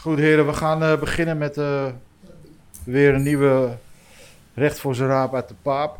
Goed 0.00 0.18
heren, 0.18 0.46
we 0.46 0.52
gaan 0.52 0.82
eh, 0.82 0.98
beginnen 0.98 1.38
met 1.38 1.56
eh, 1.56 1.86
weer 2.84 3.14
een 3.14 3.22
nieuwe 3.22 3.76
recht 4.54 4.78
voor 4.78 4.94
zijn 4.94 5.08
raap 5.08 5.34
uit 5.34 5.48
de 5.48 5.54
paap. 5.62 5.98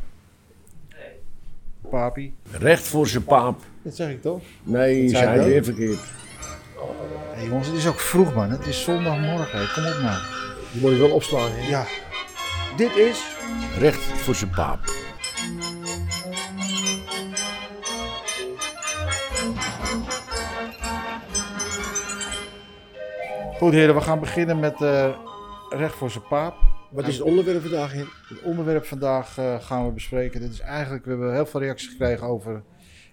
Papie. 1.90 2.34
Recht 2.50 2.86
voor 2.86 3.06
zijn 3.06 3.24
paap. 3.24 3.60
Dat 3.82 3.96
zeg 3.96 4.10
ik 4.10 4.22
toch? 4.22 4.40
Nee, 4.62 5.02
je 5.02 5.08
zei 5.08 5.44
weer 5.44 5.64
verkeerd. 5.64 6.00
Hey, 7.32 7.46
jongens, 7.46 7.66
het 7.66 7.76
is 7.76 7.86
ook 7.86 8.00
vroeg 8.00 8.34
man. 8.34 8.50
Het 8.50 8.66
is 8.66 8.84
zondagmorgen. 8.84 9.58
Hey, 9.58 9.66
Kom 9.74 9.86
op 9.86 10.02
nou. 10.02 10.18
Die 10.72 10.80
moet 10.80 10.90
je 10.90 10.98
wel 10.98 11.10
opslaan. 11.10 11.50
Hè? 11.50 11.68
Ja. 11.68 11.86
Dit 12.76 12.96
is... 12.96 13.36
Recht 13.78 14.00
voor 14.00 14.34
zijn 14.34 14.50
paap. 14.50 14.97
Goed 23.58 23.72
heren, 23.72 23.94
we 23.94 24.00
gaan 24.00 24.20
beginnen 24.20 24.58
met 24.58 24.82
eh, 24.82 25.16
recht 25.68 25.94
voor 25.94 26.10
zijn 26.10 26.24
paap. 26.28 26.56
Wat 26.90 27.08
is 27.08 27.18
het 27.18 27.26
onderwerp 27.26 27.62
vandaag? 27.62 27.92
Het 27.92 28.42
onderwerp 28.44 28.84
vandaag 28.84 29.38
eh, 29.38 29.60
gaan 29.60 29.86
we 29.86 29.92
bespreken. 29.92 30.40
Dit 30.40 30.52
is 30.52 30.60
eigenlijk, 30.60 31.04
we 31.04 31.10
hebben 31.10 31.34
heel 31.34 31.46
veel 31.46 31.60
reacties 31.60 31.88
gekregen 31.88 32.26
over 32.26 32.62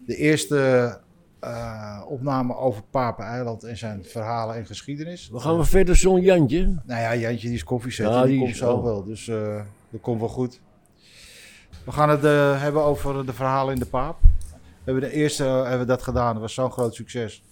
de 0.06 0.16
eerste 0.16 1.00
eh, 1.40 2.02
opname 2.08 2.56
over 2.56 2.84
Papeneiland 2.84 3.64
en 3.64 3.78
zijn 3.78 4.04
verhalen 4.04 4.56
en 4.56 4.66
geschiedenis. 4.66 5.30
We 5.30 5.40
gaan 5.40 5.58
we 5.58 5.64
verder 5.64 5.96
zo'n 5.96 6.22
Jantje. 6.22 6.82
Nou 6.86 7.02
ja, 7.02 7.16
Jantje 7.16 7.48
die 7.48 7.56
is 7.56 7.64
koffie 7.64 7.92
zetten, 7.92 8.16
Ja, 8.16 8.22
die, 8.24 8.32
die 8.32 8.40
komt 8.40 8.56
zo 8.56 8.84
wel. 8.84 9.04
Dus 9.04 9.26
dat 9.90 10.02
komt 10.02 10.20
wel 10.20 10.30
goed. 10.30 10.62
We 11.86 11.92
gaan 11.92 12.10
het 12.10 12.22
hebben 12.62 12.84
over 12.84 13.26
de 13.26 13.34
verhalen 13.34 13.74
in 13.74 13.80
de 13.80 13.86
paap. 13.86 14.18
We 14.52 14.92
hebben 14.92 15.04
de 15.10 15.16
eerste 15.16 15.44
hebben 15.44 15.80
we 15.80 15.86
dat 15.86 16.04
gedaan. 16.04 16.34
Dat 16.34 16.42
was 16.42 16.54
zo'n 16.54 16.72
groot 16.72 16.96
succes. 16.96 17.44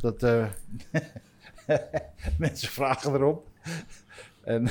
Dat 0.00 0.22
mensen 2.38 2.68
vragen 2.68 3.14
erop. 3.14 3.46
En 4.44 4.68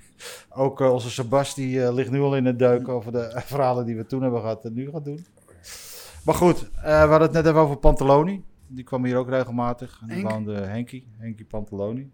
ook 0.64 0.80
eh, 0.80 0.92
onze 0.92 1.10
Sebasti 1.10 1.80
eh, 1.80 1.94
ligt 1.94 2.10
nu 2.10 2.20
al 2.20 2.36
in 2.36 2.44
het 2.44 2.58
deuk 2.58 2.88
over 2.88 3.12
de 3.12 3.40
verhalen 3.44 3.86
die 3.86 3.96
we 3.96 4.06
toen 4.06 4.22
hebben 4.22 4.40
gehad 4.40 4.64
en 4.64 4.74
nu 4.74 4.90
gaan 4.90 5.02
doen. 5.02 5.26
Maar 6.24 6.34
goed, 6.34 6.70
eh, 6.76 6.82
we 6.82 6.90
hadden 6.90 7.20
het 7.20 7.32
net 7.32 7.46
even 7.46 7.60
over 7.60 7.76
Pantaloni. 7.76 8.44
Die 8.66 8.84
kwam 8.84 9.04
hier 9.04 9.16
ook 9.16 9.28
regelmatig. 9.28 9.98
En 10.00 10.06
die 10.06 10.16
Henk? 10.16 10.30
woonde 10.30 10.54
Henkie, 10.54 11.06
Henkie 11.18 11.44
Pantaloni. 11.44 12.10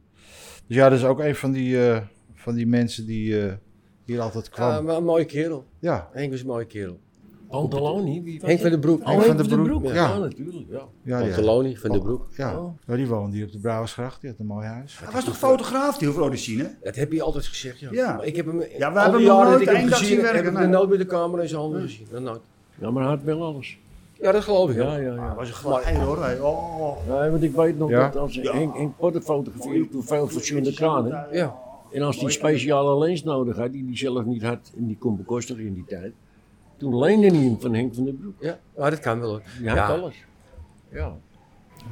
Dus 0.66 0.76
ja, 0.76 0.88
dat 0.88 0.98
is 0.98 1.04
ook 1.04 1.20
een 1.20 1.34
van 1.36 1.52
die, 1.52 1.78
van 2.34 2.54
die 2.54 2.66
mensen 2.66 3.06
die 3.06 3.58
hier 4.04 4.20
altijd 4.20 4.48
kwam. 4.48 4.70
Ja, 4.70 4.80
maar 4.80 4.96
een 4.96 5.04
mooie 5.04 5.24
kerel. 5.24 5.64
ja, 5.78 6.08
Henk 6.12 6.30
was 6.30 6.40
een 6.40 6.46
mooie 6.46 6.64
kerel. 6.64 7.00
Pantaloni? 7.50 8.38
Henk 8.42 8.60
van 8.60 8.70
den 8.70 8.80
Broek. 8.80 9.00
Oh, 9.00 9.06
Henk 9.06 9.22
van 9.24 9.36
den 9.48 9.62
Broek, 9.62 9.84
Ja, 9.84 9.94
ja. 9.94 10.18
natuurlijk. 10.18 10.64
Ja. 10.70 10.80
ja, 11.02 11.18
ja. 11.18 11.24
Pantaloni 11.24 11.76
van 11.76 11.90
den 11.90 12.00
Broek. 12.02 12.26
Ja. 12.36 12.58
Oh. 12.58 12.72
Ja, 12.86 12.96
die 12.96 13.06
woonde 13.06 13.36
hier 13.36 13.46
op 13.46 13.52
de 13.52 13.58
Brouwersgracht. 13.58 14.20
Die 14.20 14.30
had 14.30 14.38
een 14.38 14.46
mooi 14.46 14.66
huis. 14.66 14.98
Hij 14.98 15.12
was 15.12 15.24
toch 15.24 15.36
fotograaf, 15.38 15.98
die 15.98 16.08
hoeveel 16.08 16.36
zien, 16.36 16.58
hè? 16.58 16.66
Dat 16.82 16.96
heb 16.96 17.12
je 17.12 17.22
altijd 17.22 17.46
gezegd, 17.46 17.78
ja. 17.80 17.88
Ja. 17.92 18.16
Maar 18.16 18.26
ik 18.26 18.36
heb 18.36 18.46
hem, 18.46 18.58
we 18.58 18.86
al 18.86 18.92
hebben 18.92 19.18
die 19.18 19.28
hem 19.28 19.36
jaren 19.36 19.44
nooit 19.44 19.52
dat 19.52 19.60
ik 19.60 19.66
hem 19.66 19.76
één 19.76 19.88
dag 19.90 19.98
gezien 19.98 20.14
zien 20.16 20.24
heb, 20.24 20.32
werken, 20.32 20.44
heb 20.44 20.54
ik 20.54 20.60
hem 20.60 20.70
nooit 20.70 20.88
met 20.88 20.98
de 20.98 21.06
camera 21.06 21.42
in 21.42 21.48
zijn 21.48 21.60
handen 21.60 21.80
gezien. 21.80 22.06
Dat 22.10 22.22
nooit. 22.22 22.40
ja, 22.74 22.90
maar 22.90 23.02
hij 23.02 23.12
had 23.12 23.22
wel 23.22 23.42
alles. 23.42 23.78
Ja, 24.20 24.32
dat 24.32 24.42
geloof 24.44 24.70
ik. 24.70 24.76
Ja, 24.76 24.82
Ja. 24.82 24.96
ja, 24.96 25.08
Hij 25.10 25.14
ja. 25.28 25.34
was 25.34 25.48
een 25.48 25.54
glij 25.54 25.96
hoor. 25.96 26.22
Hij, 26.22 26.40
oh. 26.40 26.96
Nee, 27.08 27.30
want 27.30 27.42
ik 27.42 27.52
weet 27.54 27.78
nog 27.78 27.90
Ja? 27.90 28.08
dat 28.08 28.16
als 28.16 28.36
Henk, 28.42 28.76
Henk 28.76 28.96
Potter 28.96 29.20
fotografeerde 29.22 29.88
toen 29.88 30.02
veel 30.02 30.28
verschillende 30.28 30.72
kranen. 30.74 31.26
Ja. 31.32 31.56
En 31.92 32.02
als 32.02 32.18
die 32.18 32.30
speciale 32.30 32.98
lens 32.98 33.22
nodig 33.24 33.56
had, 33.56 33.72
die 33.72 33.84
hij 33.84 33.96
zelf 33.96 34.24
niet 34.24 34.42
had, 34.42 34.72
en 34.76 34.86
die 34.86 34.96
kon 34.98 35.16
bekostigen 35.16 35.64
in 35.66 35.74
die 35.74 35.84
tijd. 35.88 36.12
Toen 36.80 36.98
leende 36.98 37.26
hij 37.26 37.36
hem 37.44 37.60
van 37.60 37.74
Henk 37.74 37.94
van 37.94 38.04
den 38.04 38.18
Broek. 38.20 38.34
Ja. 38.40 38.58
ja, 38.76 38.90
dat 38.90 38.98
kan 39.00 39.20
wel 39.20 39.28
hoor. 39.30 39.40
Had 39.64 39.76
Ja. 39.76 39.86
alles. 39.88 40.24
Ja. 40.92 41.12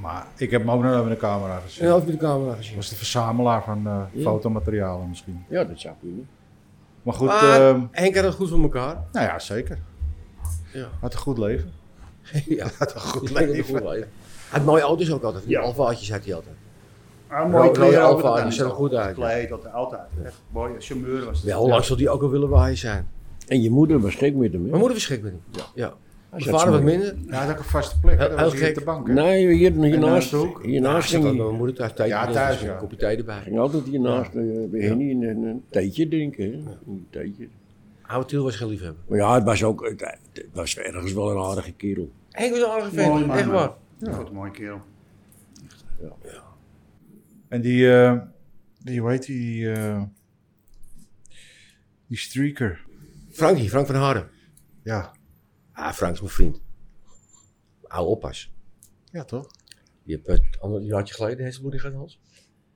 Maar 0.00 0.26
ik 0.36 0.50
heb 0.50 0.60
hem 0.60 0.70
ook 0.70 0.82
nog 0.82 0.90
nooit 0.92 1.04
met 1.04 1.12
de 1.12 1.26
camera 1.26 1.58
gezien. 1.58 1.84
En 1.84 1.90
had 1.90 2.04
met 2.06 2.12
de 2.20 2.26
camera 2.26 2.54
gezien. 2.54 2.76
was 2.76 2.88
de 2.88 2.96
verzamelaar 2.96 3.62
van 3.64 3.86
eh, 3.86 4.00
Ja. 4.12 4.22
fotomaterialen 4.22 5.08
misschien. 5.08 5.44
ja, 5.48 5.64
dat 5.64 5.80
zou 5.80 5.94
kunnen. 6.00 6.28
Maar 7.02 7.14
goed, 7.14 7.26
Maar 7.26 7.68
ehm, 7.68 7.80
Henk 7.90 8.14
had 8.14 8.24
het 8.24 8.34
goed 8.34 8.48
voor 8.48 8.62
elkaar. 8.62 9.04
nou 9.12 9.26
ja, 9.26 9.38
zeker. 9.38 9.78
Ja. 10.72 10.86
Had 11.00 11.12
een 11.12 11.18
goed 11.18 11.38
leven. 11.38 11.72
ja. 12.58 12.66
Had 12.78 12.94
een 12.94 13.00
goed 13.00 13.28
had 13.32 13.40
een 13.40 13.48
leven. 13.50 13.64
goed 13.64 13.88
leven. 13.88 14.08
Hij 14.48 14.58
had 14.58 14.64
mooie 14.64 14.82
auto's 14.82 15.10
ook 15.12 15.22
altijd. 15.22 15.42
Die 15.44 15.52
Ja. 15.52 15.60
Alfaatjes 15.60 16.10
had 16.10 16.24
hij 16.24 16.34
altijd. 16.34 16.54
Ah, 17.28 17.38
Rode 17.40 17.50
mooi 17.52 17.70
kleren 17.70 18.02
Alfa, 18.02 18.42
die 18.42 18.52
zag 18.52 18.66
er 18.68 18.72
goed 18.74 18.94
uit. 18.94 19.14
Gekleed, 19.14 19.52
altijd. 19.52 19.74
altijd. 19.74 20.02
Echt 20.24 20.40
mooi. 20.50 20.72
Chauffeur 20.78 21.24
was 21.24 21.38
het. 21.38 21.46
Ja, 21.46 21.56
hoe 21.56 21.68
lang 21.68 21.84
zal 21.84 21.96
die 21.96 22.10
ook 22.10 22.22
al 22.22 22.30
willen 22.30 22.48
waaien 22.48 22.76
zijn? 22.76 23.08
En 23.48 23.62
je 23.62 23.70
moeder 23.70 24.00
was 24.00 24.14
gek 24.14 24.34
met 24.34 24.52
hem, 24.52 24.60
hè? 24.62 24.66
Mijn 24.68 24.78
moeder 24.80 24.92
was 24.96 25.06
gek 25.06 25.22
met 25.22 25.32
hem. 25.32 25.40
Ja. 25.50 25.64
ja. 25.74 25.94
Mijn 26.30 26.42
vader 26.42 26.70
wat 26.72 26.82
minder. 26.82 27.14
Ja, 27.26 27.36
hij 27.36 27.38
had 27.38 27.50
ook 27.50 27.58
een 27.58 27.64
vaste 27.64 28.00
plek. 28.00 28.18
Heel- 28.18 28.28
Dat 28.28 28.38
was 28.40 28.52
heel 28.52 28.60
hier 28.60 28.66
gek. 28.68 28.78
de 28.78 28.84
bank. 28.84 29.06
Hè? 29.06 29.12
Nee, 29.12 29.46
hier, 29.54 29.72
hiernaast, 29.72 30.30
hoek? 30.32 30.64
hiernaast 30.64 31.10
Ja, 31.10 31.18
ging 31.18 31.28
hij. 31.36 31.44
mijn 31.44 31.56
moeder 31.56 31.74
thuis 31.76 32.08
Ja, 32.10 32.30
thuis, 32.30 32.60
ja. 32.60 32.72
Een 32.72 32.78
kopje 32.78 32.96
thee 32.96 33.16
erbij. 33.16 33.40
ging 33.42 33.58
altijd 33.58 33.84
hiernaast 33.84 34.34
eh, 34.34 34.42
bij 34.70 34.80
Henny 34.80 35.10
een, 35.10 35.22
een, 35.22 35.42
een 35.42 35.64
theetje 35.70 36.08
drinken. 36.08 36.52
Een 36.86 37.06
theetje. 37.10 37.48
Oude 38.02 38.26
Tiel 38.26 38.42
was 38.44 38.56
geen 38.56 38.68
liefhebber. 38.68 39.02
Maar 39.08 39.18
ja, 39.18 39.34
het 39.34 39.44
was 39.44 39.64
ook 39.64 39.88
het, 39.88 40.00
het 40.32 40.46
was 40.52 40.76
ergens 40.76 41.12
wel 41.12 41.30
een 41.30 41.42
aardige 41.44 41.72
kerel. 41.72 42.10
Henk 42.30 42.50
was 42.50 42.60
een 42.60 42.68
aardige 42.68 42.94
vent, 42.94 43.30
echt 43.30 43.44
man. 43.46 43.54
waar. 43.54 43.70
Ja. 43.98 44.16
Wat 44.16 44.28
een 44.28 44.34
mooie 44.34 44.50
kerel. 44.50 44.80
En 47.48 47.60
die, 47.60 47.92
eh, 47.92 48.18
die, 48.82 49.00
hoe 49.00 49.10
heet 49.10 49.26
die, 49.26 49.40
die, 49.40 49.70
eh, 49.72 50.02
die 52.06 52.18
streaker. 52.18 52.86
Frankie, 53.38 53.68
Frank 53.68 53.86
van 53.86 53.94
Harden. 53.96 54.30
Ja, 54.82 55.12
Ah, 55.72 55.92
Frank 55.92 56.14
is 56.14 56.20
mijn 56.20 56.32
vriend. 56.32 56.60
Oude 57.82 58.10
oppas. 58.10 58.52
ja 59.12 59.24
toch? 59.24 59.46
Die 60.04 60.20
heeft 60.24 60.42
het 60.44 60.60
ander 60.60 60.82
jaartje 60.82 61.14
geleden 61.14 61.42
hersenbloeding 61.42 61.82
gehad, 61.82 61.98
Hans. 61.98 62.20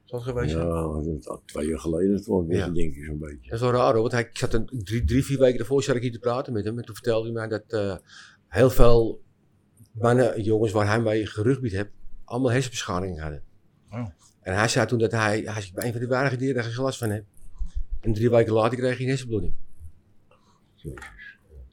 Zal 0.04 0.18
het 0.18 0.28
geweest 0.28 0.50
zijn? 0.50 0.66
Ja, 0.66 1.18
dat 1.20 1.42
twee 1.44 1.68
jaar 1.68 1.78
geleden 1.78 2.14
het 2.14 2.26
was, 2.26 2.44
Ja. 2.48 2.68
denk 2.68 2.94
ik 2.94 3.04
zo'n 3.04 3.18
beetje. 3.18 3.50
Dat 3.50 3.52
is 3.52 3.60
wel 3.60 3.72
raar 3.72 3.92
hoor, 3.92 4.00
want 4.00 4.12
hij 4.12 4.20
ik 4.22 4.38
zat 4.38 4.54
een, 4.54 4.68
drie, 4.84 5.04
drie, 5.04 5.24
vier 5.24 5.38
weken 5.38 5.58
ervoor 5.58 5.82
zat 5.82 5.96
ik 5.96 6.02
hier 6.02 6.12
te 6.12 6.18
praten 6.18 6.52
met 6.52 6.64
hem. 6.64 6.78
En 6.78 6.84
toen 6.84 6.94
vertelde 6.94 7.24
hij 7.24 7.32
mij 7.32 7.48
dat 7.48 7.62
eh, 7.72 7.96
heel 8.48 8.70
veel 8.70 9.22
mannen, 9.92 10.42
jongens 10.42 10.72
waar 10.72 10.86
hij 10.86 11.00
mee 11.00 11.26
gerugbied 11.26 11.72
heeft, 11.72 11.90
allemaal 12.24 12.50
hersenbeschadiging 12.50 13.20
hadden. 13.20 13.42
Oh. 13.90 14.06
En 14.40 14.54
hij 14.54 14.68
zei 14.68 14.86
toen 14.86 14.98
dat 14.98 15.10
hij, 15.12 15.40
hij 15.44 15.70
een 15.74 15.92
van 15.92 16.00
de 16.00 16.06
weinige 16.06 16.36
dieren 16.36 16.62
daar 16.62 16.72
geen 16.72 16.84
last 16.84 16.98
van 16.98 17.10
heeft. 17.10 17.26
En 18.00 18.12
drie 18.12 18.30
weken 18.30 18.52
later 18.52 18.78
kreeg 18.78 18.92
hij 18.92 19.02
een 19.02 19.08
hersenbloeding. 19.08 19.54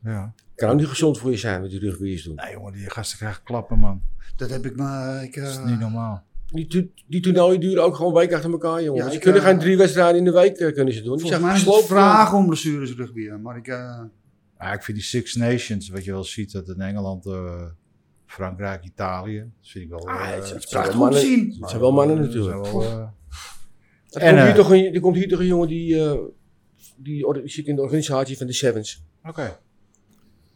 Ja. 0.04 0.34
Kan 0.56 0.70
ook 0.70 0.78
niet 0.78 0.88
gezond 0.88 1.18
voor 1.20 1.32
je 1.32 1.38
zijn 1.38 1.62
met 1.62 1.70
die 1.70 1.80
rugbiers 1.80 2.24
doen. 2.24 2.36
Nee 2.36 2.52
jongen, 2.52 2.74
die 2.74 2.90
gasten 2.90 3.18
krijgen 3.18 3.44
klappen 3.44 3.80
man. 3.80 4.02
Dat 4.36 4.50
heb 4.50 4.66
ik 4.66 4.76
maar... 4.76 5.24
Ik, 5.24 5.36
eh, 5.36 5.44
Dat 5.44 5.52
is 5.52 5.60
niet 5.66 5.80
normaal. 5.80 6.24
Die, 6.46 6.92
die 7.08 7.22
toernooien 7.22 7.60
duren 7.60 7.84
ook 7.84 7.96
gewoon 7.96 8.14
weken 8.14 8.36
achter 8.36 8.52
elkaar, 8.52 8.84
jongen. 8.84 9.04
Ja, 9.04 9.10
ze 9.10 9.16
ik, 9.16 9.22
kunnen 9.22 9.42
eh, 9.42 9.48
geen 9.48 9.60
drie 9.60 9.78
wedstrijden 9.78 10.18
in 10.18 10.24
de 10.24 10.32
week 10.32 10.58
eh, 10.58 10.74
kunnen 10.74 10.94
ze 10.94 11.00
doen. 11.02 11.20
Volgens 11.20 11.30
zijn 11.30 11.42
mij 11.42 11.56
is 11.56 11.66
het 11.66 11.86
vragen 11.86 12.38
om 12.38 12.46
blessures 12.46 12.96
rugby. 12.96 13.30
Maar 13.30 13.58
ik... 13.58 13.68
eh, 13.68 14.00
Ja, 14.60 14.74
ik 14.74 14.84
vind 14.84 14.98
die 14.98 15.06
Six 15.06 15.36
Nations, 15.36 15.90
wat 15.90 16.04
je 16.04 16.12
wel 16.12 16.24
ziet, 16.24 16.52
dat 16.52 16.68
in 16.70 16.82
Engeland, 16.82 17.26
eh, 17.26 17.62
Frankrijk, 18.26 18.84
Italië. 18.84 19.38
Dat 19.40 19.70
vind 19.72 19.84
ik 19.84 19.90
wel... 19.90 20.08
Ah, 20.10 20.30
eh, 20.30 20.36
het 20.36 20.44
is- 20.44 20.50
het 20.50 20.64
is 20.64 20.70
prachtig 20.70 20.94
wel 20.96 21.04
om 21.04 21.10
te 21.12 21.16
mannen- 21.16 21.32
zien. 21.40 21.56
Het 21.60 21.70
zijn 21.70 21.82
wel 21.82 21.92
mannen 21.92 22.16
dat 22.16 22.26
natuurlijk. 22.26 22.66
wel, 22.72 22.84
eh, 22.84 22.90
Er, 24.10 24.20
komt 24.22 24.40
hier 24.42 24.48
eh, 24.50 24.56
toch 24.56 24.72
een, 24.72 24.94
er 24.94 25.00
komt 25.00 25.16
hier 25.16 25.28
toch 25.28 25.40
een 25.40 25.46
jongen 25.46 25.68
die, 25.68 26.04
eh, 26.04 26.18
die, 27.04 27.26
zit 27.46 27.66
in 27.68 27.76
de 27.76 27.82
organisatie 27.82 28.38
van 28.38 28.48
de 28.48 28.54
Sevens. 28.54 29.04
Oké. 29.26 29.58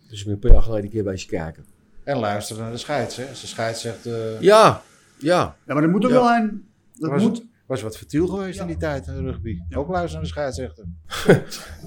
Dus 0.09 0.19
ik 0.19 0.25
ben 0.25 0.33
een 0.33 0.39
paar 0.39 0.51
jaar 0.51 0.61
geleden 0.61 0.85
een 0.85 0.91
keer 0.91 1.03
bij 1.03 1.17
ze 1.17 1.27
kijken. 1.27 1.65
En 2.03 2.17
luister 2.17 2.57
naar 2.57 2.71
de 2.71 2.77
scheids, 2.77 3.15
hè. 3.15 3.27
Als 3.29 3.41
de 3.41 3.47
scheids 3.47 3.81
zegt... 3.81 4.05
eh 4.05 4.41
Ja, 4.41 4.81
ja. 5.19 5.55
Ja, 5.65 5.73
maar 5.73 5.81
dat 5.81 5.91
moet 5.91 6.05
ook 6.05 6.11
Ja. 6.11 6.15
wel 6.17 6.29
een... 6.29 6.65
Dat 6.93 7.09
was, 7.09 7.21
moet... 7.23 7.37
het, 7.37 7.45
was 7.65 7.81
wat 7.81 7.97
vertiel 7.97 8.27
geweest 8.27 8.59
in 8.59 8.67
die 8.67 8.77
tijd, 8.77 9.05
hè, 9.05 9.19
rugby. 9.21 9.59
Ook 9.75 9.87
luisteren 9.89 10.11
naar 10.13 10.21
de 10.21 10.27
scheidsrechter. 10.27 10.85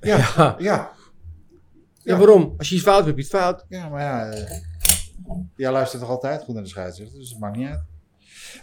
Ja. 0.00 0.56
ja. 0.58 0.92
Ja. 2.02 2.16
waarom? 2.16 2.54
Als 2.58 2.68
je 2.68 2.74
iets 2.74 2.84
fout 2.84 3.04
hebt, 3.04 3.06
heb 3.06 3.16
je 3.16 3.22
het 3.22 3.30
fout. 3.42 3.64
Ja, 3.68 3.88
maar 3.88 4.00
ja... 4.00 4.30
eh, 4.30 4.56
jij 5.56 5.72
luistert 5.72 6.02
toch 6.02 6.10
altijd 6.10 6.42
goed 6.42 6.54
naar 6.54 6.62
de 6.62 6.68
scheidsrechter, 6.68 7.18
dus 7.18 7.30
dat 7.30 7.38
maakt 7.38 7.56
niet 7.56 7.68
uit. 7.68 7.82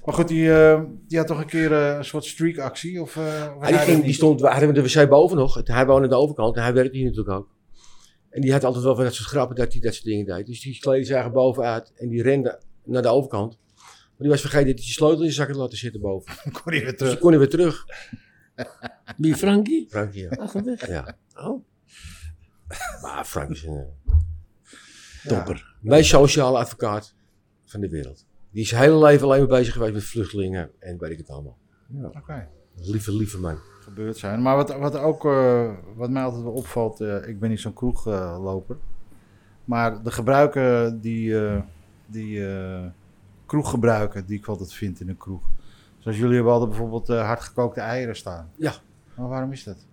Maar 0.05 0.13
goed, 0.15 0.27
die, 0.27 0.53
eh, 0.53 0.81
die 1.07 1.17
had 1.17 1.27
toch 1.27 1.39
een 1.39 1.45
keer 1.45 1.71
eh, 1.73 1.95
een 1.97 2.05
soort 2.05 2.25
streak-actie? 2.25 3.01
Of, 3.01 3.15
eh, 3.15 3.59
hij 3.59 3.71
die, 3.71 3.79
ging, 3.79 4.03
die 4.03 4.13
stond, 4.13 4.41
we 4.41 4.47
hadden 4.47 4.73
de 4.73 4.81
wc 4.81 5.09
boven 5.09 5.37
nog. 5.37 5.61
Hij 5.63 5.85
woonde 5.85 6.03
aan 6.03 6.09
de 6.09 6.15
overkant 6.15 6.55
en 6.55 6.63
hij 6.63 6.73
werkte 6.73 6.97
hier 6.97 7.05
natuurlijk 7.05 7.35
ook. 7.37 7.49
En 8.29 8.41
die 8.41 8.51
had 8.51 8.63
altijd 8.63 8.83
wel 8.83 8.95
van 8.95 9.03
dat 9.03 9.13
soort 9.13 9.27
grappen 9.27 9.55
dat 9.55 9.71
hij 9.73 9.81
dat 9.81 9.93
soort 9.93 10.05
dingen 10.05 10.25
deed. 10.25 10.45
Dus 10.45 10.61
die 10.61 10.79
kleedde 10.79 11.05
zich 11.05 11.15
eigenlijk 11.15 11.43
bovenuit 11.45 11.91
en 11.95 12.09
die 12.09 12.21
rende 12.21 12.61
naar 12.83 13.01
de 13.01 13.07
overkant. 13.07 13.57
Maar 13.75 14.27
die 14.27 14.29
was 14.29 14.41
vergeten 14.41 14.67
dat 14.67 14.75
hij 14.75 14.83
zijn 14.83 14.95
sleutel 14.95 15.23
in 15.25 15.31
zijn 15.31 15.45
zak 15.45 15.47
had 15.47 15.57
laten 15.63 15.77
zitten 15.77 16.01
boven. 16.01 16.33
kon 16.63 16.73
hij 16.73 16.81
weer 16.81 16.89
Dus 16.89 16.97
terug. 16.97 17.11
die 17.11 17.19
kon 17.21 17.29
hij 17.29 17.39
weer 17.39 17.49
terug. 17.49 17.85
Wie, 19.17 19.35
Frankie? 19.35 19.87
Frankie, 19.89 20.21
ja. 20.21 20.29
Ach, 20.29 20.51
weg. 20.53 20.87
ja. 20.87 21.17
Oh, 21.35 21.63
Maar 23.01 23.25
Frank 23.25 23.49
is 23.49 23.63
een 23.63 23.85
Ja. 25.23 25.29
topper. 25.37 25.75
meest 25.81 26.09
sociale 26.09 26.57
advocaat 26.57 27.13
van 27.65 27.79
de 27.81 27.89
wereld. 27.89 28.25
Die 28.51 28.61
is 28.61 28.69
zijn 28.69 28.81
hele 28.81 28.97
leven 28.97 29.25
alleen 29.27 29.39
maar 29.39 29.57
bezig 29.57 29.73
geweest 29.73 29.93
met 29.93 30.03
vluchtelingen 30.03 30.71
en 30.79 30.97
weet 30.97 31.11
ik 31.11 31.17
het 31.17 31.29
allemaal. 31.29 31.57
Oké. 32.03 32.47
Lieve, 32.75 33.15
lieve 33.15 33.39
man. 33.39 33.57
gebeurd 33.79 34.17
zijn. 34.17 34.41
Maar 34.41 34.55
wat, 34.55 34.77
wat 34.77 34.97
ook, 34.97 35.25
eh, 35.25 35.71
wat 35.95 36.09
mij 36.09 36.23
altijd 36.23 36.43
wel 36.43 36.51
opvalt, 36.51 37.01
eh, 37.01 37.27
ik 37.27 37.39
ben 37.39 37.49
niet 37.49 37.59
zo'n 37.59 37.73
kroegloper. 37.73 38.77
maar 39.65 40.03
de 40.03 40.11
gebruiken 40.11 40.99
die, 41.01 41.45
eh, 41.45 41.61
die 42.05 42.47
eh, 42.47 42.85
kroeggebruiken 43.45 44.25
die 44.25 44.37
ik 44.37 44.45
altijd 44.45 44.73
vind 44.73 44.99
in 44.99 45.09
een 45.09 45.17
kroeg. 45.17 45.41
Zoals 45.99 46.17
jullie 46.17 46.35
hebben 46.35 46.51
altijd 46.51 46.69
bijvoorbeeld 46.69 47.07
hardgekookte 47.07 47.81
eieren 47.81 48.15
staan. 48.15 48.49
Ja. 48.55 48.73
Maar 49.15 49.27
waarom 49.27 49.51
is 49.51 49.63
dat? 49.63 49.87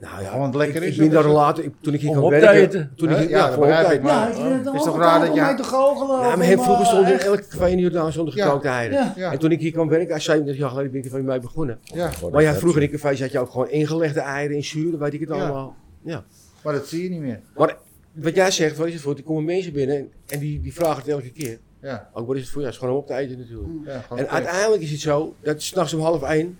Nou 0.00 0.22
ja, 0.22 0.44
het 0.46 0.54
lekker 0.54 0.82
ik, 0.82 0.88
is, 0.88 0.94
ik 0.98 1.10
ben 1.10 1.22
daar 1.22 1.32
later, 1.32 1.64
ik- 1.64 1.72
toen 1.80 1.94
ik 1.94 2.00
hier 2.00 2.08
Om 2.10 2.14
kwam 2.16 2.26
op 2.26 2.32
te 2.32 2.40
werken... 2.40 2.92
Toen 2.96 3.08
ik, 3.10 3.16
Ja, 3.16 3.22
ja, 3.28 3.46
dat 3.46 3.54
voor 3.54 3.66
begrijp 3.66 3.86
te 3.88 3.94
ik, 3.94 4.02
maar- 4.02 4.30
ik 4.30 4.74
is 4.74 4.82
toch 4.82 4.98
raar 4.98 5.20
dat 5.26 5.34
je- 5.34 5.54
te 5.56 5.64
goochelen. 5.64 6.20
Ja, 6.20 6.36
maar 6.36 6.46
heel 6.46 6.62
vroeger 6.62 6.86
stond 6.86 7.06
er 7.08 7.20
elke 7.20 7.46
twee 7.46 7.78
uur 7.78 7.90
daar 7.90 8.12
zonder 8.12 8.36
Ja. 8.36 8.44
gekookte 8.44 8.68
eieren. 8.68 8.98
Ja. 8.98 9.12
Ja, 9.16 9.26
En 9.26 9.32
ja. 9.32 9.38
toen 9.38 9.50
ik 9.50 9.60
hier 9.60 9.72
kwam 9.72 9.88
werken, 9.88 10.14
als 10.14 10.24
37 10.24 10.62
jaar 10.62 10.70
geleden 10.70 10.92
ben 10.92 11.04
ik 11.04 11.10
van 11.10 11.24
mij 11.24 11.40
begonnen. 11.40 11.78
ja. 11.82 12.10
Maar 12.32 12.42
ja, 12.42 12.54
vroeger 12.54 12.82
in 12.82 12.88
een 12.92 12.98
café 13.00 13.16
zat 13.16 13.32
je 13.32 13.38
ook 13.38 13.50
gewoon 13.50 13.70
ingelegde 13.70 14.20
eieren 14.20 14.56
in 14.56 14.64
zuur, 14.64 14.98
weet 14.98 15.12
ik 15.14 15.20
het 15.20 15.28
Ja. 15.28 15.34
allemaal. 15.34 15.76
Ja. 16.02 16.24
Maar 16.62 16.72
dat 16.72 16.86
zie 16.86 17.02
je 17.02 17.08
niet 17.10 17.20
meer. 17.20 17.40
Maar 17.56 17.76
wat 18.12 18.34
jij 18.34 18.50
zegt, 18.50 18.76
wat 18.76 18.86
is 18.86 18.92
het 18.92 19.02
voor? 19.02 19.14
Er 19.16 19.22
komen 19.22 19.44
mensen 19.44 19.72
binnen 19.72 20.08
en, 20.26 20.38
die, 20.38 20.60
die 20.60 20.74
vragen 20.74 20.96
het 20.96 21.08
elke 21.08 21.30
keer. 21.30 21.58
Ja, 21.82 22.08
Ook 22.12 22.26
wat 22.26 22.36
is 22.36 22.42
het 22.42 22.50
voor? 22.50 22.60
Ja, 22.60 22.66
het 22.66 22.74
is 22.74 22.80
gewoon 22.80 22.94
om 22.94 23.00
op 23.00 23.06
te 23.06 23.14
eten 23.14 23.38
natuurlijk. 23.38 23.68
ja 24.10 24.16
En 24.16 24.28
uiteindelijk 24.28 24.82
is 24.82 24.90
het 24.90 25.00
zo, 25.00 25.34
dat 25.42 25.62
s'nachts 25.62 25.94
om 25.94 26.00
half 26.00 26.22
één 26.22 26.58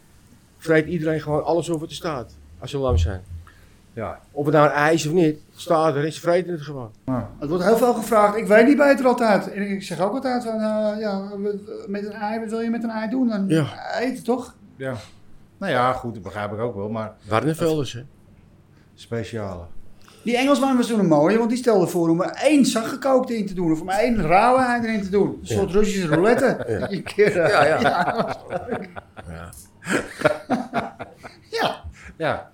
vreet 0.58 0.86
iedereen 0.86 1.20
gewoon 1.20 1.44
alles 1.44 1.70
over 1.70 1.88
te 1.88 1.94
staat. 1.94 2.32
Als 2.58 2.70
ze 2.70 2.78
lam 2.78 2.96
zijn. 2.98 3.20
Ja. 3.92 4.18
Of 4.32 4.44
het 4.44 4.54
nou 4.54 4.66
een 4.66 4.72
ei 4.74 4.94
is 4.94 5.06
of 5.06 5.12
niet, 5.12 5.38
staat 5.54 5.94
er 5.94 6.12
ze 6.12 6.20
vreten 6.20 6.52
het 6.52 6.62
gewoon. 6.62 6.90
Nou, 7.04 7.22
Het 7.38 7.48
wordt 7.48 7.64
heel 7.64 7.76
veel 7.76 7.94
gevraagd. 7.94 8.36
Ik 8.36 8.46
weet 8.46 8.66
niet 8.66 8.76
beter 8.76 9.06
altijd. 9.06 9.52
En 9.52 9.70
ik 9.70 9.82
zeg 9.82 10.00
ook 10.00 10.12
altijd 10.14 10.42
van, 10.44 10.54
eh, 10.60 11.00
ja, 11.00 11.28
met 11.86 12.04
een 12.06 12.12
ei, 12.12 12.40
wat 12.40 12.50
wil 12.50 12.60
je 12.60 12.70
met 12.70 12.82
een 12.82 12.90
ei 12.90 13.08
doen? 13.10 13.28
Dan 13.28 13.48
Ja. 13.48 13.66
eten 13.98 14.24
toch? 14.24 14.54
ja. 14.76 14.94
Nou 15.58 15.72
ja, 15.72 15.92
goed, 15.92 16.14
dat 16.14 16.22
begrijp 16.22 16.52
ik 16.52 16.58
ook 16.58 16.74
wel, 16.74 16.88
maar 16.88 17.12
Warnevelders, 17.28 17.92
hè? 17.92 18.02
speciale. 18.94 19.62
Die 20.24 20.36
Engelsman 20.36 20.76
was 20.76 20.86
toen 20.86 20.98
een 20.98 21.06
mooie, 21.06 21.38
want 21.38 21.48
die 21.50 21.58
stelde 21.58 21.86
voor 21.86 22.08
om 22.08 22.20
er 22.22 22.30
één 22.30 22.64
zachtgekookte 22.66 23.36
in 23.38 23.46
te 23.46 23.54
doen. 23.54 23.72
Of 23.72 23.80
om 23.80 23.88
één 23.88 24.22
rauwe 24.22 24.60
ei 24.62 24.82
erin 24.82 25.02
te 25.02 25.10
doen. 25.10 25.38
Een 25.40 25.46
soort 25.46 25.70
Russische 25.70 26.06
roulette. 26.08 26.56
Ja. 26.68 26.86
Eh, 26.88 27.34
Ja, 27.34 27.64
ja. 27.64 28.36
ja. 32.16 32.26
Ja. 32.26 32.26
Ja. 32.26 32.48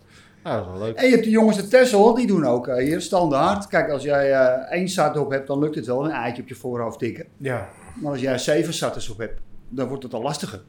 Ja, 0.45 0.51
nou, 0.51 0.65
dat 0.65 0.73
is 0.75 0.79
wel 0.79 0.89
leuk. 0.89 0.97
En 0.97 1.05
je 1.05 1.11
hebt 1.13 1.25
de 1.25 1.31
jongens 1.31 1.57
uit 1.57 1.71
Texel, 1.71 2.15
die 2.15 2.27
doen 2.27 2.45
ook 2.45 2.67
eh, 2.69 2.85
hier 2.85 3.01
standaard. 3.01 3.67
Kijk, 3.67 3.91
als 3.91 4.03
jij 4.03 4.33
eh, 4.33 4.73
één 4.79 4.89
zat 4.89 5.17
op 5.17 5.31
hebt, 5.31 5.47
dan 5.47 5.59
lukt 5.59 5.75
het 5.75 5.87
wel. 5.87 6.05
Een 6.05 6.11
eitje 6.11 6.43
op 6.43 6.49
je 6.49 6.55
voorhoofd 6.55 6.99
tikken. 6.99 7.27
Ja. 7.37 7.69
Maar 8.01 8.11
als 8.13 8.21
jij 8.21 8.39
zeven 8.39 8.75
zatters 8.75 9.09
op 9.09 9.19
hebt, 9.19 9.41
dan 9.69 9.89
wordt 9.89 10.03
het 10.03 10.15
al 10.15 10.23
lastiger. 10.23 10.63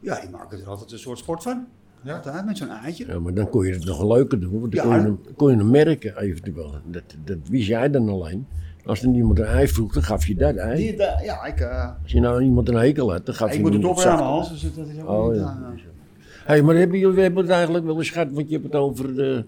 Ja, 0.00 0.20
die 0.20 0.30
maken 0.30 0.60
er 0.60 0.66
altijd 0.68 0.92
een 0.92 0.98
soort 0.98 1.18
sport 1.18 1.42
van. 1.42 1.66
Ja. 2.02 2.14
Altijd 2.14 2.44
met 2.46 2.56
zo'n 2.58 2.68
eitje. 2.70 3.06
Ja, 3.06 3.18
maar 3.18 3.34
dan 3.34 3.48
kon 3.48 3.66
je 3.66 3.72
het 3.72 3.84
nog 3.84 4.02
leuker 4.04 4.40
doen, 4.40 4.60
want 4.60 4.72
dan 4.76 4.88
Ja. 4.88 4.90
kon, 4.90 5.00
je 5.00 5.06
hem, 5.06 5.20
kon 5.36 5.50
je 5.50 5.56
hem 5.56 5.70
merken 5.70 6.16
eventueel. 6.18 6.74
Dat, 6.84 7.02
dat 7.24 7.38
wist 7.50 7.66
jij 7.66 7.90
dan 7.90 8.08
alleen. 8.08 8.46
Als 8.84 9.02
er 9.02 9.08
iemand 9.08 9.38
een 9.38 9.44
ei 9.44 9.68
vroeg, 9.68 9.92
dan 9.92 10.02
gaf 10.02 10.26
je 10.26 10.34
dat 10.34 10.56
ei. 10.56 10.76
Die, 10.76 10.96
ja, 11.24 11.44
ik, 11.44 11.60
eh, 11.60 11.88
Als 12.02 12.12
je 12.12 12.20
nou 12.20 12.42
iemand 12.42 12.68
een 12.68 12.74
hekel 12.76 13.12
had, 13.12 13.26
dan 13.26 13.34
gaf 13.34 13.48
ik 13.48 13.54
je 13.54 13.60
moet 13.60 13.72
hem 13.72 13.80
het 13.82 13.90
opruimen, 13.90 14.18
zacht. 14.24 14.30
Hans. 14.48 14.50
Dus 14.62 14.74
dat 14.74 14.86
is 14.86 15.00
ook 15.02 15.08
Oh, 15.08 15.28
niet, 15.30 15.40
ja. 15.40 15.58
eh, 15.74 15.78
Hey, 16.44 16.62
maar 16.62 16.74
hebben 16.76 16.98
jullie 16.98 17.14
we 17.14 17.22
hebben 17.22 17.42
het 17.42 17.52
eigenlijk 17.52 17.84
wel 17.84 17.98
eens 17.98 18.10
gehad, 18.10 18.28
want 18.32 18.46
je 18.48 18.52
hebt 18.52 18.64
het 18.66 18.74
over 18.74 19.14
de, 19.14 19.44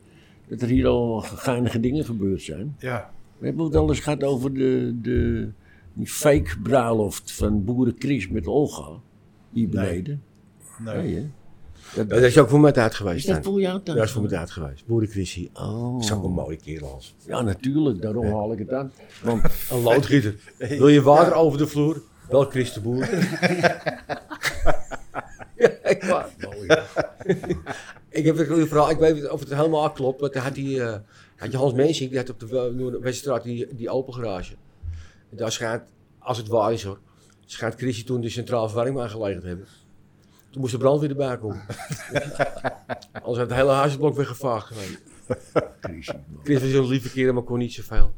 dat 0.48 0.60
er 0.60 0.68
hier 0.68 0.86
al 0.86 1.20
geinige 1.20 1.80
dingen 1.80 2.04
gebeurd 2.04 2.42
zijn. 2.42 2.76
Ja. 2.78 3.10
We 3.38 3.46
hebben 3.46 3.64
het 3.64 3.74
wel 3.74 3.88
eens 3.88 4.00
gehad 4.00 4.24
over 4.24 4.54
de, 4.54 4.94
de 5.02 5.48
die 5.94 6.06
fake 6.06 6.58
bruiloft 6.62 7.32
van 7.32 7.64
boeren 7.64 7.94
Chris 7.98 8.28
met 8.28 8.46
Olga. 8.46 8.88
Hier 9.52 9.68
beneden. 9.68 10.22
Nee. 10.78 10.96
Nee, 10.96 11.14
hè? 11.14 11.26
Dat, 11.94 12.08
Dat 12.08 12.22
is 12.22 12.38
ook 12.38 12.48
voor 12.48 12.60
mijn 12.60 12.74
tijd 12.74 12.90
is 12.90 12.96
geweest. 12.96 13.26
dat 13.26 13.36
Stijn. 13.36 13.44
voor 13.52 13.60
jou 13.60 13.80
dan? 13.84 13.96
Dat 13.96 14.04
is 14.04 14.10
voor 14.10 14.22
mijn 14.22 14.34
tijd 14.34 14.50
geweest. 14.50 14.86
Boerencrissie. 14.86 15.50
Oh. 15.54 15.92
Dat 15.92 16.02
is 16.04 16.12
ook 16.12 16.24
een 16.24 16.30
mooie 16.30 16.56
kerel 16.56 16.92
als. 16.92 17.14
Ja, 17.26 17.42
natuurlijk, 17.42 18.02
daarom 18.02 18.26
haal 18.26 18.52
ik 18.52 18.58
het 18.58 18.72
aan. 18.72 18.92
Want 19.22 19.42
Een 19.70 19.80
loodgieter. 19.82 20.34
Wil 20.58 20.88
je 20.88 21.02
water 21.02 21.34
over 21.34 21.58
de 21.58 21.66
vloer? 21.66 22.02
Wel 22.28 22.44
Chris 22.44 22.72
de 22.72 22.80
Boer. 22.80 23.08
echt 25.90 26.06
waar. 26.08 26.28
ik 28.08 28.24
heb 28.24 28.38
een 28.38 28.46
goede 28.46 28.66
verhaal. 28.66 28.90
Ik 28.90 28.98
weet 28.98 29.14
niet 29.14 29.28
of 29.28 29.40
het 29.40 29.54
helemaal 29.54 29.90
klopt. 29.90 30.20
Maar 30.20 30.30
toen 30.30 30.42
had, 30.42 30.54
die, 30.54 30.82
eh, 30.82 30.98
had 31.36 31.50
je 31.50 31.56
Hans 31.56 31.72
Mensink, 31.72 32.10
die 32.10 32.18
had 32.18 32.30
op 32.30 32.40
de 32.40 32.98
Weststraat 33.00 33.42
die, 33.42 33.74
die 33.74 33.90
open 33.90 34.14
garage. 34.14 34.54
En 35.30 35.36
daar 35.36 35.52
schijnt, 35.52 35.82
als 36.18 36.38
het 36.38 36.48
waar 36.48 36.72
is 36.72 36.82
hoor, 36.82 36.98
schijnt 37.46 37.74
Chrisje 37.74 38.04
toen 38.04 38.20
de 38.20 38.28
centrale 38.28 38.66
verwarming 38.68 39.00
aangelegd 39.00 39.40
te 39.40 39.46
hebben. 39.46 39.66
Toen 40.50 40.60
moest 40.60 40.72
de 40.72 40.78
brandweer 40.78 41.10
erbij 41.10 41.38
komen. 41.38 41.62
Anders 43.12 43.38
had 43.38 43.48
het 43.48 43.54
hele 43.54 43.70
huisblok 43.70 44.16
weggevaagd 44.16 44.66
geweest. 44.66 45.02
Chris 46.42 46.60
was 46.60 46.72
een 46.72 46.86
lieve 46.86 47.10
kerel, 47.10 47.32
maar 47.32 47.42
kon 47.42 47.58
niet 47.58 47.72
zoveel. 47.72 48.14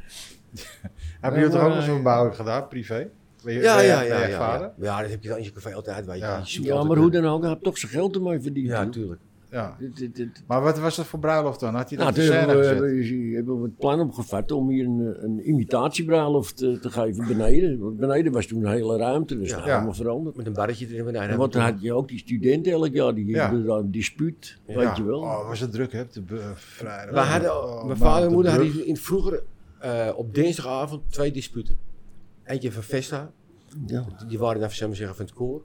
Hebben 1.21 1.41
jullie 1.41 1.57
toch 1.57 1.65
ook 1.65 1.75
nog 1.75 1.85
zo'n 1.85 1.95
verbouwing 1.95 2.37
gedaan, 2.37 2.69
privé? 2.69 3.11
Je, 3.55 3.61
Ja, 3.61 3.81
ja, 3.81 4.01
ja, 4.03 4.27
ja, 4.27 4.37
vader? 4.39 4.67
ja. 4.79 4.85
Ja, 4.85 5.01
dat 5.01 5.11
heb 5.11 5.23
je 5.23 5.29
dan 5.29 5.39
in 5.39 5.45
je 5.45 5.53
café 5.53 5.75
altijd, 5.75 6.07
weet 6.07 6.15
je. 6.19 6.25
Ja. 6.25 6.39
Je 6.39 6.47
zoekt 6.51 6.67
ja, 6.67 6.83
maar 6.85 6.97
hoe 6.97 7.07
eh, 7.07 7.13
dan 7.23 7.27
ook, 7.27 7.41
hij 7.41 7.51
heeft 7.51 7.63
toch 7.63 7.79
zijn 7.79 7.93
geld 7.93 8.15
ermee 8.15 8.41
verdiend. 8.41 8.67
Ja, 8.69 8.85
natuurlijk. 8.85 9.21
Ja. 9.51 9.77
Dit- 9.79 9.97
dit- 9.97 10.17
dit- 10.17 10.43
Maar 10.47 10.63
wat 10.63 10.79
was 10.79 10.97
dat 10.97 11.07
voor 11.07 11.19
bruiloft 11.19 11.61
dan? 11.61 11.75
Had 11.75 11.91
je 11.91 11.97
dat 11.97 12.05
Nou, 12.05 12.21
hebben 12.21 12.47
we, 12.57 12.63
gezet? 12.63 12.81
hebben 12.81 13.19
we- 13.31 13.35
hebben 13.35 13.57
we 13.61 13.63
het 13.63 13.77
plan 13.79 14.01
opgevat 14.01 14.53
om 14.53 14.69
hier 14.69 14.85
een, 14.85 15.17
een 15.25 15.49
imitatiebruiloft 15.49 16.57
te, 16.57 16.79
te 16.79 16.91
geven 16.91 17.27
beneden. 17.27 17.79
Want 17.79 17.97
beneden 17.97 18.33
was 18.33 18.47
toen 18.47 18.65
een 18.65 18.71
hele 18.73 18.97
ruimte, 18.97 19.39
dus 19.39 19.49
Ja. 19.49 19.55
dat 19.55 19.65
is 19.65 19.71
Ja. 19.71 19.77
allemaal 19.77 19.95
veranderd. 19.95 20.37
Met 20.37 20.47
een 20.47 20.53
barretje 20.53 20.87
erin 20.89 21.05
beneden. 21.05 21.29
En 21.29 21.37
want 21.39 21.53
dan 21.53 21.63
had 21.63 21.75
je 21.81 21.93
ook 21.93 22.09
die 22.09 22.19
studenten 22.19 22.73
elk 22.73 22.93
jaar, 22.95 23.15
die 23.15 23.27
Ja. 23.27 23.53
een 23.53 23.91
dispuut, 23.91 24.59
Ja. 24.67 24.77
weet 24.79 24.97
je 24.97 25.05
wel. 25.05 25.21
Oh, 25.21 25.49
was 25.49 25.61
het 25.61 25.73
druk, 25.73 25.93
hè? 25.93 26.03
De 26.13 26.21
be- 26.23 26.53
vrijdag. 26.55 27.15
We 27.15 27.21
hadden, 27.21 27.51
Oh, 27.57 27.85
mijn 27.85 27.99
vader 27.99 28.23
en 28.23 28.29
de 28.29 28.35
moeder 28.35 28.53
hadden 28.53 28.87
in 28.87 28.97
vroeger 28.97 29.43
eh, 29.79 30.09
op 30.17 30.35
dinsdagavond 30.35 31.03
twee 31.13 31.31
disputen. 31.33 31.77
Eentje 32.47 32.73
van 32.73 32.83
Vesta, 32.83 33.33
Ja. 33.87 34.07
die- 34.29 34.39
waren 34.39 34.61
dan 34.61 34.71
zou 34.71 34.81
ik 34.83 34.87
maar 34.89 34.97
zeggen 34.97 35.17
van 35.17 35.25
het 35.27 35.35
koor. 35.35 35.63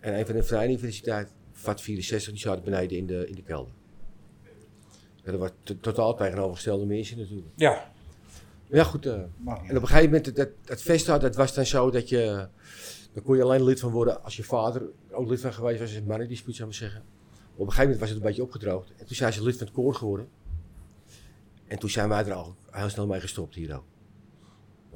En 0.00 0.18
een 0.18 0.26
van 0.26 0.34
de 0.34 0.42
Vrije 0.42 0.68
Universiteit, 0.68 1.32
VAT 1.52 1.80
64, 1.80 2.32
die 2.32 2.40
zaten 2.40 2.64
beneden 2.64 2.98
in 2.98 3.06
de, 3.06 3.28
in 3.28 3.34
de 3.34 3.42
kelder. 3.42 3.72
En 5.22 5.32
dat 5.32 5.40
was 5.40 5.50
to- 5.62 5.76
totaal 5.80 6.14
tegenovergestelde 6.16 6.86
mensen 6.86 7.18
natuurlijk. 7.18 7.48
Ja. 7.56 7.70
Maar 8.68 8.78
ja, 8.78 8.84
goed. 8.84 9.06
eh. 9.06 9.12
En 9.12 9.28
op 9.76 9.82
een 9.82 9.86
gegeven 9.86 10.04
moment, 10.04 10.36
dat, 10.36 10.48
dat 10.64 10.82
Vesta, 10.82 11.18
dat 11.18 11.36
was 11.36 11.54
dan 11.54 11.66
zo 11.66 11.90
dat 11.90 12.08
je... 12.08 12.48
Daar 13.12 13.24
kon 13.24 13.36
je 13.36 13.42
alleen 13.42 13.64
lid 13.64 13.80
van 13.80 13.90
worden 13.92 14.24
als 14.24 14.36
je 14.36 14.44
vader 14.44 14.82
ook 15.10 15.28
lid 15.28 15.40
van 15.40 15.52
geweest 15.52 15.80
was. 15.80 15.90
in 15.90 15.96
Het 15.96 16.06
mannendispuut, 16.06 16.56
zou 16.56 16.68
ik 16.70 16.74
maar 16.80 16.88
zeggen. 16.90 17.08
Op 17.54 17.58
een 17.60 17.72
gegeven 17.72 17.82
moment 17.82 18.00
was 18.00 18.08
het 18.08 18.18
een 18.18 18.24
beetje 18.26 18.42
opgedroogd. 18.42 18.90
En 18.96 19.06
toen 19.06 19.16
zijn 19.16 19.32
ze 19.32 19.42
lid 19.42 19.56
van 19.56 19.66
het 19.66 19.74
koor 19.74 19.94
geworden. 19.94 20.28
En 21.66 21.78
toen 21.78 21.90
zijn 21.90 22.08
wij 22.08 22.24
er 22.24 22.32
al 22.32 22.56
heel 22.70 22.88
snel 22.88 23.06
mee 23.06 23.20
gestopt 23.20 23.54
hier 23.54 23.76
ook. 23.76 23.84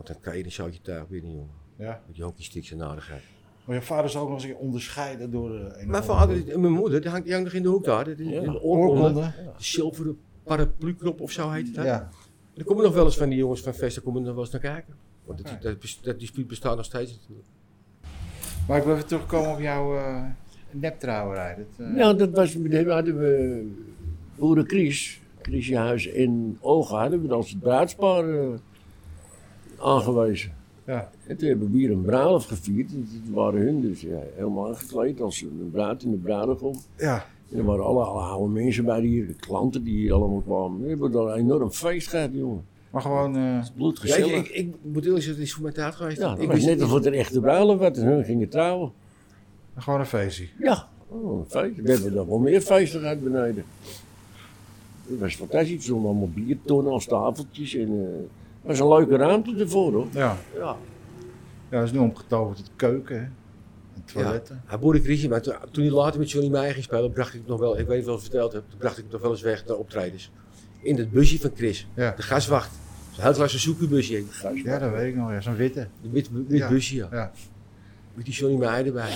Want 0.00 0.12
dan 0.12 0.20
kan 0.20 0.38
je 0.38 0.44
een 0.44 0.52
zoutje 0.52 0.80
tuig 0.80 1.08
binnen, 1.08 1.32
jongen. 1.32 1.50
Ja. 1.76 2.02
Met 2.06 2.14
die 2.14 2.24
hockeysticks 2.24 2.70
en 2.70 2.76
nadigheid. 2.76 3.22
Maar 3.64 3.76
je 3.76 3.82
vader 3.82 4.04
is 4.04 4.16
ook 4.16 4.24
nog 4.28 4.34
eens 4.34 4.42
een 4.44 4.50
keer 4.50 4.58
onderscheiden 4.58 5.30
door... 5.30 5.54
eh, 5.58 5.80
een 5.82 5.90
Mijn 5.90 6.02
vader 6.04 6.52
en 6.52 6.60
mijn 6.60 6.72
moeder, 6.72 7.00
die 7.00 7.10
hangt, 7.10 7.24
die 7.24 7.34
hangt 7.34 7.48
nog 7.48 7.56
in 7.56 7.62
de 7.62 7.68
hoek 7.68 7.84
daar. 7.84 8.04
Die, 8.04 8.14
die, 8.14 8.30
Ja. 8.30 8.40
die 8.40 8.60
oorkonde. 8.60 9.00
Oorkonde. 9.02 9.20
De 9.36 9.50
zilveren 9.64 10.18
paraplu-knop 10.42 11.20
of 11.20 11.30
zo 11.30 11.50
heet 11.50 11.66
het. 11.66 11.76
hè? 11.76 11.84
Ja. 11.84 12.08
Er 12.56 12.64
komen 12.64 12.84
nog 12.84 12.94
wel 12.94 13.04
eens 13.04 13.16
van 13.16 13.28
die 13.28 13.38
jongens 13.38 13.60
van 13.60 13.74
Vesta 13.74 14.00
komen 14.04 14.20
er 14.20 14.26
nog 14.26 14.34
wel 14.34 14.44
eens 14.44 14.52
naar 14.52 14.60
kijken. 14.74 14.94
Want 15.24 15.42
dat, 15.44 15.62
dat, 15.62 15.98
dat 16.02 16.18
dispuut 16.20 16.46
bestaat 16.46 16.76
nog 16.76 16.84
steeds 16.84 17.12
natuurlijk. 17.20 17.48
Maar 18.68 18.78
ik 18.78 18.84
wil 18.84 18.94
even 18.94 19.06
terugkomen 19.06 19.50
op 19.52 19.60
jouw 19.60 19.96
eh 19.96 20.24
neptrouwerij. 20.70 21.56
Dat, 21.56 21.86
eh, 21.86 21.96
Ja, 21.96 22.12
dat 22.12 22.30
was, 22.30 22.54
daar 22.62 22.86
hadden 22.88 23.18
we 23.18 23.66
boeren 24.36 24.66
Chris, 24.68 25.20
Chrisjehuis 25.42 26.06
in 26.06 26.58
Ogen, 26.60 26.98
hadden 26.98 27.22
we 27.26 27.34
als 27.34 27.50
het 27.50 27.60
bruidspaar 27.60 28.24
aangewezen. 29.80 30.52
Ja. 30.84 31.10
En 31.26 31.36
toen 31.36 31.48
hebben 31.48 31.70
we 31.70 31.76
hier 31.78 31.90
een 31.90 32.02
bruiloft 32.02 32.48
gevierd. 32.48 32.90
En 32.92 33.08
Het 33.24 33.34
waren 33.34 33.60
hun 33.60 33.80
dus 33.80 34.00
ja, 34.00 34.18
helemaal 34.36 34.68
aangekleed 34.68 35.20
als 35.20 35.40
een 35.42 35.68
bruid 35.72 36.02
en 36.02 36.10
de 36.10 36.16
bruidegom. 36.16 36.74
ja. 36.96 37.26
En 37.52 37.58
er 37.58 37.64
waren 37.64 37.84
alle, 37.84 38.04
alle 38.04 38.20
oude 38.22 38.52
mensen 38.52 38.84
bij 38.84 39.00
hier, 39.00 39.26
de 39.26 39.34
klanten 39.34 39.84
die 39.84 39.96
hier 39.96 40.12
allemaal 40.12 40.40
kwamen. 40.40 40.82
We 40.82 40.88
hebben 40.88 41.10
daar 41.12 41.22
een 41.26 41.34
enorm 41.38 41.70
feest 41.70 42.08
gehad, 42.08 42.30
jongen. 42.32 42.64
Maar 42.90 43.02
gewoon... 43.02 43.36
eh, 43.36 43.62
Ja, 44.02 44.16
ik, 44.16 44.24
ik, 44.34 44.48
ik 44.48 44.74
moet 44.82 45.04
eerlijk 45.04 45.22
zeggen, 45.22 45.32
het 45.40 45.42
is 45.48 45.52
voor 45.54 45.62
mij 45.62 45.72
tijd 45.72 45.94
geweest. 45.94 46.18
Ja, 46.18 46.28
dat 46.28 46.38
ik 46.40 46.46
was 46.46 46.54
wist 46.54 46.66
net 46.66 46.74
niet- 46.74 46.82
alsof 46.84 46.98
het 46.98 47.06
een 47.06 47.12
echte 47.18 47.40
bruiloft 47.40 47.78
was 47.80 47.98
en 47.98 48.04
hun 48.06 48.24
gingen 48.24 48.48
trouwen. 48.48 48.92
gewoon 49.76 50.00
een 50.00 50.06
feestje. 50.06 50.46
Ja, 50.58 50.88
oh, 51.08 51.38
een 51.38 51.44
feest. 51.48 51.76
We 51.82 51.92
hebben 51.92 52.12
nog 52.14 52.26
wel 52.26 52.38
meer 52.38 52.60
feesten 52.60 53.00
gehad 53.00 53.22
beneden. 53.22 53.64
Het 55.08 55.18
was 55.20 55.34
fantastisch. 55.34 55.76
Er 55.76 55.82
stonden 55.82 56.10
allemaal 56.10 56.30
biertonnen 56.34 56.92
als 56.92 57.06
tafeltjes. 57.06 57.74
En, 57.74 57.88
eh, 57.88 58.06
was 58.62 58.78
een 58.78 58.88
leuke 58.88 59.16
ruimte 59.16 59.54
ervoor, 59.58 59.92
hoor. 59.92 60.06
Ja. 60.12 60.36
Ja. 60.54 60.76
Ja, 61.70 61.78
dat 61.78 61.84
is 61.84 61.92
nu 61.92 61.98
omgetoverd 61.98 62.56
tot 62.56 62.70
keuken, 62.76 63.16
hè. 63.20 63.22
En 63.94 64.04
toiletten. 64.04 64.62
Hij 64.66 64.78
boerde 64.78 65.00
Chrisje, 65.00 65.28
maar 65.28 65.40
toen, 65.42 65.54
toen 65.70 65.84
hij 65.84 65.92
later 65.92 66.18
met 66.20 66.30
Johnny 66.30 66.50
Meijer 66.50 66.72
ging 66.72 66.84
spelen, 66.84 67.12
bracht 67.12 67.34
ik 67.34 67.40
het 67.40 67.48
nog 67.48 67.58
wel, 67.60 67.78
ik 67.78 67.86
weet 67.86 67.98
niet 67.98 68.06
of 68.08 68.14
ik 68.16 68.20
het 68.20 68.30
verteld 68.30 68.52
heb, 68.52 68.62
toen 68.68 68.78
bracht 68.78 68.96
ik 68.98 69.02
het 69.02 69.12
nog 69.12 69.20
wel 69.22 69.30
eens 69.30 69.40
weg 69.42 69.66
naar 69.66 69.76
optredens. 69.76 70.30
In 70.82 70.96
het 70.98 71.10
busje 71.10 71.40
van 71.40 71.50
Chris, 71.54 71.86
Ja. 71.94 72.12
de 72.16 72.22
gaswacht. 72.22 72.70
Zo'n 73.10 73.22
heel 73.24 73.32
klein 73.32 73.50
Suzuki-busje, 73.50 74.24
Ja, 74.64 74.78
dat 74.78 74.90
weet 74.90 75.08
ik 75.08 75.16
nog. 75.16 75.30
Ja, 75.30 75.40
zo'n 75.40 75.54
witte. 75.56 75.80
een 76.04 76.10
wit, 76.10 76.30
wit 76.48 76.58
Ja. 76.58 76.68
busje, 76.68 76.96
ja. 76.96 77.08
Ja. 77.10 77.32
Met 78.14 78.24
die 78.24 78.34
Johnny 78.34 78.58
Meijer 78.58 78.86
erbij. 78.86 79.12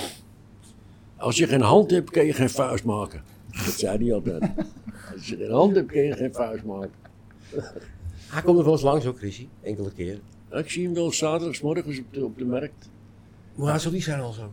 Als 1.17 1.37
je 1.37 1.47
geen 1.47 1.61
hand 1.61 1.91
hebt, 1.91 2.11
kun 2.11 2.25
je 2.25 2.33
geen 2.33 2.51
vuist 2.51 2.85
maken. 2.85 3.23
Dat 3.51 3.75
zei 3.79 4.05
hij 4.05 4.15
altijd. 4.15 4.43
Als 5.15 5.29
je 5.29 5.37
geen 5.37 5.51
hand 5.51 5.75
hebt, 5.77 5.91
kun 5.91 6.03
je 6.03 6.13
geen 6.17 6.35
vuist 6.35 6.65
maken. 6.65 6.91
Hij 8.29 8.43
komt 8.43 8.59
er 8.59 8.65
wel 8.65 8.73
eens 8.73 8.83
langs 8.83 9.07
ook, 9.07 9.19
Chrisje, 9.19 9.47
enkele 9.63 9.91
keer. 9.93 10.21
Ik 10.51 10.71
zie 10.71 10.85
hem 10.85 10.95
wel 10.95 11.13
zaterdagsmorgens 11.13 11.99
op 11.99 12.05
de, 12.11 12.25
op 12.25 12.39
de 12.39 12.45
markt. 12.45 12.89
Hoe 13.55 13.71
oud 13.71 13.81
zal 13.83 13.91
die 13.91 14.03
zijn 14.03 14.21
al 14.21 14.33
zo? 14.33 14.53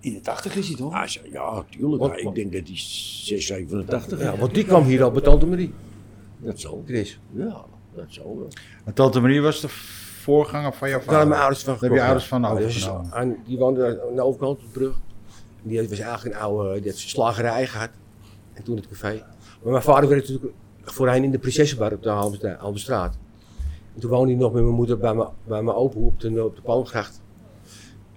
In 0.00 0.12
de 0.12 0.20
80 0.20 0.56
is 0.56 0.66
hij 0.68 0.76
toch? 0.76 0.92
Ah, 0.92 1.06
zo- 1.06 1.20
ja, 1.32 1.64
tuurlijk. 1.70 2.16
Ik 2.18 2.34
denk 2.34 2.52
dat 2.52 2.62
hij 2.66 2.76
6, 2.76 3.46
87 3.46 4.20
Ja, 4.20 4.32
is. 4.32 4.38
want 4.38 4.54
die 4.54 4.64
kwam 4.64 4.84
hier 4.84 5.02
al 5.02 5.10
bij 5.10 5.22
Tante 5.22 5.46
Marie. 5.46 5.72
Dat 6.38 6.60
zal. 6.60 6.82
Chris. 6.86 7.18
Ja, 7.32 7.64
dat 7.94 8.04
zal 8.08 8.36
wel. 8.38 8.48
En 8.84 8.92
Tante 8.94 9.20
Marie 9.20 9.40
was 9.40 9.60
de 9.60 9.68
voorganger 9.68 10.72
van 10.74 10.88
jouw 10.88 10.98
Daar 10.98 11.06
mijn 11.06 11.20
vader. 11.26 11.38
ouders 11.40 11.62
van 11.64 11.72
Daar 11.74 11.82
heb 11.82 11.92
je 11.92 12.04
ouders 12.04 12.24
ja. 12.24 12.28
van 12.30 12.42
Ja, 12.42 13.24
dus 13.24 13.36
die 13.46 13.58
woonden 13.58 14.00
aan 14.08 14.14
de 14.14 14.22
overkant 14.22 14.58
op 14.58 14.64
de 14.64 14.78
brug. 14.78 14.94
En 15.62 15.68
die 15.68 15.88
was 15.88 15.98
eigenlijk 15.98 16.34
een 16.36 16.40
oude 16.42 16.80
die 16.80 16.90
had 16.90 16.98
slagerij 17.00 17.66
gehad. 17.66 17.90
En 18.52 18.62
toen 18.62 18.76
het 18.76 18.88
café. 18.88 19.24
Maar 19.62 19.72
mijn 19.72 19.82
vader 19.84 20.08
werkte 20.08 20.32
natuurlijk 20.32 20.58
voorheen 20.92 21.24
in 21.24 21.30
de 21.30 21.38
Prinsessenbar 21.38 21.92
op 21.92 22.02
de 22.02 22.08
Halmstra- 22.08 22.56
Halmstraat. 22.58 23.18
En 23.94 24.00
toen 24.00 24.10
woonde 24.10 24.30
hij 24.32 24.40
nog 24.40 24.52
met 24.52 24.62
mijn 24.62 24.74
moeder 24.74 24.98
bij 24.98 25.14
mijn, 25.14 25.28
bij 25.44 25.62
mijn 25.62 25.76
opa 25.76 25.98
op 25.98 26.20
de, 26.20 26.44
op 26.44 26.56
de 26.56 26.62
Palmgracht. 26.62 27.20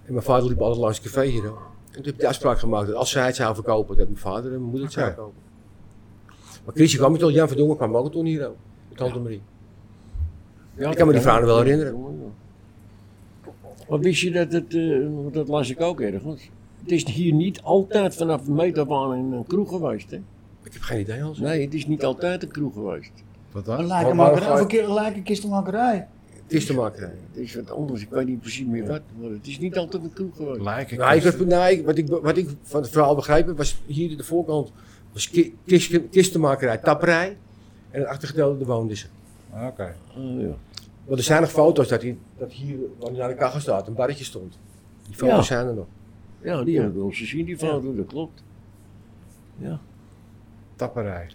En 0.06 0.14
mijn 0.14 0.26
vader 0.26 0.50
liep 0.50 0.62
altijd 0.62 0.80
langs 0.82 0.98
het 0.98 1.06
café 1.12 1.26
hier. 1.28 1.42
hoor. 1.42 1.62
En 1.88 1.96
toen 1.96 2.04
heb 2.04 2.14
ik 2.14 2.20
de 2.20 2.28
afspraak 2.28 2.60
gemaakt 2.60 2.88
dat 2.88 2.96
als 2.96 3.10
zij 3.10 3.26
het 3.26 3.36
zou 3.36 3.56
verkopen, 3.56 3.98
dat 3.98 4.08
mijn 4.08 4.20
vader 4.20 4.44
en 4.46 4.50
mijn 4.50 4.62
moeder 4.64 4.82
het 4.84 4.92
Oké. 4.92 5.00
zouden 5.00 5.24
kopen. 5.24 5.42
Maar 6.66 6.76
Chrisje 6.76 6.98
kwam 6.98 7.16
al, 7.16 7.32
Jan 7.32 7.48
Verdongen 7.48 7.76
kwam 7.76 7.98
ook 7.98 8.12
toen 8.12 8.26
hier 8.26 8.48
ook. 8.48 8.56
Met 8.90 8.98
Tante 8.98 9.20
Marie. 9.20 9.42
Ja, 10.76 10.90
Ik 10.90 10.98
kan 10.98 11.08
me 11.08 11.14
die 11.14 11.22
verhalen 11.22 11.48
wel 11.48 11.58
herinneren. 11.62 12.18
Maar 13.90 14.00
wist 14.00 14.22
je 14.22 14.32
dat 14.32 14.52
het, 14.52 14.74
eh, 14.76 15.08
dat 15.32 15.48
las 15.48 15.70
ik 15.70 15.82
ook 15.82 16.02
ergens. 16.02 16.50
Het 16.82 16.92
is 16.92 17.06
hier 17.08 17.34
niet 17.34 17.62
altijd 17.62 18.16
vanaf 18.16 18.48
een 18.48 18.54
meter 18.54 18.92
een, 18.92 19.32
een 19.32 19.48
kroeg 19.48 19.70
geweest, 19.70 20.12
hè? 20.12 20.22
Ik 20.70 20.74
heb 20.76 20.82
geen 20.82 21.00
idee, 21.00 21.22
Hans. 21.22 21.40
Nee, 21.40 21.62
het 21.66 21.74
is 21.74 21.88
niet 21.88 22.04
altijd 22.06 22.44
een 22.44 22.52
kroeg 22.52 22.74
geweest. 22.74 23.12
Wat 23.52 23.68
Een 23.68 23.78
dan? 23.78 23.86
lijkenmakerij, 23.88 24.52
of 24.52 24.60
een 24.60 24.68
keer- 24.68 24.84
een 24.84 24.94
lijkenkistenmakerij. 24.94 26.08
Het 26.44 26.54
is 26.58 26.66
te 26.66 26.74
maken. 26.74 27.02
Het 27.02 27.38
is 27.38 27.56
wat 27.56 27.72
anders, 27.72 28.02
ik 28.02 28.10
weet 28.10 28.26
niet 28.28 28.40
precies 28.42 28.66
meer 28.66 28.88
wat. 28.88 29.02
Maar 29.20 29.30
het 29.30 29.48
is 29.48 29.60
niet 29.60 29.78
altijd 29.78 30.04
een 30.04 30.14
kroeg 30.14 30.36
geweest. 30.36 30.62
Lijken. 30.62 30.98
Nou, 30.98 31.16
ik, 31.16 31.24
heb- 31.24 31.46
nou, 31.46 31.72
ik- 31.72 31.86
wat, 31.86 31.98
ik, 31.98 32.08
wat 32.08 32.38
ik 32.38 32.50
van 32.62 32.82
het 32.82 32.90
verhaal 32.92 33.16
begreep, 33.16 33.48
heb, 33.48 33.58
was 33.58 33.82
hier 33.86 34.18
de 34.18 34.24
voorkant 34.24 34.72
was 35.14 35.30
ki- 35.30 35.56
kist- 35.66 36.10
kistenmakerij, 36.10 36.78
tapperij. 36.78 37.38
En 37.92 38.00
het 38.00 38.10
achtergedeelte 38.10 38.58
de 38.58 38.66
woonden 38.66 38.98
ze. 38.98 39.06
Oké. 39.54 39.96
Ah, 40.18 40.42
ja. 40.42 40.56
Want 41.06 41.20
er 41.20 41.24
zijn 41.26 41.42
nog 41.42 41.52
foto's 41.52 41.88
dat, 41.88 42.02
hij, 42.02 42.18
dat 42.38 42.52
hier, 42.52 42.78
waar 43.00 43.10
hij 43.10 43.20
naar 43.20 43.28
de 43.30 43.36
kachel 43.36 43.60
staat, 43.60 43.88
een 43.88 43.94
barretje 43.94 44.24
stond. 44.24 44.58
Die 45.06 45.16
foto's 45.16 45.36
Ja. 45.36 45.42
zijn 45.56 45.68
er 45.68 45.74
nog. 45.74 45.86
ja, 46.42 46.64
die 46.64 46.76
hebben 46.76 46.94
we 46.94 47.00
wel 47.00 47.08
eens 47.10 47.18
gezien, 47.18 47.46
die 47.46 47.58
foto, 47.58 47.96
dat 47.96 48.06
klopt. 48.08 48.44
Ja. 49.58 49.80
Tapperij. 50.80 51.28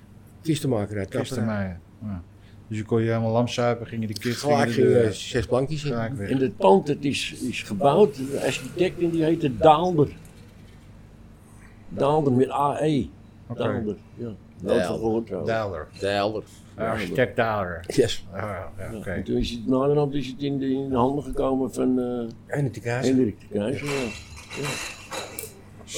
Kistenmakerij, 0.43 1.07
tapperij. 1.07 1.77
Ja. 2.03 2.23
Dus 2.69 2.79
je 2.79 2.85
kon 2.85 3.01
je 3.03 3.09
helemaal 3.09 3.33
lam 3.33 3.49
zuipen, 3.49 3.87
ging 3.87 4.01
je 4.01 4.07
die 4.07 4.19
kist 4.19 4.41
Gelijk 4.41 4.71
ging 4.73 4.89
je 4.89 4.93
de- 4.93 5.13
zes 5.13 5.47
plankjes 5.47 5.85
in. 5.85 5.93
En 5.95 6.37
het 6.39 6.57
pand 6.57 6.89
het 6.89 7.05
is, 7.05 7.33
is 7.33 7.63
gebouwd, 7.63 8.17
de 8.17 8.41
architect 8.45 9.01
en 9.01 9.11
die 9.11 9.23
heette 9.25 9.57
Daalder. 9.57 10.09
Daalder 11.89 12.33
met 12.33 12.49
AE. 12.49 13.09
Oké. 13.47 13.63
Daalder, 13.63 13.97
ja. 14.15 14.29
Nooit 14.61 14.87
van 14.87 14.95
gehoord 14.99 15.27
trouwens. 15.27 15.53
Daalder. 15.53 15.87
Deilder. 16.01 16.43
Architect 16.75 17.37
Daalder. 17.37 17.85
Yes. 17.87 18.27
Ah, 18.33 18.41
ja, 18.41 18.73
Ja, 18.79 18.97
oké. 18.99 19.11
En 19.11 19.25
toen 19.25 19.37
is 19.37 19.51
het 19.51 19.67
naderhand 19.67 20.15
is 20.15 20.27
het 20.27 20.43
in 20.43 20.59
de, 20.59 20.71
in 20.71 20.89
de 20.89 20.97
handen 20.97 21.25
gekomen 21.25 21.73
van 21.73 21.99
eh 21.99 22.57
En 22.59 22.73
de 22.73 22.81
kaas. 22.81 23.07
Hendrik 23.07 23.41
de 23.41 23.47
Keizer. 23.59 23.87
Ja. 23.87 23.93
Ja. 24.61 24.69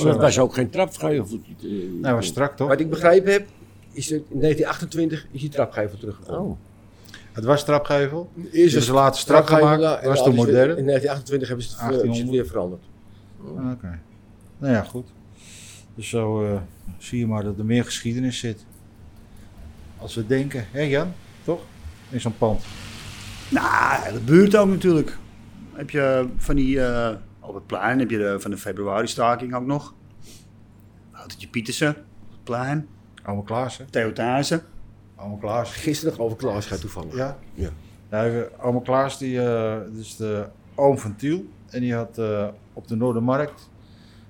Maar 0.03 0.13
dat 0.13 0.21
was 0.21 0.39
ook 0.39 0.55
geen 0.55 0.71
trapgeveltje. 0.71 1.39
eh, 1.63 1.69
Nou, 2.01 2.15
was 2.15 2.27
strak 2.27 2.57
toch? 2.57 2.69
Wat 2.69 2.81
ik 2.81 2.91
begrepen 2.91 3.33
heb, 3.33 3.47
is 3.93 4.09
dat 4.09 4.19
in 4.29 4.41
1928 4.41 5.27
is 5.31 5.41
die 5.41 5.51
trapgevel 5.51 5.99
teruggekomen. 5.99 6.51
Oh, 6.51 6.57
Het 7.33 7.45
was 7.45 7.65
trapgevel. 7.65 8.31
Eerst 8.53 8.75
Dus 8.75 8.87
ze 8.87 8.93
laten 8.93 9.21
strak 9.21 9.47
gemaakt. 9.47 9.81
was 9.81 9.81
later 9.81 10.03
toen 10.03 10.13
is 10.13 10.19
het 10.21 10.37
modern. 10.37 10.77
In 10.79 10.85
1928 10.87 11.49
hebben 11.49 11.67
ze 11.67 11.71
het, 11.73 11.81
eh, 11.81 11.87
hebben 11.87 12.01
ze 12.15 12.21
het 12.23 12.31
1800. 12.31 12.31
weer 12.31 12.47
veranderd. 12.47 12.83
Oké. 13.79 13.99
Nou 14.59 14.73
ja, 14.73 14.83
goed. 14.83 15.07
Dus 15.95 16.09
zo 16.09 16.45
eh, 16.45 16.61
zie 16.99 17.19
je 17.19 17.27
maar 17.27 17.43
dat 17.45 17.59
er 17.59 17.65
meer 17.65 17.85
geschiedenis 17.85 18.39
zit. 18.39 18.65
Als 19.99 20.15
we 20.15 20.27
denken, 20.27 20.67
hé 20.71 20.81
Jan, 20.83 21.13
toch? 21.45 21.61
In 22.09 22.21
zo'n 22.21 22.37
pand. 22.39 22.63
Nou, 23.51 24.13
de 24.13 24.21
buurt 24.21 24.57
ook 24.57 24.69
natuurlijk. 24.69 25.17
Heb 25.73 25.91
je 25.91 26.27
van 26.37 26.57
die, 26.57 26.81
eh 26.81 27.15
op 27.49 27.55
het 27.55 27.67
plein, 27.67 27.99
heb 27.99 28.11
je 28.11 28.19
de, 28.19 28.41
van 28.41 28.51
de 28.51 28.57
februari-staking 28.59 29.55
ook 29.55 29.67
nog. 29.67 29.95
Autootje 31.13 31.49
Pietersen, 31.49 31.91
op 31.91 32.31
het 32.31 32.45
plein. 32.45 32.89
Ome 33.27 33.45
Klaassen. 33.45 33.91
Theo 33.91 34.13
Thijssen. 34.13 34.63
Ome 35.17 35.39
Klaas. 35.39 35.73
Gisteren 35.73 36.17
nog 36.17 36.27
over 36.27 36.37
Klaas 36.37 36.67
gaat 36.67 36.81
toevallig. 36.81 37.17
Ja? 37.17 37.39
Ja. 37.55 37.69
Nou, 38.11 38.45
ome 38.61 38.83
Klaas, 38.83 39.19
die, 39.19 39.41
eh, 39.41 39.79
dat 39.79 39.99
is 40.01 40.17
de 40.17 40.47
oom 40.75 40.99
van 40.99 41.17
Tiel. 41.17 41.47
En 41.71 41.81
die 41.81 41.95
had 41.95 42.19
eh, 42.19 42.49
op 42.73 42.89
de 42.89 42.97
Noordermarkt, 42.97 43.71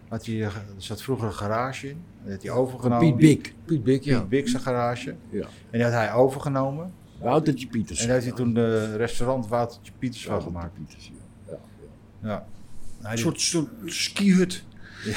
had 0.09 0.27
hij, 0.27 0.35
eh, 0.35 0.45
er 0.45 0.53
zat 0.77 1.03
vroeger 1.03 1.27
een 1.27 1.33
garage 1.33 1.89
in. 1.89 2.05
Die 2.23 2.33
had 2.33 2.43
hij 2.43 2.51
overgenomen. 2.51 3.09
Piet 3.09 3.17
Bik. 3.17 3.55
Piet 3.65 3.85
Bik, 3.85 4.03
ja. 4.03 4.19
Piet 4.19 4.29
Bik 4.29 4.49
zijn 4.49 4.63
garage. 4.63 5.15
Ja. 5.31 5.41
En 5.43 5.49
die 5.71 5.83
had 5.83 5.93
hij 5.93 6.13
overgenomen. 6.13 6.93
Woutertje 7.21 7.67
Pieters. 7.67 8.01
En 8.01 8.07
daar 8.07 8.15
heeft 8.15 8.27
hij 8.27 8.37
toen 8.37 8.55
de 8.55 8.97
restaurant 8.97 9.49
Woutertje 9.49 9.93
Pieters 9.99 10.27
van 10.27 10.43
gemaakt. 10.43 10.75
Pieters, 10.75 11.13
ja. 11.47 11.57
Ja. 12.23 12.47
Nou, 13.07 13.19
Een 13.19 13.33
die, 13.35 13.41
soort, 13.41 13.41
soort 13.41 13.93
skihut. 13.93 14.65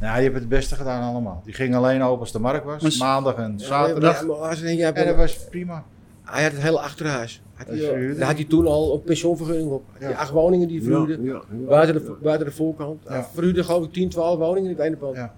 nou, 0.00 0.14
die 0.14 0.22
hebben 0.22 0.40
het 0.40 0.48
beste 0.48 0.74
gedaan 0.74 1.02
allemaal. 1.02 1.42
Die 1.44 1.54
ging 1.54 1.74
alleen 1.74 2.02
open 2.02 2.20
als 2.20 2.32
de 2.32 2.38
markt 2.38 2.64
was. 2.64 2.98
Maandag 2.98 3.34
en 3.34 3.60
zaterdag. 3.60 4.20
Ja, 4.20 4.26
maar 4.26 4.58
je 4.58 4.76
ja, 4.76 4.92
En 4.92 5.06
dat 5.06 5.16
was 5.16 5.44
prima. 5.50 5.84
Hij 6.22 6.42
had 6.42 6.52
het 6.52 6.62
hele 6.62 6.80
achterhuis. 6.80 7.42
Had 7.54 7.66
hij, 7.66 8.14
daar 8.16 8.26
had 8.26 8.36
hij 8.36 8.44
toen 8.44 8.66
al 8.66 8.94
een 8.94 9.02
pensioenvergunning 9.02 9.70
op. 9.70 9.82
Had 9.92 10.00
hij 10.00 10.10
Ja. 10.10 10.16
acht 10.16 10.30
woningen 10.30 10.68
die 10.68 10.76
hij 10.80 10.86
verhuurde. 10.88 11.22
Ja, 11.22 11.32
ja, 11.32 11.42
ja. 11.60 11.66
Buiten, 11.66 11.94
de, 11.94 12.16
buiten 12.22 12.46
de 12.46 12.52
voorkant. 12.52 13.02
Ja. 13.04 13.10
Hij 13.12 13.24
verhuurde 13.34 13.64
geloof 13.64 13.84
ik 13.84 13.92
10, 13.92 14.08
12 14.08 14.38
woningen 14.38 14.70
in 14.70 14.76
het 14.76 14.86
ene 14.86 14.96
pand. 14.96 15.16
Ja. 15.16 15.34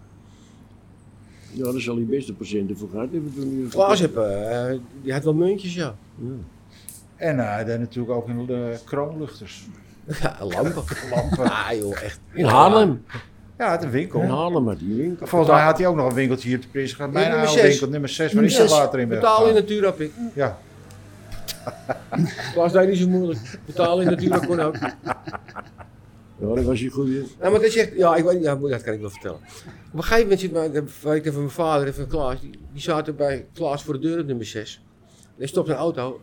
Ja, 1.53 1.73
daar 1.73 1.81
zal 1.81 1.97
hij 1.97 2.05
best 2.05 2.29
een 2.29 2.37
patiënten 2.37 2.77
voor 2.77 2.89
gehad 2.89 3.09
hebben 3.13 3.33
toen 3.35 3.59
hij- 3.61 3.69
Klaas 3.71 4.01
heb, 4.01 4.17
eh, 4.17 4.67
die 5.03 5.13
had 5.13 5.25
wel 5.25 5.35
muntjes, 5.35 5.75
ja. 5.75 5.95
Ja. 6.19 6.27
En 7.17 7.39
eh, 7.41 7.47
hij 7.55 7.65
deed 7.65 7.79
natuurlijk 7.79 8.15
ook 8.15 8.29
in 8.29 8.47
de 8.47 8.79
kroonluchters. 8.85 9.67
Ja, 10.23 10.37
lampen. 10.41 10.85
Lampen. 11.11 11.51
Ah 11.51 11.73
joh, 11.73 12.03
echt. 12.03 12.21
In 12.33 12.45
Haarlem. 12.45 13.05
Ja, 13.59 13.71
het 13.71 13.83
een 13.83 13.91
winkel. 13.91 14.21
In 14.21 14.29
Haarlem 14.29 14.67
hij 14.67 14.77
een 14.81 14.97
winkel. 14.97 15.27
Volgens 15.27 15.51
mij 15.51 15.63
had 15.63 15.79
hij 15.79 15.87
ook 15.87 15.97
nog 15.97 16.09
een 16.09 16.15
winkeltje 16.15 16.49
hier 16.49 16.57
op 16.57 16.63
de 16.63 16.69
Prinsengracht. 16.69 17.13
Mijn 17.13 17.29
nummer 17.29 17.47
oude 17.47 17.61
zes. 17.61 17.71
winkel, 17.71 17.89
nummer 17.89 18.09
6, 18.09 18.33
waar 18.33 18.45
is 18.45 18.55
zes. 18.55 18.71
water 18.71 19.01
in 19.01 19.09
Betaal 19.09 19.49
in 19.49 19.55
natuur 19.55 19.85
heb 19.85 20.01
ik. 20.01 20.13
Ja, 20.35 20.59
Klaas 22.53 22.73
deed 22.73 22.89
niet 22.89 22.99
zo 22.99 23.09
moeilijk. 23.09 23.59
Betaal 23.67 24.01
in 24.01 24.07
natuur 24.07 24.47
kon 24.47 24.61
ook. 24.61 24.77
Ja, 26.39 26.55
dat 26.55 26.65
was 26.65 26.81
hij 26.81 26.89
goed 26.89 27.07
in. 27.07 27.27
Nou, 27.41 27.53
maar 27.53 27.61
dat 27.61 27.71
zegt, 27.71 27.97
ja, 27.97 28.15
ik 28.15 28.25
weet, 28.25 28.43
ja, 28.43 28.55
dat 28.55 28.83
kan 28.83 28.95
ik 28.95 29.01
wel 29.01 29.11
vertellen. 29.11 29.37
Op 29.37 29.95
een 29.95 30.03
gegeven 30.03 30.23
moment 30.23 30.41
zit 30.41 30.53
mijn, 30.53 30.73
weet 30.73 31.17
ik 31.17 31.27
even 31.27 31.39
mijn 31.39 31.51
vader 31.51 31.87
en 31.87 31.95
van 31.95 32.07
Klaas, 32.07 32.41
die, 32.41 32.59
die 32.73 32.83
zaten 32.83 33.17
bij 33.17 33.47
Klaas 33.55 33.83
voor 33.83 33.95
de 33.95 34.01
deur 34.01 34.21
op 34.21 34.27
nummer 34.27 34.47
6. 34.47 34.83
En 35.17 35.33
hij 35.39 35.47
stopt 35.47 35.69
een 35.69 35.75
auto 35.75 36.21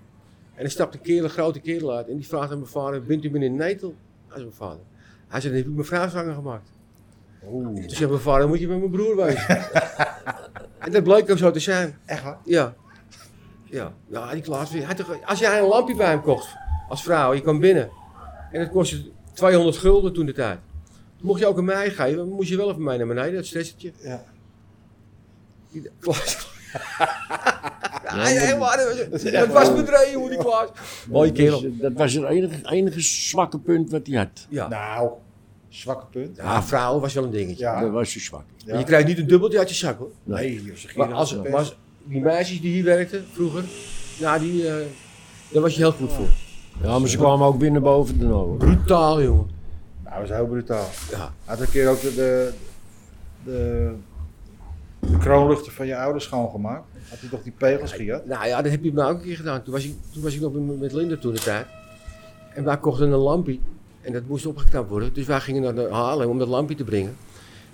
en 0.61 0.67
er 0.67 0.71
stapt 0.73 0.93
een 0.93 1.01
kerel, 1.01 1.23
een 1.23 1.29
grote 1.29 1.59
kerel 1.59 1.91
uit 1.95 2.07
en 2.07 2.15
die 2.15 2.27
vraagt 2.27 2.51
aan 2.51 2.57
mijn 2.59 2.69
vader, 2.71 3.03
bent 3.03 3.23
u 3.23 3.29
meneer 3.29 3.49
Netel? 3.51 3.95
Hij 4.27 4.37
is 4.37 4.43
mijn 4.43 4.55
vader. 4.55 4.79
Hij 5.27 5.41
zei, 5.41 5.53
dan 5.53 5.61
heb 5.61 5.69
ik 5.71 5.75
mijn 5.75 5.87
vrouw 5.87 6.09
zwanger 6.09 6.33
gemaakt. 6.33 6.71
Toen 7.39 7.83
zei 7.87 8.09
mijn 8.09 8.21
vader, 8.21 8.47
moet 8.47 8.59
je 8.59 8.67
met 8.67 8.77
mijn 8.79 8.91
broer 8.91 9.15
wezen. 9.15 9.47
en 10.85 10.91
dat 10.91 11.03
bleek 11.03 11.31
ook 11.31 11.37
zo 11.37 11.51
te 11.51 11.59
zijn. 11.59 11.97
echt 12.05 12.23
waar? 12.23 12.37
Ja. 12.45 12.73
Ja, 13.63 13.93
ja 14.07 14.33
die 14.33 14.41
Klaas, 14.41 14.69
hij 14.71 14.81
had 14.81 14.97
toch- 14.97 15.25
als 15.25 15.39
jij 15.39 15.59
een 15.59 15.67
lampje 15.67 15.95
bij 15.95 16.09
hem 16.09 16.21
kocht 16.21 16.47
als 16.89 17.03
vrouw, 17.03 17.33
je 17.33 17.41
kwam 17.41 17.59
binnen. 17.59 17.89
En 18.51 18.59
het 18.59 18.69
kostte 18.69 19.03
200 19.33 19.77
gulden 19.77 20.13
toen 20.13 20.25
de 20.25 20.33
tijd. 20.33 20.59
Mocht 21.21 21.39
je 21.39 21.45
ook 21.47 21.57
een 21.57 21.65
mij 21.65 21.89
geven, 21.91 22.27
moest 22.29 22.49
je 22.49 22.57
wel 22.57 22.69
even 22.69 22.83
mee 22.83 22.97
naar 22.97 23.07
beneden, 23.07 23.33
dat 23.33 23.45
stressetje. 23.45 23.91
Ja. 24.01 24.23
Die- 25.71 25.89
Klaas. 25.99 26.49
Ja, 28.03 28.29
ja, 28.29 28.57
maar 28.57 28.77
dat 28.77 29.07
was, 29.11 29.23
dat 29.23 29.47
was 29.47 29.75
bedreven, 29.75 30.19
hoe 30.19 30.29
die 30.29 30.37
Klaas. 30.37 30.69
Mooie 31.09 31.31
kerel. 31.31 31.61
Dus, 31.61 31.71
eh, 31.71 31.81
dat 31.81 31.93
was 31.93 32.13
het 32.13 32.23
enige, 32.23 32.55
enige 32.69 33.01
zwakke 33.01 33.59
punt 33.59 33.91
wat 33.91 34.07
hij 34.07 34.17
had. 34.17 34.47
Ja. 34.49 34.67
Nou, 34.67 35.09
zwakke 35.69 36.05
punt. 36.05 36.37
ja, 36.37 36.63
vrouw 36.63 36.99
was 36.99 37.13
wel 37.13 37.23
een 37.23 37.31
dingetje. 37.31 37.63
Ja. 37.63 37.81
Dat 37.81 37.91
was 37.91 38.11
zo 38.11 38.19
zwak. 38.19 38.43
Je 38.65 38.83
krijgt 38.83 39.07
niet 39.07 39.17
een 39.17 39.27
dubbeltje 39.27 39.59
uit 39.59 39.69
je 39.69 39.75
zak 39.75 39.97
hoor. 39.97 40.11
Nee, 40.23 40.63
joh, 40.63 40.75
ze 40.75 40.87
Maar 40.95 41.13
als, 41.13 41.51
als 41.51 41.75
die 42.03 42.21
meisjes 42.21 42.61
die 42.61 42.71
hier 42.71 42.83
werkten 42.83 43.25
vroeger, 43.31 43.63
nou 44.19 44.39
die, 44.39 44.67
eh, 44.67 44.75
daar 45.51 45.61
was 45.61 45.73
je 45.73 45.79
heel 45.79 45.91
goed 45.91 46.13
voor. 46.13 46.27
Ja, 46.83 46.99
maar 46.99 47.09
ze 47.09 47.17
kwamen 47.17 47.47
ook 47.47 47.57
binnen 47.57 47.81
boven 47.81 48.19
de 48.19 48.33
ogen. 48.33 48.57
Brutaal 48.57 49.21
jongen. 49.21 49.49
Nou, 50.03 50.19
dat 50.19 50.29
was 50.29 50.37
heel 50.37 50.47
brutaal. 50.47 50.87
Ja. 51.11 51.33
Had 51.45 51.59
een 51.59 51.69
keer 51.69 51.89
ook 51.89 52.01
de, 52.01 52.13
de, 52.13 52.51
de, 53.43 53.91
de 55.01 55.17
kroonluchter 55.17 55.71
van 55.71 55.87
je 55.87 55.97
ouders 55.97 56.23
schoongemaakt. 56.23 56.83
Had 57.09 57.19
hij 57.19 57.29
toch 57.29 57.43
die 57.43 57.53
pegels 57.57 57.91
gehad? 57.93 58.25
Nou 58.25 58.47
ja, 58.47 58.61
dat 58.61 58.71
heb 58.71 58.83
je 58.83 58.93
me 58.93 59.03
ook 59.03 59.17
een 59.17 59.21
keer 59.21 59.35
gedaan. 59.35 59.63
Toen 59.63 59.73
was 59.73 59.85
ik, 59.85 59.93
toen 60.13 60.23
was 60.23 60.35
ik 60.35 60.41
nog 60.41 60.79
met, 60.79 60.93
Linda 60.93 61.17
toen 61.17 61.33
de 61.33 61.39
tijd. 61.39 61.65
En 62.53 62.63
wij 62.63 62.77
kochten 62.77 63.11
een 63.11 63.19
lampje. 63.19 63.59
En 64.01 64.13
dat 64.13 64.23
moest 64.27 64.45
opgeknapt 64.45 64.89
worden. 64.89 65.13
Dus 65.13 65.25
wij 65.25 65.39
gingen 65.39 65.61
naar 65.61 65.75
de 65.75 65.87
Haarlem 65.91 66.29
om 66.29 66.39
dat 66.39 66.47
lampje 66.47 66.75
te 66.75 66.83
brengen. 66.83 67.17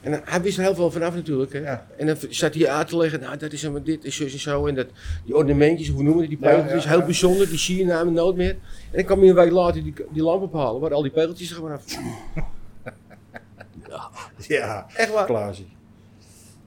En 0.01 0.21
hij 0.25 0.41
wist 0.41 0.57
er 0.57 0.63
heel 0.63 0.75
veel 0.75 0.91
vanaf 0.91 1.15
natuurlijk. 1.15 1.53
Hè. 1.53 1.59
Ja. 1.59 1.87
En 1.97 2.07
dan 2.07 2.15
zat 2.29 2.53
hij 2.53 2.69
uit 2.69 2.87
te 2.87 2.97
leggen. 2.97 3.19
Nou, 3.19 3.37
dat 3.37 3.53
is 3.53 3.69
maar 3.69 3.83
dit, 3.83 4.05
is 4.05 4.15
zo 4.15 4.23
en 4.23 4.39
zo. 4.39 4.65
En 4.67 4.75
dat, 4.75 4.87
die 5.25 5.35
ornamentjes, 5.35 5.89
hoe 5.89 6.03
noemen 6.03 6.21
we 6.21 6.27
die 6.27 6.37
pegeltjes, 6.37 6.83
Ja, 6.83 6.89
ja, 6.89 6.97
heel 6.97 7.05
bijzonder. 7.05 7.49
Die 7.49 7.57
zie 7.57 7.77
je 7.77 7.85
namelijk 7.85 8.15
nooit 8.15 8.35
meer. 8.35 8.49
En 8.49 8.57
dan 8.91 9.03
kwam 9.03 9.23
je 9.23 9.29
een 9.29 9.35
week 9.35 9.51
later 9.51 9.83
die, 9.83 9.93
die 10.11 10.23
lamp 10.23 10.41
ophalen. 10.41 10.81
Waar 10.81 10.93
al 10.93 11.01
die 11.01 11.11
pegeltjes 11.11 11.49
er 11.49 11.55
gewoon 11.55 11.71
af. 11.71 11.83
Ja, 14.47 14.85
Echt 14.95 15.11
waar. 15.11 15.25
Klaasje. 15.25 15.63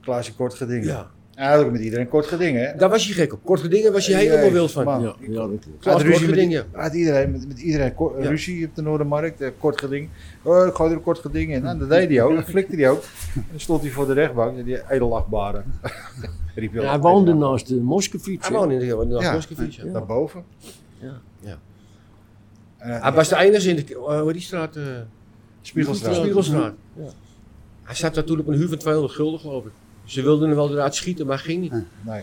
Klaasje 0.01 0.33
kort 0.35 0.53
gedingen. 0.53 0.83
Ja. 0.87 1.09
Hij 1.35 1.51
had 1.55 1.65
ook 1.65 1.71
met 1.71 1.81
iedereen 1.81 2.07
kort 2.07 2.25
gedingen, 2.25 2.61
hè? 2.67 2.75
Daar 2.77 2.89
was 2.89 3.07
je 3.07 3.13
gek 3.13 3.33
op. 3.33 3.39
Korte 3.43 3.67
dingen 3.67 3.91
was 3.91 4.05
je 4.05 4.15
helemaal 4.15 4.37
Jezus, 4.37 4.53
wild 4.53 4.71
van. 4.71 4.83
man. 4.85 5.01
Ja, 5.01 5.15
ja, 5.19 5.33
dat 5.33 5.47
klopt. 5.81 6.01
Ruzie 6.01 6.25
kort 6.27 6.47
met, 6.49 6.65
had 6.71 6.93
iedereen, 6.93 7.31
met, 7.31 7.47
met 7.47 7.59
iedereen 7.59 7.93
ko- 7.95 8.15
Ja. 8.19 8.29
ruzie 8.29 8.65
op 8.67 8.75
de 8.75 8.81
Noordermarkt, 8.81 9.41
eh, 9.41 9.49
kort 9.59 9.79
geding. 9.79 10.09
Oh, 10.41 10.67
ik 10.67 10.73
gooi 10.73 10.89
er 10.91 10.95
een 10.95 11.03
kort 11.03 11.19
geding 11.19 11.51
in. 11.53 11.61
Nou, 11.63 11.77
dat 11.79 11.89
deed 11.89 12.09
hij 12.09 12.21
ook, 12.23 12.35
dat 12.35 12.45
flikte 12.45 12.75
hij 12.75 12.89
ook. 12.89 13.03
En 13.35 13.45
dan 13.51 13.59
stond 13.59 13.81
hij 13.81 13.91
voor 13.91 14.07
de 14.07 14.13
rechtbank, 14.13 14.57
en 14.57 14.63
die 14.63 14.89
edelachtbare. 14.89 15.63
Riep 16.55 16.73
Ja, 16.73 16.89
hij 16.89 16.99
woonde 16.99 17.33
naast 17.33 17.67
de 17.67 17.75
Moskefiets. 17.75 18.47
Hij 18.47 18.57
woonde 18.57 18.73
in 18.73 18.79
de, 18.79 18.85
in 19.01 19.09
de 19.09 19.15
Ja. 19.19 19.33
Moskefiets, 19.33 19.75
ja. 19.75 19.83
Daarboven. 19.91 20.43
Ja. 20.99 21.21
Ja. 21.39 21.57
Eh, 22.77 23.01
Hij 23.01 23.11
was 23.11 23.29
de 23.29 23.37
enige 23.37 23.69
in 23.69 23.75
de, 23.75 23.85
uh, 23.95 24.21
hoe 24.21 24.33
die 24.33 24.41
straat? 24.41 24.75
eh 24.75 24.83
Spiegelstraat. 25.61 26.15
Spiegelstraat. 26.15 26.73
Ja. 26.93 27.03
Hij 27.83 27.95
zat 27.95 28.13
daar 28.15 28.23
toen 28.23 28.39
op 28.39 28.47
een 28.47 28.53
huur 28.53 28.67
van 28.69 28.77
200 28.77 29.13
gulden, 29.15 29.39
geloof 29.39 29.65
ik. 29.65 29.71
Ze 30.11 30.21
wilden 30.21 30.47
hem 30.47 30.57
wel 30.57 30.71
eruit 30.71 30.95
schieten, 30.95 31.25
maar 31.25 31.39
ging 31.39 31.61
niet. 31.61 31.73
Nee. 32.01 32.21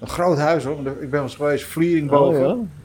Een 0.00 0.08
groot 0.08 0.38
huis 0.38 0.64
hoor, 0.64 0.78
ik 0.78 0.84
ben 1.00 1.10
wel 1.10 1.22
eens 1.22 1.34
geweest, 1.34 1.64
vliering 1.64 2.10
Oh, 2.10 2.18
boven. 2.18 2.40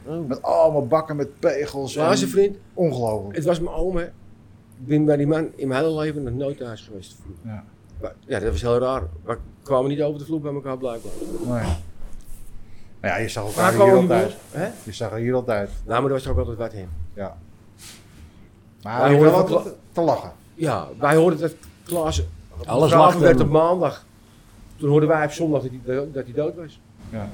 ja? 0.05 0.11
Oh. 0.13 0.27
Met 0.27 0.41
allemaal 0.41 0.87
bakken 0.87 1.15
met 1.15 1.39
pegels. 1.39 1.95
Maar 1.95 2.11
en- 2.11 2.17
zijn 2.17 2.29
vriend, 2.29 2.57
Ongelooflijk. 2.73 3.35
het 3.35 3.45
was 3.45 3.59
mijn 3.59 3.75
oom, 3.75 3.95
hè. 3.97 4.03
Ik 4.03 4.87
ben 4.87 5.05
bij 5.05 5.17
die 5.17 5.27
man 5.27 5.47
in 5.55 5.67
mijn 5.67 5.83
hele 5.83 5.95
leven 5.99 6.23
nog 6.23 6.33
nooit 6.33 6.57
thuis 6.57 6.81
geweest. 6.81 7.15
Ja. 7.43 7.63
Maar, 8.01 8.13
ja, 8.25 8.39
dat 8.39 8.51
was 8.51 8.61
heel 8.61 8.77
raar. 8.77 9.03
We 9.23 9.37
kwamen 9.63 9.89
niet 9.89 10.01
over 10.01 10.19
de 10.19 10.25
vloer 10.25 10.41
bij 10.41 10.53
elkaar 10.53 10.77
blijkbaar. 10.77 11.11
Nee. 11.41 11.75
Maar 13.01 13.09
ja, 13.09 13.17
je 13.17 13.29
zag 13.29 13.45
elkaar 13.45 13.73
hier 13.73 13.95
altijd. 13.95 14.35
Hè? 14.51 14.67
Je 14.83 14.91
zag 14.91 15.11
er 15.11 15.17
hier 15.17 15.33
altijd. 15.33 15.69
Nou, 15.85 16.01
maar 16.01 16.09
er 16.09 16.15
was 16.15 16.25
er 16.25 16.31
ook 16.31 16.37
altijd 16.37 16.57
wat 16.57 16.73
in. 16.73 16.89
Ja. 17.13 17.37
Maar 18.81 18.99
hij 18.99 19.13
horen 19.15 19.31
wel 19.31 19.39
altijd 19.47 19.75
te 19.91 20.01
lachen. 20.01 20.31
Ja, 20.53 20.87
wij 20.99 21.15
hoorden 21.15 21.39
dat 21.39 21.55
Klaas 21.83 22.23
Alles 22.65 22.91
lachte 22.91 23.19
werd 23.19 23.39
op 23.39 23.49
maandag. 23.49 24.05
Toen 24.77 24.89
hoorden 24.89 25.09
wij 25.09 25.25
op 25.25 25.31
zondag 25.31 25.61
dat 25.61 25.71
hij, 25.71 25.95
dood- 25.95 26.13
dat 26.13 26.23
hij 26.25 26.33
dood 26.33 26.55
was. 26.55 26.79
Ja. 27.11 27.29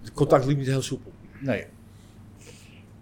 Het 0.00 0.12
contact 0.12 0.44
liep 0.46 0.56
niet 0.58 0.66
heel 0.66 0.82
soepel. 0.82 1.12
Nee. 1.40 1.64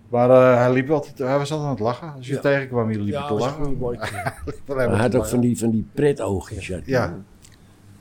Maar 0.08 0.30
eh, 0.30 0.56
hij, 0.56 0.72
liep 0.72 0.90
altijd, 0.90 1.18
hij 1.18 1.38
was 1.38 1.50
altijd 1.52 1.60
aan 1.68 1.74
het 1.74 1.80
lachen. 1.84 2.12
Als 2.16 2.26
je 2.26 2.34
Ja. 2.34 2.40
tegenkwam, 2.40 2.90
je 2.90 2.98
liep 3.00 3.12
Ja, 3.14 3.26
te 3.26 3.34
lachen. 3.34 3.78
Hij 4.66 4.86
had 4.86 5.06
ook 5.06 5.12
lachen. 5.12 5.28
van 5.28 5.40
die, 5.40 5.58
van 5.58 5.70
die 5.70 5.86
pretoogjes. 5.94 6.66
Ja. 6.84 7.18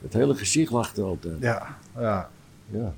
Het 0.02 0.14
hele 0.14 0.36
gezicht 0.36 0.72
lachte 0.72 1.02
altijd. 1.02 1.36
Ja, 1.40 1.78
ja, 1.98 2.30
Ja. 2.70 2.94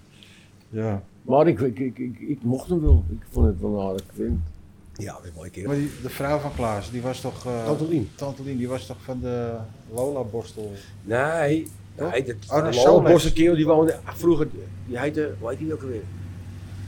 ja. 0.70 1.04
Maar 1.22 1.48
ik, 1.48 1.60
ik, 1.60 1.80
ik, 1.80 1.98
ik, 1.98 2.20
ik 2.20 2.44
mocht 2.44 2.70
hem 2.70 2.82
wel. 2.82 3.04
Ik 3.10 3.26
vond 3.32 3.46
het 3.46 3.60
wel 3.62 3.80
een 3.80 3.88
aardig 3.88 4.04
vind. 4.14 4.40
Ja, 4.94 5.14
dat 5.14 5.26
een 5.26 5.32
mooie 5.36 5.50
keer. 5.50 5.68
Maar 5.68 5.76
die, 5.76 5.92
de 6.02 6.10
vrouw 6.10 6.38
van 6.40 6.54
Klaas, 6.56 6.92
die 6.92 7.02
was 7.02 7.22
toch... 7.22 7.46
eh 7.46 7.66
Tante 7.66 7.88
Lien. 7.88 8.10
Tante 8.16 8.44
Lien, 8.44 8.58
die 8.58 8.68
was 8.68 8.86
toch 8.86 8.98
van 9.04 9.20
de 9.20 9.56
Lola-borstel? 9.94 10.72
Nee, 11.04 11.68
Nee 12.00 12.24
dat, 12.24 12.36
Oh, 12.50 13.06
de 13.06 13.26
een 13.26 13.34
kerel 13.34 13.56
die 13.56 13.66
woonde 13.66 13.96
ah, 14.06 14.14
vroeger, 14.16 14.48
die 14.88 15.00
heette, 15.00 15.34
hoe 15.40 15.50
heet 15.50 15.58
die 15.60 15.74
ook 15.74 15.82
alweer? 15.82 16.02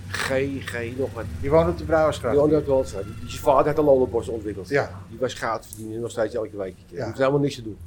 G, 0.08 0.28
G, 0.66 0.98
nog 0.98 1.14
wat. 1.14 1.24
Die 1.42 1.50
woonde 1.50 1.72
op 1.72 1.78
de 1.78 1.84
Brouwersgracht. 1.84 2.32
Die 2.34 2.42
woonde 2.42 2.56
uit 2.56 2.66
Waldstraat. 2.68 3.04
Die, 3.04 3.14
die 3.20 3.30
zijn 3.30 3.42
vader 3.42 3.66
had 3.66 3.76
de 3.76 3.82
Lola 3.82 4.06
Bos 4.06 4.28
ontwikkeld. 4.28 4.70
Ja. 4.70 5.02
Die 5.10 5.20
was 5.20 5.34
goud 5.34 5.66
verdienen, 5.68 6.00
nog 6.00 6.12
steeds 6.12 6.36
elke 6.36 6.58
week. 6.58 6.76
Die 6.88 6.98
Ja. 6.98 7.06
hoeft 7.06 7.18
helemaal 7.18 7.40
niks 7.40 7.56
te 7.56 7.64
doen. 7.64 7.78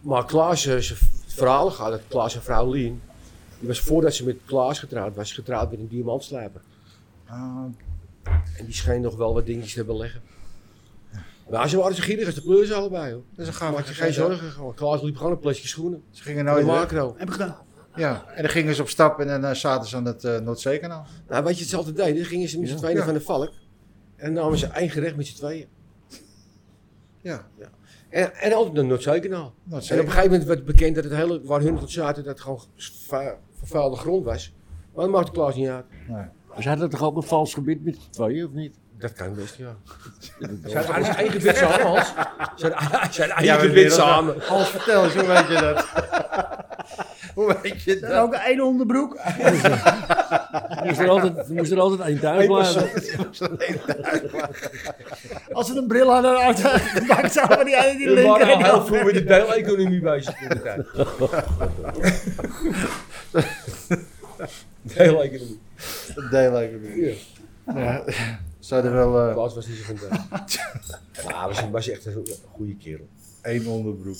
Maar 0.00 0.24
Klaas, 0.24 0.66
eh, 0.66 0.76
zijn 0.76 0.98
verhalen 1.26 1.72
gaat 1.72 1.90
dat 1.90 2.00
Klaas 2.08 2.34
en 2.34 2.42
vrouw 2.42 2.70
Lien, 2.70 3.00
die 3.58 3.68
was 3.68 3.80
voordat 3.80 4.14
ze 4.14 4.24
met 4.24 4.36
Klaas 4.44 4.78
getrouwd 4.78 5.14
was, 5.16 5.32
getrouwd 5.32 5.70
met 5.70 5.78
een 5.80 5.88
diamantslijper. 5.88 6.60
Ah, 7.26 7.64
En 8.58 8.64
die 8.64 8.74
scheen 8.74 9.00
nog 9.00 9.16
wel 9.16 9.34
wat 9.34 9.46
dingetjes 9.46 9.74
te 9.74 9.84
beleggen. 9.84 10.20
Maar 11.50 11.68
ze 11.68 11.76
waren 11.76 11.94
zo 11.96 12.02
gierig 12.02 12.26
als 12.26 12.34
de 12.34 12.40
pleurs 12.42 12.72
allebei 12.72 13.12
hoor. 13.12 13.22
dus 13.34 13.46
ze 13.46 13.50
Maak 13.52 13.60
gaan 13.60 13.74
je 13.86 13.92
geen 13.94 14.12
zorgen. 14.12 14.50
gewoon. 14.50 14.74
Klaas 14.74 15.02
liep 15.02 15.16
gewoon 15.16 15.32
een 15.32 15.38
plasje 15.38 15.68
schoenen. 15.68 16.02
Ze 16.10 16.22
gingen 16.22 16.44
De 16.44 16.50
nooit 16.50 16.66
weg. 16.66 16.74
macro. 16.74 17.14
Heb 17.16 17.26
ik 17.28 17.32
gedaan. 17.34 17.56
Ja, 17.96 18.24
en 18.34 18.42
dan 18.42 18.50
gingen 18.50 18.74
ze 18.74 18.82
op 18.82 18.88
stap 18.88 19.20
en 19.20 19.26
dan 19.26 19.44
eh, 19.44 19.54
zaten 19.54 19.88
ze 19.88 19.96
aan 19.96 20.04
het 20.04 20.24
uh, 20.24 20.38
Noordzeekanaal. 20.38 21.06
Nou, 21.28 21.44
weet 21.44 21.54
je, 21.54 21.60
het 21.60 21.70
ze 21.70 21.76
altijd 21.76 21.96
deden? 21.96 22.14
Dan 22.14 22.24
gingen 22.24 22.48
ze 22.48 22.58
met 22.58 22.68
z'n 22.68 22.74
Ja. 22.74 22.80
tweeën 22.80 22.96
Ja. 22.96 23.04
van 23.04 23.14
de 23.14 23.20
valk. 23.20 23.52
En 24.16 24.34
dan 24.34 24.42
namen 24.42 24.58
ze 24.58 24.66
één 24.66 24.90
gerecht 24.90 25.16
met 25.16 25.26
z'n 25.26 25.36
tweeën. 25.36 25.66
Ja, 27.22 27.46
En, 28.08 28.34
en 28.34 28.52
altijd 28.52 28.74
naar 28.74 28.84
Noordzeekanaal. 28.84 29.54
En 29.70 29.76
op 29.76 29.80
een 29.90 29.96
gegeven 29.96 30.22
moment 30.30 30.44
werd 30.44 30.64
bekend 30.64 30.94
dat 30.94 31.04
het 31.04 31.12
hele, 31.14 31.40
waar 31.44 31.60
hun 31.60 31.78
tot 31.78 31.90
zaten, 31.90 32.24
dat 32.24 32.32
het 32.32 32.42
gewoon 32.42 32.60
vervuilde 33.58 33.96
grond 33.96 34.24
was. 34.24 34.54
Maar 34.94 35.04
dat 35.04 35.14
maakte 35.14 35.32
Klaas 35.32 35.54
niet 35.56 35.68
uit. 35.68 35.84
Nee. 36.08 36.24
Ze 36.62 36.68
hadden 36.68 36.90
toch 36.90 37.02
ook 37.02 37.16
een 37.16 37.22
vals 37.22 37.54
gebied 37.54 37.84
met 37.84 37.94
z'n 38.00 38.10
tweeën, 38.10 38.46
of 38.46 38.52
niet? 38.52 38.78
Dat 38.98 39.12
kan 39.12 39.34
best, 39.34 39.56
ja. 39.56 39.76
Hadden 40.74 41.04
zijn 41.04 41.16
eigen 41.16 41.40
wit 41.40 41.56
samen, 41.56 41.80
Hans. 41.86 42.12
Ze 42.56 42.70
hadden 42.74 43.12
zijn 43.12 43.30
eigen 43.30 43.54
maar 43.56 43.64
wit 43.64 43.72
wereld- 43.74 43.92
samen. 43.92 44.34
Hans, 44.46 44.68
vertel 44.68 45.04
eens, 45.04 45.14
hoe 45.14 45.26
weet 45.26 45.46
je 45.48 45.54
dat? 45.60 45.86
hoe 47.34 47.56
weet 47.62 47.82
je 47.82 47.94
En 47.94 48.00
dat? 48.00 48.12
ook 48.20 48.34
één 48.34 48.60
onderbroek. 48.60 49.18
moest 50.84 50.98
er 51.00 51.08
altijd, 51.08 51.48
moest 51.48 51.72
er 51.72 51.80
altijd 51.80 52.00
één 52.08 52.20
thuis 52.20 52.46
blijven. 52.46 52.90
Als 55.52 55.66
ze 55.66 55.76
een 55.76 55.86
bril 55.86 56.12
hadden 56.12 56.36
uitgepakt, 56.38 57.32
zouden 57.32 57.58
we 57.58 57.64
die 57.64 57.76
ene 57.76 57.96
die 57.98 58.06
We 58.08 58.14
linker 58.14 58.30
waren 58.30 58.46
en 58.48 58.52
al 58.52 58.58
die 58.58 58.66
heel 58.72 58.84
vroeg 58.86 59.04
met 59.04 59.14
de 59.14 59.24
deeleconomie 59.24 60.00
bezig 60.00 60.40
in 60.40 60.48
de 60.48 60.62
tijd. 60.62 60.86
Deeleconomie. 64.82 65.60
Deeleconomie. 66.30 67.18
Ja. 67.74 68.04
Ja. 68.68 68.82
Zouden 68.82 68.92
wel 68.92 69.28
eh, 69.28 69.34
Klaas 69.34 69.54
was 69.54 69.66
niet 69.66 69.76
zo 69.76 70.08
dat. 70.08 70.20
Maar 71.24 71.48
was, 71.48 71.70
was 71.70 71.88
echt 71.88 72.06
een 72.06 72.26
goede 72.52 72.76
kerel. 72.76 73.06
één 73.42 73.66
onderbroek. 73.66 74.16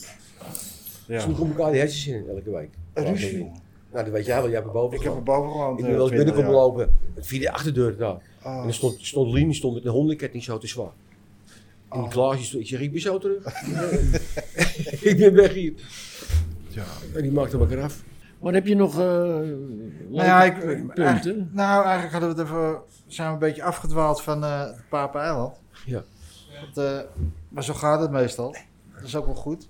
Ja. 1.07 1.21
Sloeg 1.21 1.39
om 1.39 1.51
elkaar 1.51 1.71
die 1.71 1.81
hersens 1.81 2.07
in 2.07 2.29
elke 2.29 2.51
week. 2.51 2.71
Ruzie. 2.95 3.51
Nou, 3.93 4.05
dat 4.05 4.09
weet 4.09 4.27
jij 4.27 4.37
wel. 4.37 4.45
Jij 4.45 4.55
hebt 4.55 4.67
er 4.67 4.73
boven 4.73 4.97
Ik 4.99 5.03
heb 5.05 5.15
er 5.15 5.23
boven 5.23 5.51
gewoond. 5.51 5.79
Ik 5.79 5.85
eh, 5.85 5.91
ben 5.91 5.99
wel 5.99 6.11
eens 6.11 6.17
20 6.17 6.35
binnenkomen 6.35 6.51
jaar. 6.51 6.87
lopen. 6.87 7.25
Via 7.25 7.41
de 7.41 7.53
achterdeur 7.53 7.97
daar. 7.97 8.23
Oh. 8.45 8.61
En 8.61 8.67
er 8.67 8.75
stond, 8.75 8.97
stond 9.01 9.33
Lien, 9.33 9.47
die 9.47 9.55
stond 9.55 9.75
met 9.75 9.85
een 9.85 9.91
hondenketting 9.91 10.43
zo 10.43 10.59
te 10.59 10.67
zwaar. 10.67 10.93
En 11.89 11.99
die 11.99 12.03
Oh. 12.03 12.09
Klaas, 12.11 12.55
ik 12.55 12.67
zeg, 12.67 12.81
ik 12.81 12.93
ben 12.93 13.01
zo 13.01 13.19
terug. 13.19 13.45
ik 15.11 15.17
ben 15.19 15.35
weg 15.35 15.53
hier. 15.53 15.73
Ja. 16.69 16.85
En 17.15 17.23
die 17.23 17.33
maakte 17.33 17.59
elkaar 17.59 17.83
af. 17.83 18.03
Maar 18.47 18.55
heb 18.55 18.67
je 18.67 18.77
nog 18.77 18.93
eh 18.95 18.99
Nou 19.05 19.93
ja, 20.11 20.45
ik, 20.45 20.59
punten? 20.59 21.05
eigenlijk- 21.05 21.53
nou, 21.53 21.83
eigenlijk 21.85 22.13
hadden 22.13 22.35
we 22.35 22.41
het 22.43 22.51
even, 22.51 22.79
zijn 23.07 23.27
we 23.29 23.33
een 23.33 23.39
beetje 23.39 23.63
afgedwaald 23.63 24.23
van 24.23 24.45
eh 24.45 24.61
het 24.61 24.83
Papeneiland. 24.89 25.57
Ja. 25.87 26.03
Want, 26.61 26.77
eh, 26.77 27.01
maar 27.49 27.65
zo 27.65 27.75
gaat 27.75 28.01
het 28.01 28.11
meestal. 28.11 28.57
Dat 28.95 29.03
is 29.03 29.17
ook 29.17 29.27
wel 29.27 29.35
goed. 29.35 29.69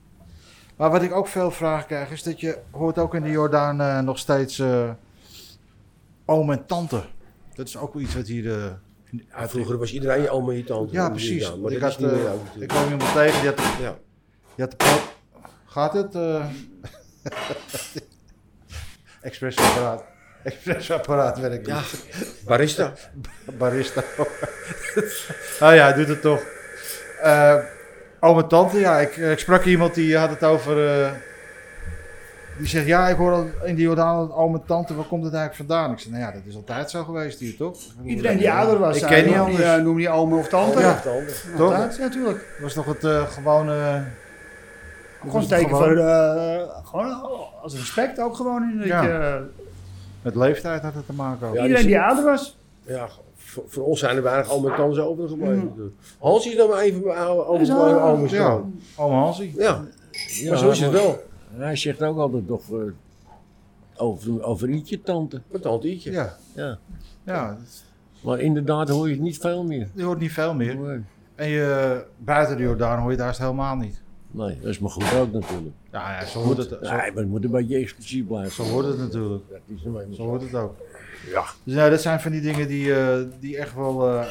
Maar 0.76 0.90
wat 0.90 1.02
ik 1.02 1.12
ook 1.12 1.26
veel 1.26 1.50
vragen 1.50 1.86
krijg, 1.86 2.10
is 2.10 2.22
dat 2.22 2.40
je 2.40 2.58
hoort 2.70 2.98
ook 2.98 3.14
in 3.14 3.22
de 3.22 3.30
Jordaan 3.30 3.80
eh, 3.80 4.00
nog 4.00 4.18
steeds 4.18 4.58
eh, 4.58 4.90
oom 6.24 6.50
en 6.52 6.66
tante. 6.66 7.02
Dat 7.54 7.68
is 7.68 7.76
ook 7.76 7.94
wel 7.94 8.02
iets 8.02 8.14
wat 8.14 8.26
hier... 8.26 8.58
eh, 8.64 8.70
Ja, 9.30 9.48
vroeger 9.48 9.78
was 9.78 9.92
iedereen 9.92 10.22
je 10.22 10.30
oom 10.30 10.50
en 10.50 10.56
je 10.56 10.64
tante. 10.64 10.92
Ja, 10.92 11.10
precies. 11.10 11.56
Maar 11.56 11.72
ik, 11.72 11.80
had, 11.80 11.98
niet 11.98 12.08
eh, 12.08 12.14
meer 12.16 12.24
zo 12.24 12.40
ik 12.60 12.68
kwam 12.68 12.90
iemand 12.90 13.12
tegen, 13.12 13.40
die 13.40 13.50
had, 13.50 13.60
Ja. 13.80 13.96
die 14.54 14.64
had 14.64 14.70
de. 14.80 15.02
Gaat 15.66 15.92
het? 15.92 16.14
eh 19.26 19.32
Expressapparaat. 19.32 20.02
Expressapparaat 20.42 21.38
werkt 21.38 21.66
Ja, 21.66 21.74
niet. 21.76 22.44
barista. 22.44 22.92
Barista. 23.58 24.02
oh 25.60 25.74
ja, 25.74 25.84
hij 25.84 25.92
doet 25.94 26.08
het 26.08 26.20
toch. 26.22 26.42
Eh 27.22 27.56
en 28.38 28.48
tante, 28.48 28.78
ja, 28.78 28.98
ik, 29.00 29.16
ik 29.16 29.38
sprak 29.38 29.64
iemand 29.64 29.94
die 29.94 30.16
had 30.16 30.30
het 30.30 30.44
over... 30.44 31.00
eh, 31.02 31.10
die 32.58 32.66
zegt, 32.68 32.86
ja, 32.86 33.08
ik 33.08 33.16
hoor 33.16 33.32
al 33.32 33.46
in 33.64 33.74
die 33.74 33.84
Jordaan 33.84 34.32
oom 34.32 34.54
en 34.54 34.62
tante, 34.66 34.94
waar 34.94 35.04
komt 35.04 35.24
het 35.24 35.34
eigenlijk 35.34 35.68
vandaan? 35.70 35.92
Ik 35.92 35.98
zeg, 35.98 36.12
nou 36.12 36.24
ja, 36.24 36.30
dat 36.32 36.40
is 36.46 36.54
altijd 36.56 36.90
zo 36.90 37.04
geweest 37.04 37.38
hier, 37.38 37.56
toch? 37.56 37.78
Iedereen 38.04 38.36
die 38.38 38.50
ouder 38.52 38.78
was, 38.78 38.96
Ik 39.00 39.06
ken 39.06 39.24
niet 39.24 39.34
noem 39.34 39.44
anders. 39.46 39.74
je- 39.74 39.80
noem 39.82 39.98
je 39.98 40.08
oom 40.08 40.32
of 40.38 40.48
tante. 40.48 40.80
Ja. 40.80 41.02
Toch? 41.56 41.72
Altijd, 41.72 41.98
natuurlijk. 41.98 42.38
Dat 42.38 42.60
was 42.60 42.72
toch 42.72 42.86
het 42.86 43.04
eh, 43.04 43.26
gewone... 43.30 44.04
Gewoon 45.30 45.42
een 45.42 45.48
was 45.48 45.58
het 45.58 45.58
teken 45.60 45.76
gewoon- 45.76 45.96
voor, 45.96 45.96
eh, 46.06 46.86
gewoon 46.86 47.38
als 47.62 47.74
respect 47.74 48.20
ook 48.20 48.36
gewoon. 48.36 48.70
In 48.70 48.78
dat 48.78 48.86
Ja. 48.86 49.02
je, 49.02 49.44
Met 50.22 50.34
leeftijd 50.34 50.82
had 50.82 50.94
het 50.94 51.06
te 51.06 51.12
maken 51.12 51.48
ook. 51.48 51.54
Ja, 51.54 51.62
iedereen 51.62 51.82
die- 51.82 51.92
die 51.94 52.00
ouder 52.02 52.24
was. 52.24 52.56
Ja, 52.86 53.08
voor, 53.34 53.64
voor 53.66 53.84
ons 53.84 53.98
zijn 54.00 54.16
er 54.16 54.22
weinig 54.22 54.50
oom 54.50 54.68
en 54.68 54.76
tantes 54.76 54.98
overgebleven. 54.98 55.64
natuurlijk. 55.64 55.94
Hans 56.18 56.46
is 56.46 56.56
dan 56.56 56.68
maar 56.68 56.78
even 56.78 57.04
mijn 57.04 57.18
oude 57.18 57.44
oom. 57.44 58.26
Ja, 58.28 58.60
oom 58.96 59.12
Hansie. 59.12 59.52
Ja, 59.56 59.84
Ja, 60.28 60.48
maar 60.50 60.58
zo 60.58 60.70
is 60.70 60.80
het 60.80 60.90
wel. 60.90 61.22
Hij 61.56 61.76
zegt 61.76 62.02
ook 62.02 62.18
altijd 62.18 62.46
toch 62.46 62.62
eh, 62.70 62.76
over, 63.96 64.42
over 64.42 64.68
ietsje 64.68 65.02
tante. 65.02 65.40
Mijn 65.50 65.62
tante 65.62 65.88
Ietje. 65.88 66.10
Ja, 66.10 66.36
Ja. 67.24 67.56
Maar 68.20 68.40
inderdaad 68.40 68.88
hoor 68.88 69.06
je 69.08 69.14
het 69.14 69.22
niet 69.22 69.38
veel 69.38 69.64
meer. 69.64 69.88
je 69.94 70.02
hoort 70.02 70.18
niet 70.18 70.32
veel 70.32 70.54
meer. 70.54 70.76
Nee. 70.76 71.00
En 71.34 71.48
je, 71.48 72.04
buiten 72.18 72.56
de 72.56 72.62
Jordaan 72.62 72.98
hoor 72.98 73.10
je 73.10 73.16
daar 73.16 73.36
helemaal 73.38 73.76
niet. 73.76 74.00
Nee, 74.36 74.58
dat 74.60 74.68
is 74.70 74.78
maar 74.78 74.90
goed 74.90 75.14
ook 75.14 75.32
natuurlijk. 75.32 75.74
Ja, 75.92 76.10
ja 76.20 76.26
zo, 76.26 76.40
hoort 76.42 76.56
het, 76.56 76.68
zo, 76.68 76.76
Nee, 76.80 76.90
maar 76.90 77.12
het 77.14 77.28
moet 77.28 77.44
een 77.44 77.50
beetje 77.50 77.76
exclusief 77.76 78.26
blijven. 78.26 78.52
zo 78.52 78.62
hoort 78.72 78.86
het 78.86 78.98
natuurlijk. 78.98 79.44
Dat 79.50 79.58
is 79.66 79.82
nou 79.84 80.04
Zo 80.08 80.12
zo. 80.14 80.22
hoort 80.22 80.42
het 80.42 80.54
ook. 80.54 80.74
Ja. 81.30 81.44
Dus 81.64 81.74
ja, 81.74 81.88
dat 81.88 82.00
zijn 82.00 82.20
van 82.20 82.30
die 82.32 82.40
dingen 82.40 82.68
die, 82.68 82.94
eh, 82.94 83.18
die 83.40 83.58
echt 83.58 83.74
wel 83.74 84.08
eh, 84.08 84.26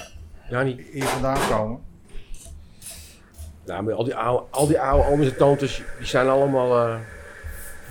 Ja, 0.49 0.61
niet. 0.61 0.81
hier 0.91 1.03
vandaan 1.03 1.49
komen. 1.49 1.79
Ja, 3.65 3.81
maar 3.81 3.93
al 3.93 4.03
die 4.03 4.15
oude, 4.15 4.45
al 4.49 4.67
die 4.67 4.79
oude 4.79 5.07
ooms 5.09 5.25
en 5.31 5.37
tantes, 5.37 5.81
die 5.97 6.07
zijn 6.07 6.27
allemaal, 6.27 6.87
eh 6.87 6.99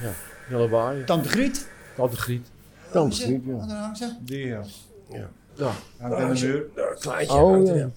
ja, 0.03 0.11
hele 0.47 0.69
waaien. 0.69 1.05
Tante 1.05 1.29
Griet. 1.29 1.69
Tante 1.97 2.17
Griet. 2.17 2.51
Tante 2.93 3.17
Griet, 3.17 3.43
ja. 3.47 3.95
Ze? 3.95 4.17
Die, 4.21 4.47
ja. 4.47 4.61
Ja, 5.09 5.31
Hangt 5.59 6.17
aan 6.17 6.35
de 6.35 6.41
muur. 6.43 6.67
een 6.75 6.99
kleintje. 6.99 7.37
Oh 7.37 7.67
ja. 7.67 7.91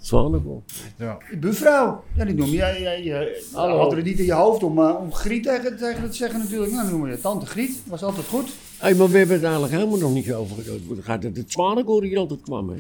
Ja. 0.98 1.18
Die 1.30 1.40
buurvrouw. 1.40 2.04
Ja, 2.16 2.26
die 2.26 2.36
noem 2.36 2.48
je. 2.50 2.56
jij, 2.56 2.82
jij, 2.82 3.04
jij 3.04 3.42
Hallo. 3.54 3.78
had 3.78 3.92
er 3.92 4.04
niet 4.04 4.20
in 4.20 4.26
je 4.26 4.34
hoofd 4.34 4.64
om, 4.64 4.80
eh, 4.80 4.96
om 5.00 5.14
Griet 5.14 5.44
tegen, 5.44 5.78
tegen 5.78 6.02
het 6.02 6.12
te 6.12 6.18
zeggen 6.18 6.40
natuurlijk. 6.40 6.72
Nou, 6.72 6.90
dan 6.90 7.00
noem 7.00 7.10
je 7.10 7.22
tante 7.22 7.46
Griet. 7.46 7.84
Was 7.88 8.04
altijd 8.04 8.28
goed. 8.28 8.50
Hé, 8.78 8.96
maar 8.96 9.10
we 9.10 9.18
hebben 9.18 9.36
het 9.36 9.44
eigenlijk 9.44 9.74
helemaal 9.74 9.98
nog 9.98 10.14
niet 10.14 10.34
over 10.34 10.64
gehad. 10.64 10.80
Gaat 11.02 11.24
het 11.24 11.38
het 11.38 11.56
hier 12.02 12.18
altijd 12.18 12.42
kwam, 12.42 12.70
hè? 12.70 12.78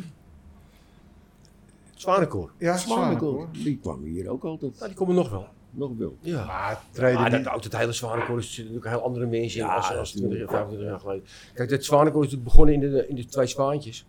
Zwanenkoor. 1.95 2.51
Ja. 2.57 2.77
Zwanenkoor. 2.77 3.47
Die 3.51 3.77
kwam 3.81 4.03
hier 4.03 4.29
ook 4.29 4.43
altijd. 4.43 4.73
Nou, 4.75 4.87
die 4.87 4.97
komen 4.97 5.15
nog 5.15 5.29
wel. 5.29 5.47
Nog 5.69 5.91
wel. 5.97 6.15
Ja. 6.19 6.45
Maar 6.45 6.81
treden 6.91 7.21
Maar 7.21 7.31
niet. 7.31 7.43
dat, 7.43 7.53
ook 7.53 7.63
het 7.63 7.77
hele 7.77 7.91
Zwanenkoor 7.91 8.37
is 8.37 8.57
natuurlijk 8.57 8.87
heel 8.87 9.03
andere 9.03 9.25
mensen 9.25 9.59
in 9.59 9.65
Ja, 9.65 9.75
als, 9.75 9.87
dat 9.89 9.97
als 9.97 10.13
is 10.13 10.19
20, 10.19 10.49
25 10.49 10.87
jaar 10.89 10.99
geleden. 10.99 11.23
Kijk, 11.53 11.69
het 11.69 11.85
Zwanenkoor 11.85 12.23
is 12.23 12.31
natuurlijk 12.31 12.55
begonnen 12.55 12.73
in 12.73 12.79
de, 12.79 13.07
in 13.07 13.15
de 13.15 13.25
twee 13.25 13.47
Zwaantjes. 13.47 14.05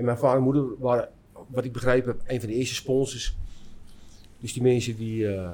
En 0.00 0.06
mijn 0.06 0.18
vader 0.18 0.36
en 0.38 0.42
moeder 0.42 0.64
waren, 0.78 1.08
wat 1.46 1.64
ik 1.64 1.76
heb, 1.80 2.20
een 2.26 2.40
van 2.40 2.48
de 2.48 2.54
eerste 2.54 2.74
sponsors. 2.74 3.36
Dus 4.38 4.52
die 4.52 4.62
mensen 4.62 4.96
die, 4.96 5.34
eh, 5.34 5.50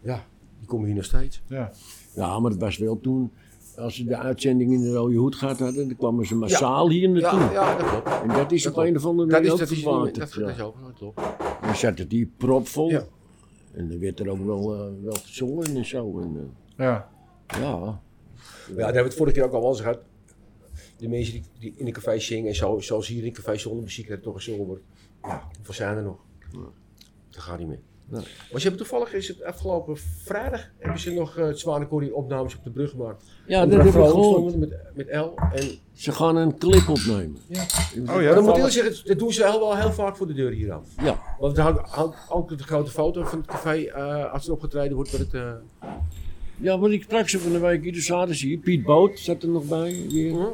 ja, 0.00 0.24
die 0.58 0.66
komen 0.68 0.86
hier 0.86 0.94
nog 0.94 1.04
steeds. 1.04 1.42
Ja. 1.46 1.70
Ja, 2.14 2.38
maar 2.38 2.50
het 2.50 2.60
was 2.60 2.76
wel 2.78 3.00
toen, 3.00 3.32
als 3.76 3.94
ze 3.94 4.04
de 4.04 4.16
uitzending 4.16 4.72
in 4.72 4.80
de 4.80 4.92
Rode 4.92 5.16
Hoed 5.16 5.34
gehad 5.36 5.58
hadden, 5.58 5.88
dan 5.88 5.96
kwamen 5.96 6.26
ze 6.26 6.34
massaal 6.34 6.90
hier 6.90 7.08
naartoe. 7.08 7.38
Ja, 7.40 7.52
ja, 7.52 7.76
dat 7.76 7.88
klopt. 7.88 8.22
En 8.22 8.28
dat 8.28 8.52
is 8.52 8.62
Dat 8.62 8.72
op 8.72 8.84
een 8.84 8.96
of 8.96 9.06
andere 9.06 9.28
Dat 9.28 9.38
manier 9.38 9.52
is, 9.52 9.58
dat 9.58 9.70
is, 9.70 9.76
niet- 9.76 9.84
verwaterd. 9.84 10.16
dat, 10.18 10.32
ja. 10.34 10.40
dat 10.40 10.50
is 10.56 10.60
ook, 10.62 10.74
dat 10.82 10.92
klopt. 10.98 11.20
Dan 11.62 11.76
zat 11.76 11.98
het 11.98 12.12
hier 12.12 12.28
propvol. 12.36 12.90
Ja. 12.90 13.04
En 13.72 13.88
dan 13.88 13.98
werd 13.98 14.20
er 14.20 14.28
ook 14.30 14.44
wel, 14.46 14.74
eh, 14.74 14.80
wel 15.02 15.16
gezongen 15.24 15.76
en 15.76 15.84
zo. 15.86 16.20
En, 16.20 16.36
eh, 16.76 16.84
Ja. 16.86 17.08
ja. 17.48 17.58
Ja, 17.58 18.00
daar 18.74 18.84
hebben 18.84 18.94
we 18.94 18.98
het 19.08 19.14
vorige 19.14 19.34
keer 19.34 19.44
ook 19.44 19.52
al 19.52 19.60
wel 19.60 19.70
eens 19.70 19.80
gehad. 19.80 19.98
De 20.98 21.08
mensen 21.08 21.32
die, 21.32 21.44
die 21.58 21.74
in 21.76 21.86
een 21.86 21.92
café 21.92 22.18
zingen 22.18 22.48
en 22.48 22.54
zo, 22.54 22.78
zoals 22.80 23.06
hier 23.06 23.20
in 23.20 23.26
een 23.26 23.32
café 23.32 23.56
zonder 23.56 23.82
muziek 23.82 24.08
dat 24.08 24.22
toch 24.22 24.34
gezongen 24.34 24.66
wordt. 24.66 24.82
Ja, 25.22 25.48
hoeveel 25.56 25.74
zijn 25.74 25.96
er 25.96 26.02
nog? 26.02 26.18
Dat 27.30 27.42
gaat 27.42 27.58
niet 27.58 27.68
meer. 27.68 27.80
Nee. 28.10 28.22
Maar 28.22 28.60
ze 28.60 28.68
hebben 28.68 28.86
toevallig, 28.86 29.12
is 29.14 29.28
het 29.28 29.42
afgelopen 29.44 29.96
vrijdag, 30.24 30.70
hebben 30.78 31.00
ze 31.00 31.12
nog 31.12 31.36
eh 31.36 31.46
het 31.46 31.58
Zwanenkorie 31.58 32.14
opnames 32.14 32.56
op 32.56 32.64
de 32.64 32.70
brug 32.70 32.90
gemaakt. 32.90 33.24
Ja, 33.46 33.60
dat 33.60 33.70
een 33.70 33.76
heb 33.78 33.86
ik 33.86 33.92
vrouw 33.92 34.10
gehoord. 34.10 34.56
met, 34.56 34.76
met 34.94 35.08
L. 35.10 35.34
En 35.54 35.78
Ze 35.92 36.12
gaan 36.12 36.36
een 36.36 36.58
clip 36.58 36.88
opnemen. 36.88 37.36
Oh 38.08 38.22
ja, 38.22 38.34
dan 38.34 38.44
moet 38.44 38.56
ik 38.56 38.68
zeggen, 38.68 39.06
dat 39.06 39.18
doen 39.18 39.32
ze 39.32 39.44
heel, 39.44 39.58
wel 39.58 39.76
heel 39.76 39.92
vaak 39.92 40.16
voor 40.16 40.26
de 40.26 40.34
deur 40.34 40.50
hier 40.50 40.72
af. 40.72 40.86
Ja. 41.02 41.22
Want 41.38 41.56
er 41.56 41.62
hangt 41.62 41.88
hangt 41.90 42.18
ook 42.28 42.58
de 42.58 42.64
grote 42.64 42.90
foto 42.90 43.24
van 43.24 43.38
het 43.38 43.46
café 43.46 43.84
eh, 43.84 44.32
als 44.32 44.46
er 44.46 44.52
opgetreden 44.52 44.96
wordt. 44.96 45.12
Met 45.12 45.20
het, 45.20 45.34
eh, 45.34 45.52
Ja, 46.56 46.78
want 46.78 46.92
ik 46.92 47.02
sprak 47.02 47.28
ze 47.28 47.38
van 47.38 47.52
de 47.52 47.58
week 47.58 47.82
dus 47.82 48.08
hadden 48.08 48.36
ze 48.36 48.46
hier. 48.46 48.58
Piet 48.58 48.82
Boot 48.84 49.18
zat 49.18 49.42
er 49.42 49.48
nog 49.48 49.64
bij. 49.64 50.06
Weer. 50.08 50.32
Mhm. 50.32 50.46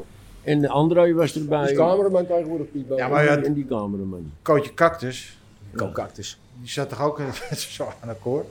En 0.44 0.68
André 0.68 1.12
was 1.14 1.34
erbij. 1.36 1.66
dus 1.66 1.76
cameraman 1.76 2.26
tegenwoordig 2.26 2.70
Piet. 2.70 2.86
Ja, 2.96 3.08
maar 3.08 3.24
ja, 3.24 3.36
En 3.36 3.52
die 3.54 3.66
cameraman. 3.66 4.32
Cootje 4.42 4.74
Cactus. 4.74 5.38
Kookcactus. 5.74 6.40
Die 6.60 6.68
zat 6.68 6.88
toch 6.88 7.02
ook 7.02 7.18
in 7.50 7.56
zo 7.56 7.88
aan 8.02 8.08
akkoord? 8.08 8.46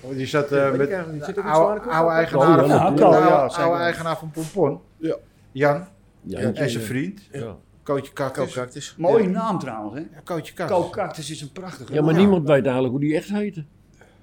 Oh, 0.00 0.10
Die 0.10 0.26
zat 0.26 0.52
eh, 0.52 0.70
met 0.72 0.88
de 0.88 1.42
oude, 1.42 1.80
Oh, 1.88 2.10
eigenaar, 2.12 2.48
ja, 2.48 2.56
van, 2.58 2.68
natuurlijk. 2.68 2.96
de 2.96 3.02
Ja, 3.04 3.08
oude, 3.14 3.28
ja, 3.28 3.48
zeker. 3.48 3.64
oude 3.64 3.78
eigenaar 3.82 4.18
van 4.18 4.30
Pompon. 4.30 4.80
Ja. 4.96 5.16
Jan, 5.52 5.86
Ja, 6.20 6.38
en 6.38 6.70
zijn 6.70 6.84
vriend. 6.84 7.20
Ja. 7.32 7.56
Cootje 7.82 8.12
Cactus. 8.12 8.44
Kookcactus. 8.44 8.94
Mooie 8.98 9.28
naam 9.28 9.58
trouwens, 9.58 9.94
hè? 9.94 10.00
Ja, 10.00 10.20
Cactus. 10.24 10.54
Kookcactus 10.66 11.30
is 11.30 11.40
een 11.40 11.52
prachtige 11.52 11.94
ja, 11.94 12.02
maar 12.02 12.12
naam. 12.12 12.20
niemand 12.22 12.46
weet 12.48 12.62
eigenlijk 12.64 12.90
hoe 12.90 13.00
die 13.00 13.14
echt 13.16 13.28
heette. 13.28 13.64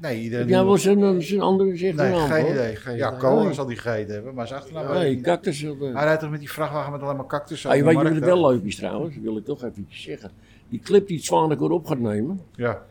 Nee, 0.01 0.21
iedereen... 0.21 0.47
Ja, 0.47 0.63
was 0.63 0.85
een, 0.85 1.21
zijn 1.21 1.41
andere 1.41 1.77
zegt 1.77 1.95
nee, 1.95 2.11
naam. 2.11 2.29
geen 2.29 2.49
idee. 2.49 2.75
Geen 2.75 2.95
ja, 2.95 3.07
idee. 3.07 3.19
Ko 3.19 3.43
Nee. 3.43 3.53
zal 3.53 3.65
die 3.65 3.77
gegeten 3.77 4.13
hebben, 4.13 4.33
maar 4.33 4.47
zijn 4.47 4.59
achternaam 4.59 4.93
Nee, 4.93 5.15
niet. 5.15 5.23
cactus. 5.23 5.63
eh, 5.63 5.71
Hij 5.79 5.91
rijdt 6.03 6.21
toch 6.21 6.29
met 6.29 6.39
die 6.39 6.51
vrachtwagen 6.51 6.91
met 6.91 7.01
alleen 7.01 7.15
maar 7.15 7.25
cactus 7.27 7.63
weet 7.63 7.75
je 7.75 7.83
wat 7.83 7.93
markt, 7.93 8.15
het 8.15 8.23
wel 8.23 8.49
leuk 8.49 8.63
is 8.63 8.75
trouwens? 8.75 9.13
Dat 9.15 9.23
wil 9.23 9.37
ik 9.37 9.45
toch 9.45 9.63
even 9.63 9.85
zeggen. 9.89 10.31
Die 10.69 10.79
clip 10.79 11.07
die 11.07 11.15
het 11.17 11.25
Zwanenkoor 11.25 11.71
op 11.71 11.87
gaat 11.87 11.99
nemen, 11.99 12.41
Ja, 12.55 12.81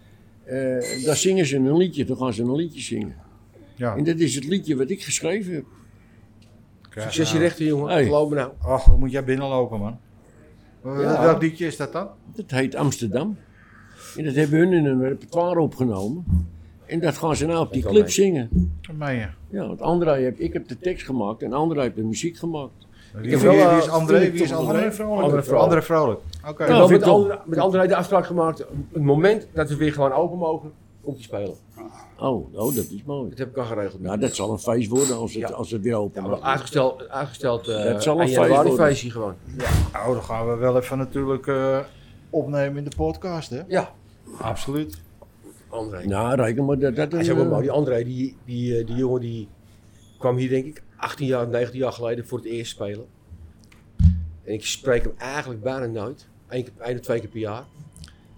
eh, 0.45 1.05
daar 1.05 1.17
zingen 1.17 1.47
ze 1.47 1.57
een 1.57 1.77
liedje. 1.77 2.05
Dan 2.05 2.17
gaan 2.17 2.33
ze 2.33 2.43
een 2.43 2.55
liedje 2.55 2.81
zingen. 2.81 3.17
ja. 3.75 3.97
En 3.97 4.05
dat 4.05 4.17
is 4.19 4.35
het 4.35 4.45
liedje 4.45 4.77
wat 4.77 4.91
ik 4.91 5.03
geschreven 5.03 5.55
heb. 5.55 5.65
Krijg 6.91 7.07
Succes 7.13 7.29
je 7.29 7.35
nou. 7.35 7.47
rechter, 7.47 7.67
jongen. 7.67 7.89
Hey. 7.93 8.05
Me 8.05 8.11
nou. 8.35 8.51
Och, 8.67 8.85
wat 8.85 8.99
moet 8.99 9.11
jij 9.11 9.25
binnenlopen, 9.25 9.79
man? 9.79 9.99
Ja. 10.85 11.21
Welk 11.23 11.43
liedje 11.43 11.67
is 11.67 11.77
dat 11.77 11.93
dan? 11.93 12.09
Dat 12.35 12.51
heet 12.51 12.75
Amsterdam. 12.75 13.37
En 14.17 14.25
dat 14.25 14.35
hebben 14.35 14.59
hun 14.59 14.73
in 14.73 14.85
een 14.87 15.03
repertoire 15.03 15.61
opgenomen. 15.61 16.25
En 16.91 17.01
dat 17.01 17.17
gaan 17.19 17.37
ze 17.37 17.47
nou 17.47 17.61
op 17.61 17.73
die 17.73 17.83
clip 17.83 18.11
zingen. 18.11 18.73
Ja. 18.99 19.31
Ja, 19.51 19.67
want 19.67 19.81
André 19.81 20.11
heb, 20.23 20.39
ik 20.39 20.53
heb 20.53 20.69
de 20.69 20.79
tekst 20.79 21.07
gemaakt 21.07 21.43
en 21.43 21.53
André 21.53 21.81
heeft 21.81 21.97
de 21.97 22.03
muziek 22.03 22.37
gemaakt. 22.37 22.73
Wie, 23.15 23.31
heb 23.31 23.41
wie- 23.41 23.49
wel, 23.49 23.59
wie 23.59 23.67
eh, 23.69 23.77
is 23.77 23.89
André? 23.89 24.15
vind 24.19 24.27
ik 24.29 24.33
Wie 24.33 24.43
is 24.43 24.53
André? 24.53 24.75
André 24.77 24.93
Vrolijk. 24.93 25.23
Andere 25.23 25.43
vrouw. 25.43 25.59
André 25.61 25.83
Vrolijk. 25.83 26.21
Oké. 26.49 26.63
Ik 26.63 26.69
Ja, 26.69 26.79
heb 26.79 26.87
vind 26.89 26.91
met, 27.01 27.09
ik 27.09 27.15
André, 27.15 27.39
met 27.45 27.59
André 27.59 27.87
de 27.87 27.97
afspraak 27.97 28.27
gemaakt. 28.27 28.59
Het 28.93 29.03
moment 29.03 29.47
dat 29.55 29.69
we 29.69 29.77
weer 29.77 29.93
gewoon 29.93 30.13
open 30.13 30.39
mogen, 30.39 30.73
komt 31.03 31.15
hij 31.17 31.25
spelen. 31.25 31.55
Oh, 32.19 32.55
oh, 32.55 32.75
dat 32.75 32.85
is 32.91 33.03
mooi. 33.07 33.29
Dat 33.29 33.39
heb 33.39 33.49
ik 33.49 33.57
al 33.57 33.65
geregeld. 33.65 34.01
Nou, 34.03 34.19
dat 34.19 34.35
zal 34.35 34.51
een 34.51 34.59
feest 34.59 34.89
worden 34.91 35.17
als 35.17 35.35
het, 35.35 35.49
Ja. 35.49 35.55
als 35.55 35.71
het 35.71 35.83
weer 35.83 35.95
open 35.95 36.23
Ja, 36.23 36.29
maar 36.29 36.39
mag. 36.39 36.49
aangesteld, 36.49 37.09
aangesteld 37.09 37.69
uh, 37.69 37.85
Dat 37.85 38.03
zal 38.03 38.21
een 38.21 38.29
1 38.29 38.45
feest 38.65 38.75
feestje 38.75 39.11
gewoon. 39.11 39.35
Nou, 39.93 40.15
dan 40.15 40.23
gaan 40.23 40.49
we 40.49 40.57
wel 40.57 40.77
even 40.77 40.99
natuurlijk 40.99 41.47
eh, 41.47 41.79
opnemen 42.31 42.77
in 42.79 42.85
de 42.85 42.97
podcast, 42.97 43.51
hè? 43.51 43.61
Ja, 43.69 43.91
Absoluut. 44.41 45.01
André. 45.71 46.07
Nou, 46.07 46.63
maar 46.63 46.79
dat 46.79 46.97
dat 46.97 47.13
Hij 47.13 47.25
zei 47.25 47.45
mooi, 47.45 47.61
die 47.63 47.71
André, 47.71 48.05
die, 48.05 48.37
die, 48.45 48.79
eh, 48.79 48.87
die 48.87 48.97
jongen 48.97 49.21
die 49.21 49.49
kwam 50.19 50.37
hier 50.37 50.49
denk 50.49 50.65
ik 50.65 50.83
18 50.97 51.27
jaar, 51.27 51.49
19 51.49 51.79
jaar 51.81 51.93
geleden 51.93 52.27
voor 52.27 52.39
het 52.39 52.47
eerst 52.47 52.71
spelen. 52.71 53.07
En 54.45 54.53
ik 54.53 54.65
spreek 54.67 55.03
hem 55.03 55.13
eigenlijk 55.19 55.63
bijna 55.63 55.87
nooit. 55.87 56.27
Eén, 56.49 56.63
keer- 56.65 56.73
één 56.79 56.95
of 56.95 57.01
twee 57.01 57.21
keer 57.21 57.29
per 57.29 57.41
jaar. 57.41 57.65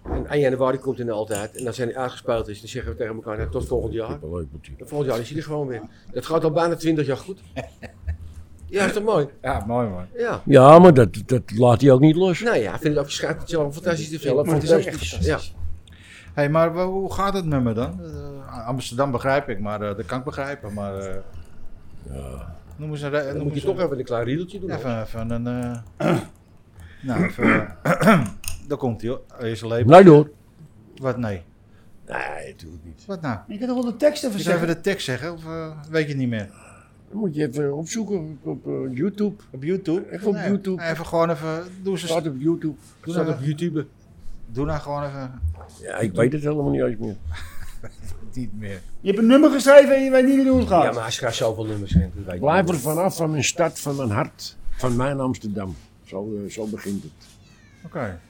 En 0.05 0.27
1 0.31 0.41
januari 0.41 0.79
komt 0.79 0.99
hij 0.99 1.07
er 1.07 1.13
altijd. 1.13 1.57
En 1.57 1.67
als 1.67 1.77
hij 1.77 1.97
uitgespeeld 1.97 2.49
is, 2.49 2.61
dan 2.61 2.69
zeggen 2.69 2.93
we 2.93 2.99
tegen 2.99 3.15
elkaar, 3.15 3.37
nou, 3.37 3.51
tot 3.51 3.67
volgend 3.67 3.93
jaar. 3.93 4.21
Wel 4.21 4.37
leuk 4.37 4.47
natuurlijk. 4.53 4.81
En 4.83 4.89
volgend 4.89 5.11
jaar 5.11 5.21
is 5.21 5.29
hij 5.29 5.37
er 5.39 5.45
gewoon 5.45 5.67
weer. 5.67 5.83
Dat 6.13 6.27
gaat 6.27 6.45
al 6.45 6.51
bijna 6.51 6.75
20 6.75 7.07
jaar 7.07 7.17
goed. 7.17 7.41
Ja, 8.67 8.85
is 8.87 8.93
toch 8.93 9.03
mooi? 9.05 9.27
Ja, 9.43 9.65
mooi 9.67 9.89
man. 9.89 10.07
Ja. 10.17 10.43
Ja, 10.45 10.79
maar 10.79 10.95
dat, 10.95 11.09
dat 11.27 11.43
laat 11.57 11.81
hij 11.81 11.91
ook 11.91 12.01
niet 12.01 12.17
los. 12.17 12.41
Nou 12.41 12.57
ja, 12.57 12.75
ik 12.75 12.81
vind 12.81 12.95
het 12.95 13.05
ook 13.05 13.11
schijnt 13.11 13.41
het 13.41 13.51
zelf 13.51 13.75
fantastisch 13.75 14.09
te 14.11 14.19
vinden. 14.19 14.45
Maar 14.47 14.55
het 14.55 14.63
is 14.63 14.73
ook 14.73 14.81
fantastisch. 14.83 15.27
echt- 15.29 15.47
Ja. 15.47 15.61
Hey, 16.35 16.51
maar 16.51 16.71
hoe 16.75 17.13
gaat 17.13 17.35
het 17.35 17.45
met 17.47 17.63
me 17.63 17.73
dan? 17.73 18.01
Eh, 18.05 18.67
Amsterdam 18.67 19.11
begrijp 19.11 19.49
ik, 19.49 19.61
maar 19.61 19.83
eh, 19.83 19.97
dat 19.97 20.07
kan 20.07 20.19
ik 20.19 20.25
begrijpen. 20.25 20.75
Maar 20.75 20.95
eh 20.97 22.41
noem 22.77 22.91
eens 22.91 23.03
een... 23.03 23.11
Dan 23.13 23.37
noem 23.37 23.43
moet 23.43 23.55
je 23.55 23.61
toch 23.61 23.81
even 23.81 23.99
een 23.99 24.05
klein 24.05 24.25
riedeltje 24.25 24.61
doen. 24.61 24.71
Even, 24.71 25.03
even 25.03 25.31
een... 25.31 25.47
eh, 25.97 26.17
nou, 27.09 27.25
even... 27.25 27.77
daar 28.69 28.79
komt 28.79 29.01
hij 29.01 29.11
hoor. 29.11 29.21
Eerst 29.41 29.63
een 29.63 29.69
lepel. 29.69 29.91
Nee 29.91 30.05
door. 30.05 30.31
Wat 30.97 31.17
nee? 31.17 31.43
Nee, 32.07 32.55
doe 32.57 32.73
het 32.73 32.85
niet. 32.85 33.05
Wat 33.07 33.21
nou? 33.21 33.39
Je 33.47 33.59
kan 33.59 33.67
toch 33.69 33.83
wel 33.83 33.93
de 33.93 33.97
tekst 33.97 34.19
even 34.25 34.31
Moet 34.37 34.45
je 34.45 34.51
zeggen? 34.51 34.63
even 34.65 34.75
de 34.77 34.83
tekst 34.83 35.05
zeggen 35.05 35.33
of 35.33 35.43
weet 35.91 36.09
je 36.09 36.15
niet 36.15 36.29
meer? 36.29 36.51
Dan 37.11 37.21
moet 37.21 37.35
je 37.35 37.49
even 37.49 37.77
opzoeken 37.77 38.39
op, 38.43 38.67
op 38.67 38.89
YouTube. 38.95 39.43
Op 39.51 39.63
YouTube? 39.63 40.11
Even 40.11 40.29
op 40.29 40.37
YouTube. 40.37 40.83
Even 40.83 41.07
gewoon 41.07 41.31
even... 41.31 41.63
Doe, 41.83 41.99
ze, 41.99 42.07
Staat 42.07 42.27
op 42.27 42.35
YouTube. 42.39 42.75
doe, 43.01 43.13
Staat 43.15 43.29
op 43.29 43.41
YouTube. 43.41 43.87
Doe 44.53 44.67
nou 44.67 44.81
gewoon 44.81 45.05
even... 45.05 45.41
Ja, 45.81 45.97
ik 45.97 46.13
weet 46.13 46.33
het 46.33 46.43
helemaal 46.43 46.71
niet 46.71 46.83
eens 46.83 46.99
meer. 46.99 47.17
Niet 48.35 48.59
meer. 48.59 48.81
Je 49.01 49.09
hebt 49.09 49.19
een 49.19 49.27
nummer 49.27 49.51
geschreven 49.51 49.95
en 49.95 50.05
je 50.05 50.11
weet 50.11 50.25
niet 50.27 50.37
meer 50.37 50.49
hoe 50.49 50.59
het 50.59 50.69
gaat. 50.69 50.83
Ja, 50.83 50.93
maar 50.93 51.03
hij 51.03 51.11
schrijft 51.11 51.37
zoveel 51.37 51.65
nummers. 51.65 51.93
je 51.93 52.39
Blijf 52.39 52.69
er 52.69 52.79
vanaf 52.79 53.17
van 53.17 53.31
mijn 53.31 53.45
stad, 53.45 53.81
van 53.81 53.97
mijn 53.97 54.11
hart, 54.11 54.57
van 54.71 54.97
mijn 54.97 55.21
Amsterdam. 55.21 55.77
Zo, 56.05 56.35
eh, 56.37 56.51
zo 56.51 56.67
begint 56.67 57.03
het. 57.03 57.13
Oké. 57.85 58.21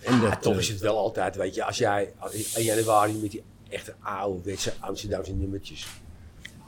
En 0.00 0.14
Ja, 0.14 0.30
dat, 0.30 0.42
toch 0.42 0.52
eh, 0.52 0.58
is 0.58 0.68
het 0.68 0.80
wel 0.80 0.98
altijd, 0.98 1.36
weet 1.36 1.54
je, 1.54 1.64
als 1.64 1.78
jij 1.78 2.12
als 2.18 2.56
in 2.56 2.64
januari 2.64 3.12
met 3.12 3.30
die 3.30 3.42
echte 3.68 3.94
ouderwetse 4.00 4.72
Amsterdamse 4.78 5.34
nummertjes. 5.34 5.86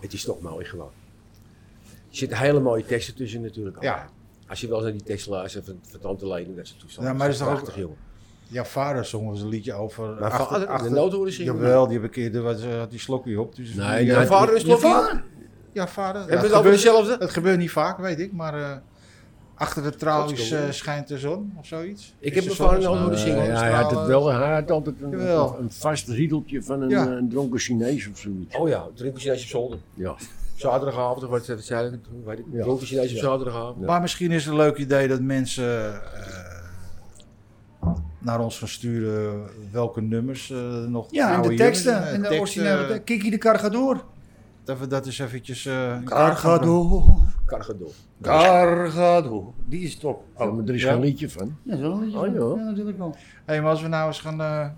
Het 0.00 0.12
is 0.12 0.24
toch 0.24 0.40
mooi 0.40 0.64
gewoon. 0.64 0.90
Er 1.88 2.18
zitten 2.18 2.38
hele 2.38 2.60
mooie 2.60 2.84
teksten 2.84 3.14
tussen 3.14 3.40
natuurlijk. 3.40 3.82
Ja. 3.82 4.10
Als 4.52 4.60
je 4.60 4.66
wel 4.68 4.76
eens 4.76 4.84
naar 4.86 4.96
die 4.96 5.02
tekst 5.06 5.26
luistert 5.28 5.64
van, 5.64 5.78
van 5.90 6.00
Tante 6.00 6.28
Leen, 6.28 6.54
dat 6.56 6.64
is 6.64 6.76
toestand. 6.80 7.06
Ja, 7.06 7.12
maar 7.12 7.26
dat 7.26 7.34
is 7.34 7.38
toch 7.38 7.48
ook- 7.48 7.54
prachtig, 7.54 7.76
jongen. 7.76 7.96
Jouw 8.48 8.64
vader 8.64 9.04
zong 9.04 9.30
eens 9.30 9.40
een 9.40 9.48
liedje 9.48 9.72
over... 9.72 10.08
Mijn 10.20 10.32
vader, 10.32 10.82
de 10.82 10.90
noot 10.90 11.12
horen 11.12 11.32
zingen. 11.32 11.54
Jawel, 11.54 11.86
die 11.86 12.00
heb 12.00 12.06
ik 12.10 12.16
eerder 12.16 12.42
wat, 12.42 12.60
eh, 12.60 12.78
had 12.78 12.90
die 12.90 12.98
slokje 13.00 13.40
op. 13.40 13.56
Dus 13.56 13.74
Nee, 13.74 14.04
die, 14.04 14.14
vader 14.14 14.54
is 14.54 14.62
je 14.62 14.66
slokje? 14.78 15.22
Ja, 15.72 15.88
vader. 15.88 16.20
Hebben 16.20 16.28
we 16.28 16.34
het, 16.34 16.42
het 16.42 16.52
over 16.52 16.56
gebeurt, 16.56 16.74
dezelfde? 16.82 17.16
het 17.18 17.30
gebeurt 17.30 17.58
niet 17.58 17.70
vaak, 17.70 17.98
weet 17.98 18.18
ik, 18.20 18.32
maar 18.32 18.54
eh, 18.54 18.76
achter 19.54 19.82
de 19.82 19.94
tralies 19.96 20.38
Godsdienst. 20.38 20.64
eh, 20.64 20.70
schijnt 20.72 21.08
de 21.08 21.18
zon 21.18 21.52
of 21.58 21.66
zoiets. 21.66 22.14
Ik 22.18 22.34
Is 22.34 22.34
heb 22.34 22.42
de 22.42 22.44
mijn 22.44 22.56
zon 22.56 22.66
vader 22.66 22.82
nooit 22.84 23.00
horen 23.02 23.18
zingen. 23.18 23.44
ja, 23.44 23.58
hij 23.60 23.70
had 23.72 23.90
het 23.90 24.06
wel, 24.06 24.26
hij 24.32 24.52
had 24.54 24.70
altijd 24.70 24.96
een, 25.02 25.20
een 25.60 25.70
vast 25.72 26.08
riedeltje 26.08 26.62
van 26.62 26.82
een, 26.82 26.88
Ja. 26.88 27.06
een 27.06 27.28
dronken 27.28 27.58
Chinees 27.58 28.08
of 28.08 28.18
zoiets. 28.18 28.56
Oh 28.56 28.68
ja, 28.68 28.86
drinken 28.94 29.20
Chinees 29.20 29.42
op 29.42 29.48
zolder. 29.48 29.78
Ja. 29.94 30.14
Zaterdagavond, 30.70 31.24
of 31.24 31.30
wat 31.30 31.46
wat 31.46 31.60
zei 31.64 31.92
ik? 31.92 32.00
Weet 32.24 32.38
ik. 32.38 32.44
Ja. 32.52 32.76
Chinees 32.78 33.12
op 33.12 33.18
zaterdagavond. 33.18 33.86
Maar 33.86 34.00
misschien 34.00 34.30
is 34.30 34.44
het 34.44 34.52
een 34.52 34.60
leuk 34.60 34.76
idee 34.76 35.08
dat 35.08 35.20
mensen 35.20 35.94
eh, 35.94 37.88
naar 38.18 38.40
ons 38.40 38.58
gaan 38.58 38.68
sturen 38.68 39.42
welke 39.72 40.00
nummers 40.00 40.50
eh, 40.50 40.84
nog. 40.84 41.06
Ja, 41.10 41.28
en 41.28 41.34
oude 41.34 41.48
de 41.48 41.54
teksten. 41.54 41.92
jongens, 41.92 42.08
eh, 42.08 42.14
En 42.14 42.22
de 42.22 42.28
teksten, 42.28 42.40
originele 42.40 42.86
tekst. 42.86 43.04
Kiki 43.04 43.30
de 43.30 43.38
Cargador. 43.38 44.04
Dat 44.64 44.78
we 44.78 44.86
dat 44.86 45.06
eens 45.06 45.18
eventjes... 45.18 45.66
eh, 45.66 46.02
Cargador. 46.04 47.04
Cargador. 47.46 47.90
Cargador. 48.22 49.52
Die 49.66 49.80
is 49.80 49.96
top. 49.98 50.24
Ja, 50.38 50.44
maar 50.44 50.64
er 50.66 50.74
is 50.74 50.82
Ja. 50.82 50.92
geen 50.92 51.00
liedje 51.00 51.30
van. 51.30 51.56
Ja, 51.62 51.76
zo 51.76 51.92
een 51.92 52.00
liedje. 52.04 52.18
Oh, 52.18 52.26
ja. 52.56 52.62
ja, 52.62 52.68
natuurlijk 52.68 52.98
wel. 52.98 53.16
Hé, 53.44 53.60
maar 53.60 53.70
als 53.70 53.82
we 53.82 53.88
nou 53.88 54.06
eens 54.06 54.20
gaan... 54.20 54.76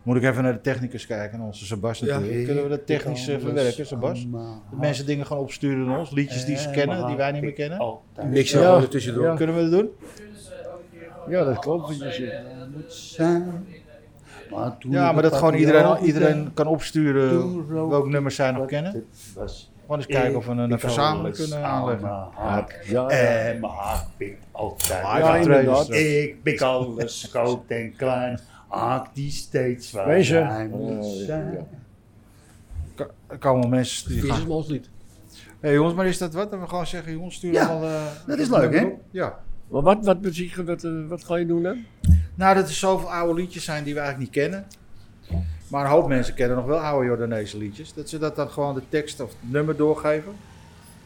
eh, 0.00 0.06
moet 0.06 0.16
ik 0.16 0.22
even 0.22 0.42
naar 0.42 0.52
de 0.52 0.60
technicus 0.60 1.06
kijken, 1.06 1.40
onze 1.40 1.66
Sebas 1.66 1.98
Ja. 1.98 2.18
natuurlijk. 2.18 2.44
Kunnen 2.44 2.62
we 2.62 2.68
dat 2.68 2.86
technisch 2.86 3.28
eh, 3.28 3.38
verwerken, 3.40 3.86
Sebas? 3.86 4.26
Dat 4.30 4.80
mensen 4.80 5.06
dingen 5.06 5.26
gaan 5.26 5.38
opsturen 5.38 5.84
naar 5.86 5.98
ons, 5.98 6.10
liedjes 6.10 6.44
die 6.44 6.56
ze 6.56 6.70
kennen, 6.70 7.06
die 7.06 7.16
wij 7.16 7.32
niet 7.32 7.42
meer 7.42 7.52
kennen. 7.52 7.98
Mixen 8.24 8.60
Ja. 8.60 8.66
gewoon 8.66 8.82
er 8.82 8.88
tussendoor. 8.88 9.24
Ja. 9.24 9.34
Kunnen 9.34 9.56
we 9.56 9.62
dat 9.62 9.70
doen? 9.70 9.90
Ja, 11.28 11.44
dat 11.44 11.58
klopt. 11.58 11.96
Ja, 14.78 15.12
maar 15.12 15.22
dat 15.22 15.34
gewoon 15.34 15.54
iedereen, 15.54 16.04
iedereen 16.04 16.50
kan 16.54 16.66
opsturen 16.66 17.88
welke 17.88 18.08
nummers 18.08 18.34
zij 18.34 18.50
nog 18.50 18.66
kennen. 18.66 19.04
Gewoon 19.80 20.04
eens 20.04 20.06
kijken 20.06 20.36
of 20.36 20.46
we 20.46 20.52
een, 20.52 20.78
verzameling 20.78 21.34
kunnen 21.36 21.64
aanleggen. 21.64 22.08
Ja, 22.08 22.66
ja. 22.84 23.08
En 23.08 23.60
mijn 23.60 23.72
hart 23.72 24.06
pikt 24.16 24.44
altijd. 24.50 25.02
Ja. 25.64 25.94
Ik 25.96 26.42
pik 26.42 26.60
alles 26.60 27.28
groot 27.30 27.62
en 27.66 27.96
klein. 27.96 28.40
Haak 28.70 29.14
die 29.14 29.30
steeds 29.30 29.90
waar 29.92 30.06
hij 30.06 30.68
moet 30.68 30.80
Oh, 30.80 31.18
ja, 31.18 31.24
zijn. 31.24 31.52
ja. 31.52 31.66
Ka- 32.94 33.10
Er 33.26 33.38
komen 33.38 33.68
mensen 33.68 34.08
die 34.08 34.18
gaan... 34.20 34.28
Vissersmanslied. 34.28 34.88
Hé 35.60 35.70
jongens, 35.70 35.94
maar 35.94 36.06
is 36.06 36.18
dat 36.18 36.34
wat? 36.34 36.50
Dat 36.50 36.60
we 36.60 36.66
gewoon 36.68 36.86
zeggen, 36.86 37.12
jongens, 37.12 37.34
stuur 37.34 37.52
Ja, 37.52 37.66
allemaal... 37.66 37.88
eh, 37.90 38.02
dat 38.26 38.38
is 38.38 38.48
leuk, 38.48 38.74
hè? 38.74 38.88
Ja. 39.10 39.38
Maar 39.68 39.82
wat, 39.82 40.04
wat, 40.04 40.20
precies, 40.20 40.54
wat, 40.56 40.84
eh, 40.84 40.90
wat 41.08 41.24
ga 41.24 41.36
je 41.36 41.46
doen 41.46 41.62
dan? 41.62 41.84
Nou, 42.34 42.54
dat 42.54 42.68
er 42.68 42.74
zoveel 42.74 43.12
oude 43.12 43.40
liedjes 43.40 43.64
zijn 43.64 43.84
die 43.84 43.94
we 43.94 44.00
eigenlijk 44.00 44.32
niet 44.34 44.42
kennen. 44.42 44.66
Maar 45.68 45.84
een 45.84 45.90
hoop 45.90 46.08
mensen 46.08 46.34
kennen 46.34 46.56
nog 46.56 46.66
wel 46.66 46.78
oude 46.78 47.06
Jordaanese 47.06 47.58
liedjes. 47.58 47.94
Dat 47.94 48.08
ze 48.08 48.18
dat 48.18 48.36
dan 48.36 48.50
gewoon 48.50 48.74
de 48.74 48.82
tekst 48.88 49.20
of 49.20 49.28
het 49.40 49.50
nummer 49.52 49.76
doorgeven. 49.76 50.32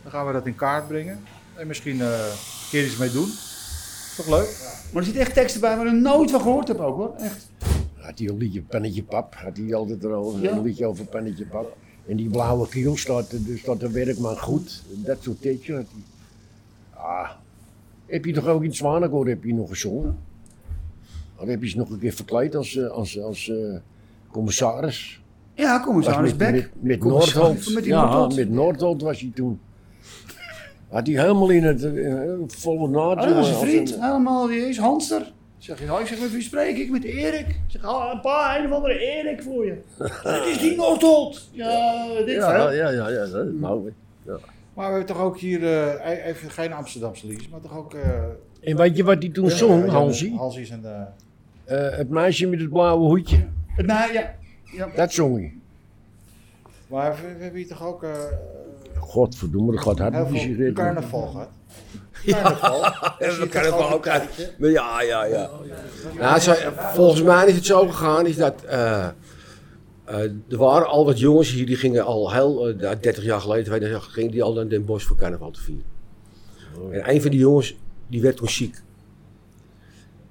Dan 0.02 0.12
gaan 0.12 0.26
we 0.26 0.32
dat 0.32 0.46
in 0.46 0.54
kaart 0.54 0.88
brengen. 0.88 1.20
En 1.54 1.66
misschien 1.66 2.00
eh, 2.00 2.06
een 2.08 2.68
keer 2.70 2.84
iets 2.84 2.96
mee 2.96 3.10
doen. 3.10 3.28
Is 3.28 4.12
toch 4.16 4.28
leuk? 4.28 4.58
Maar 4.92 5.02
er 5.02 5.04
zitten 5.04 5.22
echt 5.22 5.34
teksten 5.34 5.60
bij 5.60 5.76
waar 5.76 5.86
ik 5.86 5.92
er 5.92 5.98
nooit 6.00 6.30
van 6.30 6.40
gehoord 6.40 6.68
heb 6.68 6.78
ook 6.80 6.96
hoor. 6.96 7.14
Echt. 7.18 7.46
Had 8.04 8.18
hij 8.18 8.28
een 8.28 8.36
liedje 8.36 8.62
Pannetje 8.62 9.02
Pap, 9.02 9.34
had 9.34 9.56
hij 9.56 9.74
altijd 9.74 10.04
erover, 10.04 10.42
Ja. 10.42 10.52
een 10.52 10.62
liedje 10.62 10.86
over 10.86 11.04
Pannetje 11.06 11.46
Pap. 11.46 11.76
En 12.06 12.16
die 12.16 12.28
blauwe 12.28 12.68
kiel 12.68 12.96
staat, 12.96 13.46
dus 13.46 13.62
dat 13.64 13.80
de 13.80 13.90
werkman 13.90 14.38
goed, 14.38 14.82
dat 14.88 15.22
soort 15.22 15.44
had 15.44 15.54
hij. 15.66 15.84
Ah, 16.94 17.30
heb 18.06 18.24
je 18.24 18.32
toch 18.32 18.46
ook 18.46 18.62
in 18.64 18.74
Zwanenkoor 18.74 19.26
heb 19.28 19.44
je 19.44 19.54
nog 19.54 19.68
gezongen? 19.68 20.18
Of 21.36 21.46
heb 21.48 21.62
je 21.62 21.68
ze 21.68 21.76
nog 21.76 21.90
een 21.90 21.98
keer 21.98 22.12
verkleed 22.12 22.54
als, 22.54 22.76
eh, 22.76 22.86
als, 22.86 23.20
als 23.20 23.48
eh, 23.48 23.56
commissaris? 24.30 25.22
Ja, 25.54 25.80
aan 25.84 26.24
eens 26.24 26.36
met, 26.36 26.70
met, 26.80 26.98
Commissaris, 26.98 27.34
Noordholt. 27.34 27.74
met 27.74 27.84
ja, 27.84 28.26
met 28.26 28.50
Noordholt 28.50 29.02
was 29.02 29.20
hij 29.20 29.32
toen. 29.34 29.60
Had 30.88 31.06
hij 31.06 31.20
helemaal 31.20 31.50
in 31.50 31.64
het 31.64 31.84
eh, 31.84 32.32
volle 32.46 32.88
naad. 32.88 33.16
Ah, 33.16 33.24
dat 33.24 33.34
was 33.34 33.48
een 33.48 33.54
vriend, 33.68 33.90
als 33.90 34.00
helemaal, 34.00 34.46
die 34.46 34.68
is 34.68 34.78
Hanster. 34.78 35.32
Ik 35.64 35.70
zeg, 35.76 35.88
ja, 35.88 35.98
ik 35.98 36.06
zeg, 36.06 36.20
met 36.20 36.32
wie 36.32 36.42
spreek 36.42 36.76
ik? 36.76 36.90
Met 36.90 37.04
Erik. 37.04 37.48
Ik 37.48 37.56
zeg, 37.66 37.84
ah, 37.84 38.12
een 38.12 38.20
paar, 38.20 38.58
een 38.60 38.66
of 38.66 38.72
andere 38.72 38.98
Erik 38.98 39.42
voor 39.42 39.66
je. 39.66 39.76
Het 40.22 40.46
is 40.46 40.58
die 40.58 40.76
Noordholt. 40.76 41.48
Ja, 41.52 42.06
dit 42.24 42.34
Ja, 42.34 42.56
ja, 42.56 42.70
ja, 42.70 42.90
ja, 42.90 43.08
ja, 43.08 43.26
dat 43.26 43.46
ik. 43.46 43.52
Maar 43.60 43.86
we 44.74 44.82
hebben 44.82 45.06
toch 45.06 45.20
ook 45.20 45.38
hier, 45.38 45.62
eh, 45.62 46.12
e- 46.12 46.22
even 46.22 46.50
geen 46.50 46.72
Amsterdamse 46.72 47.26
liedjes, 47.26 47.48
maar 47.48 47.60
toch 47.60 47.76
ook... 47.76 47.94
eh, 47.94 48.22
En 48.60 48.76
weet 48.76 48.96
je 48.96 49.04
wat 49.04 49.22
hij 49.22 49.30
toen 49.30 49.44
ja, 49.48 49.56
zong, 49.56 49.84
ja, 49.84 49.90
Hansie? 49.90 50.36
Hansie 50.36 50.70
en 50.70 50.80
de... 50.80 51.04
Eh, 51.64 51.96
het 51.96 52.08
meisje 52.08 52.46
met 52.46 52.60
het 52.60 52.68
blauwe 52.70 53.06
hoedje. 53.06 53.46
Nou, 53.76 54.12
ja. 54.12 54.34
ja. 54.64 54.88
Dat 54.96 55.12
zong 55.12 55.36
hij. 55.36 55.54
Maar 56.86 57.14
we, 57.16 57.36
we 57.36 57.42
hebben 57.42 57.60
hier 57.60 57.68
toch 57.68 57.86
ook 57.86 58.02
eh, 58.02 58.10
Godverdomme, 58.98 59.72
dat 59.72 59.80
gaat 59.80 59.98
hard 59.98 60.14
heel 60.14 60.28
met 60.28 60.56
die 60.56 60.72
carnaval 60.72 61.26
gehad. 61.26 61.48
Carnaval. 62.26 62.80
Ja, 62.82 63.14
we 63.18 63.48
kunnen 63.50 63.72
het 63.74 63.92
ook 63.92 64.06
uit. 64.08 64.52
Ja, 64.58 65.02
ja, 65.02 65.24
ja. 65.24 65.50
Nou, 66.18 66.40
zo- 66.40 66.54
volgens 66.94 67.22
mij 67.22 67.46
is 67.46 67.54
het 67.54 67.66
zo 67.66 67.86
gegaan 67.86 68.26
is 68.26 68.36
dat 68.36 68.62
eh, 68.64 69.06
eh, 70.04 70.18
er 70.48 70.56
waren 70.56 70.86
al 70.86 71.04
wat 71.04 71.18
jongens 71.18 71.50
hier 71.50 71.66
die 71.66 71.76
gingen 71.76 72.04
al 72.04 72.32
heel, 72.32 72.68
eh, 72.68 73.00
30 73.00 73.24
jaar 73.24 73.40
geleden, 73.40 73.64
20 73.64 73.88
jaar 73.90 74.00
gingen 74.00 74.30
die 74.30 74.42
al 74.42 74.52
naar 74.52 74.68
Den 74.68 74.84
Bosch 74.84 75.06
voor 75.06 75.16
carnaval 75.16 75.50
te 75.50 75.60
vieren. 75.60 75.84
En 76.90 77.10
een 77.14 77.22
van 77.22 77.30
die 77.30 77.40
jongens 77.40 77.76
die 78.06 78.20
werd 78.20 78.36
toen 78.36 78.48
ziek. 78.48 78.82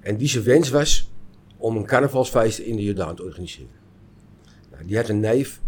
En 0.00 0.16
die 0.16 0.28
zijn 0.28 0.44
wens 0.44 0.70
was 0.70 1.10
om 1.56 1.76
een 1.76 1.86
carnavalsfeest 1.86 2.58
in 2.58 2.76
de 2.76 2.82
Jordaan 2.84 3.16
te 3.16 3.22
organiseren. 3.22 3.70
Nou, 4.70 4.84
die 4.86 4.96
had 4.96 5.08
een 5.08 5.20
neef, 5.20 5.60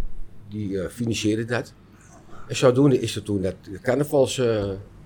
die 0.49 0.89
financierde 0.89 1.45
dat. 1.45 1.73
En 2.49 2.57
zodoende 2.57 3.01
is 3.01 3.17
er 3.17 3.23
toen 3.23 3.43
dat 3.43 3.55
carnavals 3.83 4.41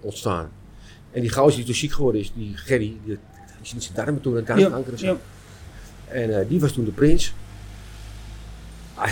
ontstaan. 0.01 0.51
En 1.13 1.21
die 1.21 1.33
gozer 1.33 1.57
die 1.57 1.65
toen 1.65 1.75
ziek 1.75 1.93
geworden 1.93 2.21
is, 2.21 2.33
die 2.37 2.53
Gerry, 2.57 2.79
die, 2.85 2.99
die 3.05 3.19
is 3.63 3.75
in 3.75 3.81
zijn 3.83 3.95
darmen 3.95 4.21
toen 4.21 4.37
aan 4.37 4.45
darmkanker 4.45 4.93
ja. 4.97 5.17
En 6.09 6.39
eh, 6.41 6.49
die 6.49 6.61
was 6.61 6.73
toen 6.73 6.85
de 6.85 6.91
prins. 6.91 7.35
Ah, 8.95 9.07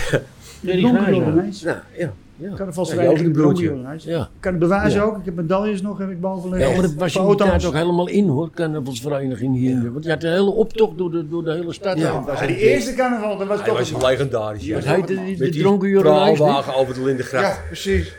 die 0.61 0.81
Donker 0.81 1.01
grijze. 1.03 1.21
Jordanees. 1.21 1.63
nou, 1.63 1.77
ja. 1.97 2.13
ja. 2.37 2.55
Carnavalsvereniging 2.55 3.27
Ja, 3.37 3.41
broertje. 3.43 3.77
Ja. 3.99 4.21
Ik 4.23 4.29
kan 4.41 4.51
het 4.53 4.61
bewijzen 4.61 5.01
Ja. 5.01 5.07
ook. 5.07 5.19
Ik 5.19 5.25
heb 5.25 5.35
medailles 5.35 5.83
nog, 5.83 5.99
heb 5.99 6.11
ik 6.11 6.21
boven 6.21 6.59
Ja, 6.59 6.71
maar 6.71 6.83
dat 6.83 6.95
was 6.95 7.17
in 7.17 7.27
die 7.27 7.37
tijd 7.37 7.49
Foto's. 7.51 7.67
ook 7.67 7.75
helemaal 7.75 8.09
in 8.09 8.29
hoor, 8.29 8.51
carnavalsvereniging 8.55 9.57
hier. 9.57 9.93
Want 9.93 10.05
je 10.05 10.11
had 10.11 10.21
de 10.21 10.29
hele 10.29 10.51
optocht 10.51 10.99
door 10.99 11.11
de, 11.11 11.29
door 11.29 11.45
de 11.45 11.53
hele 11.53 11.73
stad. 11.73 11.99
Ja. 11.99 12.25
Ja, 12.27 12.47
die 12.47 12.57
eerste 12.57 12.95
carnaval, 12.95 13.37
dat 13.39 13.47
was 13.47 13.57
Hij 13.61 13.67
toch... 13.69 13.79
was 13.79 14.03
legendarisch. 14.03 14.65
Ja. 14.65 14.75
Wat 14.75 14.85
heette 14.85 15.15
die, 15.25 15.37
de 15.37 15.45
Met 15.45 15.53
die 15.53 15.63
dronken 15.63 15.89
Jordanees? 15.89 16.37
praalwagen 16.39 16.75
over 16.75 16.95
de 16.95 17.03
Lindengracht. 17.05 17.57
Ja, 17.57 17.63
precies. 17.67 18.13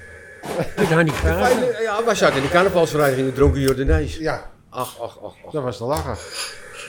Met 0.77 0.85
Hannie 0.87 1.13
Kramer. 1.13 1.81
Ja, 1.81 2.03
wij 2.05 2.15
zaten 2.15 2.35
in 2.37 2.41
de 2.43 2.49
carnavalsvereniging 2.49 3.19
in 3.19 3.25
de 3.25 3.33
Dronken 3.33 3.61
Jordanees. 3.61 4.17
Ja, 4.17 4.49
Ach, 4.69 5.01
ach, 5.01 5.19
ach, 5.23 5.35
ach. 5.45 5.51
dat 5.51 5.63
was 5.63 5.77
te 5.77 5.83
lachen. 5.83 6.15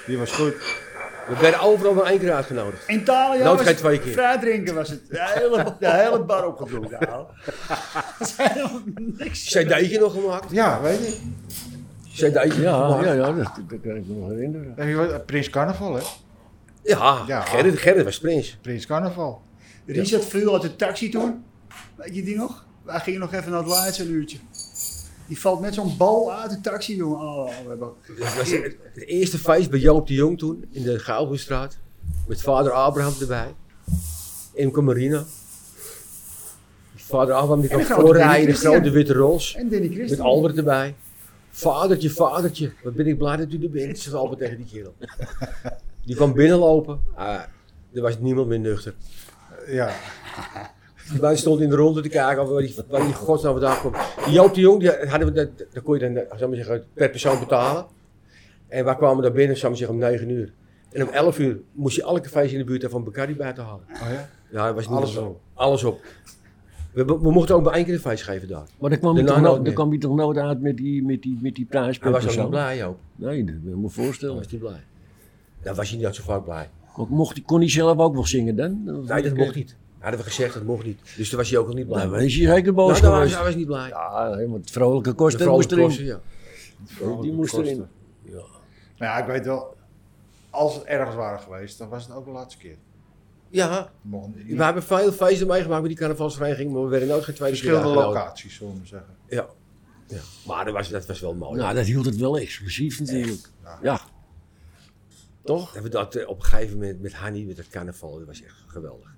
Die 0.06 0.18
was 0.18 0.30
goed. 0.32 0.54
We 1.28 1.36
werden 1.40 1.60
overal 1.60 1.94
maar 1.94 2.04
één 2.04 2.18
keer 2.18 2.32
uitgenodigd. 2.32 2.82
In 2.88 3.02
Nooit 3.06 3.42
was 3.42 3.60
geen 3.62 3.76
twee 3.76 4.00
keer. 4.00 4.12
vrij 4.12 4.38
drinken 4.38 4.74
was 4.74 4.88
het. 4.88 5.08
De 5.08 5.18
hele, 5.34 5.76
de 5.78 5.90
hele 5.90 6.18
bar 6.24 6.46
opgedronken. 6.46 6.98
Nou. 7.00 7.26
Dat 8.18 8.28
is 8.28 8.34
helemaal 8.36 8.80
niks. 8.94 9.44
CD'tje 9.48 9.98
nog 9.98 10.12
gemaakt. 10.12 10.50
Ja, 10.50 10.80
weet 10.80 10.98
je. 10.98 11.18
CD'tje 12.12 12.60
Ja, 12.62 12.72
gemaakt. 12.86 13.04
ja, 13.04 13.12
ja, 13.12 13.32
dat, 13.32 13.36
dat 13.68 13.78
kan 13.82 13.96
ik 13.96 14.06
me 14.06 14.14
nog 14.14 14.28
herinneren. 14.30 14.72
Heb 14.76 14.88
je 14.88 14.94
wat- 14.94 15.26
Prins 15.26 15.50
Carnaval, 15.50 15.94
hè? 15.94 16.00
Ja, 16.82 17.22
Ja. 17.26 17.40
Gerrit, 17.40 17.78
Gerrit 17.78 18.04
was 18.04 18.18
prins. 18.18 18.58
Prins 18.62 18.86
Carnaval. 18.86 19.42
Richard 19.86 20.24
viel 20.24 20.52
uit 20.52 20.62
de 20.62 20.76
taxi 20.76 21.08
toen. 21.10 21.44
Weet 21.96 22.14
je 22.14 22.22
die 22.22 22.36
nog? 22.36 22.64
Wij 22.90 23.00
gingen 23.00 23.20
nog 23.20 23.33
even 23.33 23.50
naar 23.50 23.61
het 23.61 23.68
laatste 23.68 24.05
uurtje. 24.05 24.38
Die 25.26 25.40
valt 25.40 25.61
met 25.61 25.74
zo'n 25.74 25.96
bal 25.96 26.33
uit 26.33 26.50
de 26.50 26.61
taxi, 26.61 26.96
jongen. 26.96 27.20
Oh, 27.20 27.48
we 27.62 27.68
hebben... 27.68 27.92
Was 28.16 28.50
het, 28.50 28.76
het 28.92 29.05
eerste 29.07 29.38
feest 29.38 29.70
bij 29.70 29.79
Joop 29.79 30.07
de 30.07 30.14
Jong 30.14 30.38
toen, 30.38 30.64
in 30.70 30.83
de 30.83 30.98
Gauwhoestraat. 30.98 31.79
Met 32.29 32.42
vader 32.42 32.72
Abraham 32.72 33.12
erbij. 33.20 33.55
Imke 34.53 34.81
Marina. 34.81 35.24
Vader 36.96 37.35
Abraham 37.35 37.61
die 37.61 37.70
kwam 37.70 37.83
voorrijden 37.83 38.46
de 38.46 38.55
grote 38.61 38.90
witte 38.90 39.12
roos. 39.12 39.55
En 39.55 39.68
Danny 39.68 39.96
Met. 39.96 40.20
Albert 40.20 40.57
erbij. 40.57 40.94
Vadertje, 41.50 42.11
vadertje, 42.11 42.72
wat 42.83 42.94
ben 42.94 43.07
ik 43.07 43.18
blij 43.18 43.37
dat 43.37 43.53
u 43.53 43.62
er 43.62 43.70
bent, 43.70 43.98
zegt 43.98 44.16
Albert 44.16 44.40
tegen 44.40 44.57
die 44.57 44.66
kerel. 44.66 44.94
Die 46.05 46.16
kwam 46.16 46.33
binnenlopen. 46.33 47.00
Ah, 47.14 47.40
er 47.92 48.03
was 48.03 48.18
niemand 48.18 48.48
meer 48.48 48.59
nuchter. 48.61 48.94
Ja. 49.66 49.94
Die 51.12 51.20
man 51.20 51.37
stond 51.37 51.61
in 51.61 51.68
de 51.68 51.77
ronde 51.77 52.01
te 52.03 52.09
kijken 52.09 52.49
waar 52.53 52.62
die, 52.62 52.75
waar 52.88 53.01
die 53.05 53.14
godsnaam 53.14 53.53
vandaan 53.53 53.77
kwam. 53.79 53.92
Die 54.25 54.33
Joop 54.35 54.55
de 54.55 54.61
Jong, 54.61 54.81
die 54.81 54.90
hadden 55.09 55.33
we, 55.35 55.51
dat, 55.73 55.83
kon 55.83 55.94
je 55.99 56.01
dan 56.01 56.16
eh, 56.16 56.38
zou 56.38 56.55
zeggen, 56.55 56.85
per 56.94 57.11
persoon 57.11 57.38
betalen. 57.38 57.87
En 58.68 58.85
wij 58.85 58.96
kwamen 58.96 59.23
daar 59.23 59.33
binnen, 59.33 59.57
zou 59.57 59.77
zeggen, 59.77 59.94
om 59.96 60.03
9 60.03 60.29
uur. 60.31 60.53
En 60.92 61.03
om 61.03 61.09
11 61.12 61.38
uur 61.38 61.61
moest 61.73 61.96
je 61.96 62.03
elke 62.03 62.29
feestje 62.29 62.59
in 62.59 62.66
de 62.66 62.70
buurt 62.70 62.87
van 62.90 63.05
Bacardi 63.05 63.35
buiten 63.35 63.64
halen. 63.64 63.85
Oh 63.92 64.09
ja? 64.12 64.29
Ja, 64.51 64.66
dat 64.66 64.75
was 64.75 64.88
niet 64.88 64.96
Alles 64.96 65.16
op. 65.16 65.40
Alles 65.55 65.85
op. 65.85 66.01
We, 66.92 67.05
we 67.05 67.31
mochten 67.33 67.55
ook 67.55 67.62
maar 67.64 67.75
één 67.75 67.85
keer 67.85 67.94
een 67.94 68.01
feest 68.01 68.23
geven 68.23 68.49
daar. 68.49 68.66
Maar 68.79 68.90
dan 68.90 68.99
kwam, 68.99 69.16
je 69.16 69.25
toch, 69.25 69.31
nooit 69.31 69.42
no- 69.49 69.55
dan 69.55 69.62
meer. 69.62 69.73
kwam 69.73 69.92
je 69.92 69.99
toch 69.99 70.14
nooit 70.16 70.38
uit 70.38 70.61
met 70.61 70.77
die, 70.77 71.05
met 71.05 71.23
die, 71.23 71.38
met 71.42 71.55
die 71.55 71.64
prijs 71.64 71.99
per 71.99 72.03
Hij 72.05 72.12
was 72.12 72.20
ook 72.20 72.27
persoon? 72.27 72.44
niet 72.44 72.53
blij, 72.53 72.77
Joop. 72.77 72.99
Nee, 73.16 73.44
dat 73.44 73.55
wil 73.62 73.73
ik 73.73 73.79
me 73.79 73.90
Hij 73.94 74.05
voorstellen. 74.05 74.37
was 74.37 74.49
niet 74.49 74.61
blij. 74.61 74.81
Dan 75.62 75.75
was 75.75 75.90
hij 75.90 75.99
niet 75.99 76.14
zo 76.14 76.23
vaak 76.23 76.44
blij. 76.44 76.68
Maar 76.96 77.07
mocht, 77.09 77.35
hij- 77.37 77.42
kon 77.46 77.59
hij 77.59 77.70
zelf 77.70 77.99
ook 77.99 78.14
nog 78.14 78.29
zingen 78.29 78.57
dan? 78.57 78.83
Nee, 79.07 79.23
dat 79.23 79.37
mocht 79.37 79.55
niet. 79.55 79.77
Hadden 80.00 80.20
we 80.20 80.26
gezegd, 80.26 80.54
dat 80.54 80.62
mocht 80.62 80.84
niet. 80.84 80.98
Dus 81.16 81.28
toen 81.28 81.38
was 81.38 81.50
hij 81.50 81.58
ook 81.58 81.66
nog 81.66 81.74
niet 81.76 81.86
blij. 81.86 81.98
Nou, 81.98 82.10
dan 82.14 82.20
is 82.24 82.36
hij 82.36 82.46
zeker 82.54 82.74
boos 82.74 83.00
Nou, 83.00 83.02
was, 83.02 83.12
geweest. 83.14 83.34
hij 83.34 83.44
was 83.44 83.54
niet 83.54 83.66
blij. 83.66 83.88
Ja, 83.88 84.28
nee, 84.34 84.48
want 84.48 84.70
vrolijke 84.70 85.08
De 85.08 85.14
kosten 85.14 85.48
moest 85.48 85.72
erin. 85.72 85.84
kosten, 85.84 86.04
ja. 86.04 86.20
Die 87.20 87.32
moest 87.32 87.54
erin. 87.54 87.86
Maar 88.98 89.08
ja, 89.08 89.18
ik 89.18 89.26
weet 89.26 89.44
wel. 89.44 89.76
Als 90.50 90.74
het 90.74 90.84
ergens 90.84 91.16
waren 91.16 91.40
geweest, 91.40 91.78
dan 91.78 91.88
was 91.88 92.06
het 92.06 92.14
ook 92.16 92.24
de 92.24 92.30
laatste 92.30 92.60
keer. 92.60 92.76
Ja, 93.48 93.90
We 94.46 94.62
hebben 94.64 94.82
veel 94.82 95.12
feesten 95.12 95.46
meegemaakt 95.46 95.80
met 95.80 95.90
die 95.90 95.98
carnavalsvereniging, 95.98 96.72
maar 96.72 96.82
we 96.82 96.88
werden 96.88 97.08
nooit 97.08 97.24
geen 97.24 97.34
tweede 97.34 97.56
keer 97.60 97.64
Verschillende 97.70 98.00
locaties, 98.02 98.54
zullen 98.54 98.72
we 98.72 98.78
maar 98.78 98.86
zeggen. 98.88 99.14
Ja. 99.28 99.46
ja. 100.06 100.20
Maar 100.46 100.64
dat 100.64 100.74
was, 100.74 100.88
dat 100.88 101.06
was 101.06 101.20
wel 101.20 101.34
mooi. 101.34 101.60
Nou, 101.60 101.74
dat 101.74 101.84
hield 101.84 102.04
het 102.04 102.16
wel 102.16 102.38
exclusief 102.38 103.00
natuurlijk. 103.00 103.48
Ja. 103.82 104.00
Toch? 105.44 105.76
En 105.76 105.82
we 105.82 105.88
dat 105.88 106.26
op 106.26 106.36
een 106.38 106.44
gegeven 106.44 106.78
moment 106.78 107.00
met 107.02 107.12
Hanny, 107.14 107.44
met 107.44 107.56
het 107.56 107.68
carnaval, 107.68 108.18
dat 108.18 108.26
was 108.26 108.42
echt 108.42 108.64
geweldig. 108.66 109.14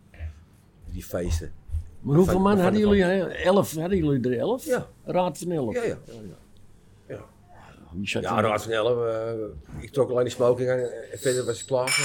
Die 0.92 1.05
feesten. 1.05 1.52
Maar 2.00 2.14
hoeveel 2.16 2.33
Van- 2.33 2.42
man 2.42 2.59
hadden 2.61 2.81
de- 2.81 2.87
jullie? 2.87 3.02
hè? 3.02 3.24
Elf? 3.28 3.74
Hadden 3.74 3.98
jullie 3.98 4.31
er 4.31 4.38
elf? 4.38 4.64
Ja. 4.64 4.87
Raad 5.05 5.38
van 5.38 5.50
elf? 5.50 5.74
Ja, 5.74 5.83
ja. 5.83 5.98
Ja, 8.05 8.37
er- 8.37 8.42
Raad 8.42 8.62
van 8.62 8.72
Elf. 8.72 9.07
eh, 9.07 9.83
ik 9.83 9.90
trok 9.92 10.11
alleen 10.11 10.24
de 10.24 10.31
smoking 10.31 10.70
aan 10.70 10.78
en 10.78 11.18
verder 11.18 11.44
was 11.44 11.61
ik 11.61 11.66
klaar. 11.66 12.00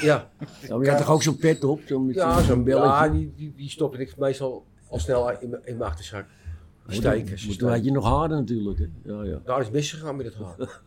Ja, 0.00 0.30
Ja, 0.62 0.76
maar 0.76 0.84
je 0.84 0.88
had 0.90 0.98
toch 0.98 1.10
ook 1.10 1.22
zo'n 1.22 1.36
pet 1.36 1.64
op? 1.64 1.80
Zo 1.86 1.98
met 1.98 2.14
ja 2.14 2.40
zo'n 2.42 2.64
belletje? 2.64 2.88
Ja, 2.88 3.08
die, 3.08 3.32
die, 3.36 3.52
die 3.56 3.68
stopte 3.70 3.98
ik 3.98 4.16
meestal 4.16 4.66
al 4.88 4.98
snel 4.98 5.30
in 5.40 5.50
mijn, 5.50 5.62
in 5.64 5.76
mijn 5.76 5.90
achterzak. 5.90 6.24
Stekers. 6.88 7.56
Toen 7.56 7.68
had 7.70 7.84
je 7.84 7.90
nog 7.92 8.04
haren 8.04 8.36
natuurlijk. 8.36 8.78
Hè? 8.78 8.86
Ja, 9.12 9.22
ja. 9.24 9.40
Daar 9.44 9.60
is 9.60 9.70
misgegaan 9.70 10.16
met 10.16 10.26
het 10.26 10.34
haar. 10.34 10.56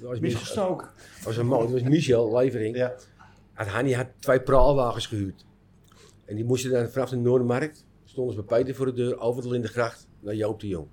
Daar 0.00 0.12
is. 0.12 0.20
Misgestoken. 0.20 0.86
Dat 1.16 1.24
was 1.24 1.36
een 1.36 1.46
man, 1.46 1.60
dat 1.60 1.70
was 1.70 1.82
Michel 1.82 2.36
Levering. 2.36 2.76
Ja. 2.76 2.94
Had 3.52 3.66
Hanny 3.66 3.92
had 3.92 4.06
twee 4.18 4.40
praalwagens 4.40 5.06
gehuurd. 5.06 5.44
En 6.24 6.34
die 6.36 6.44
moesten 6.44 6.70
dan 6.70 6.88
vanaf 6.88 7.08
de 7.10 7.16
Noordermarkt, 7.16 7.84
stonden 8.04 8.34
ze 8.34 8.42
bij 8.42 8.58
Peter 8.58 8.74
voor 8.74 8.86
de 8.86 8.92
deur, 8.92 9.18
over 9.20 9.42
de 9.42 9.48
Lindengracht, 9.48 10.06
naar 10.20 10.34
Joop 10.34 10.60
de 10.60 10.68
Jong. 10.68 10.86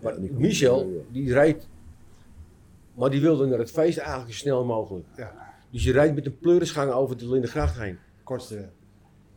Maar, 0.00 0.20
die- 0.20 0.32
Michel, 0.32 1.04
die 1.12 1.32
reed, 1.32 1.68
maar 2.94 3.10
die 3.10 3.20
wilde 3.20 3.46
naar 3.46 3.58
het 3.58 3.70
feest 3.70 3.98
eigenlijk 3.98 4.32
zo 4.32 4.38
snel 4.38 4.64
mogelijk. 4.64 5.06
Ja. 5.16 5.32
Dus 5.70 5.84
je 5.84 5.92
rijdt 5.92 6.14
met 6.14 6.26
een 6.26 6.38
pleurisgang 6.38 6.92
over 6.92 7.16
de 7.16 7.28
Lindengracht 7.30 7.78
heen. 7.78 7.98
Kortste. 8.24 8.68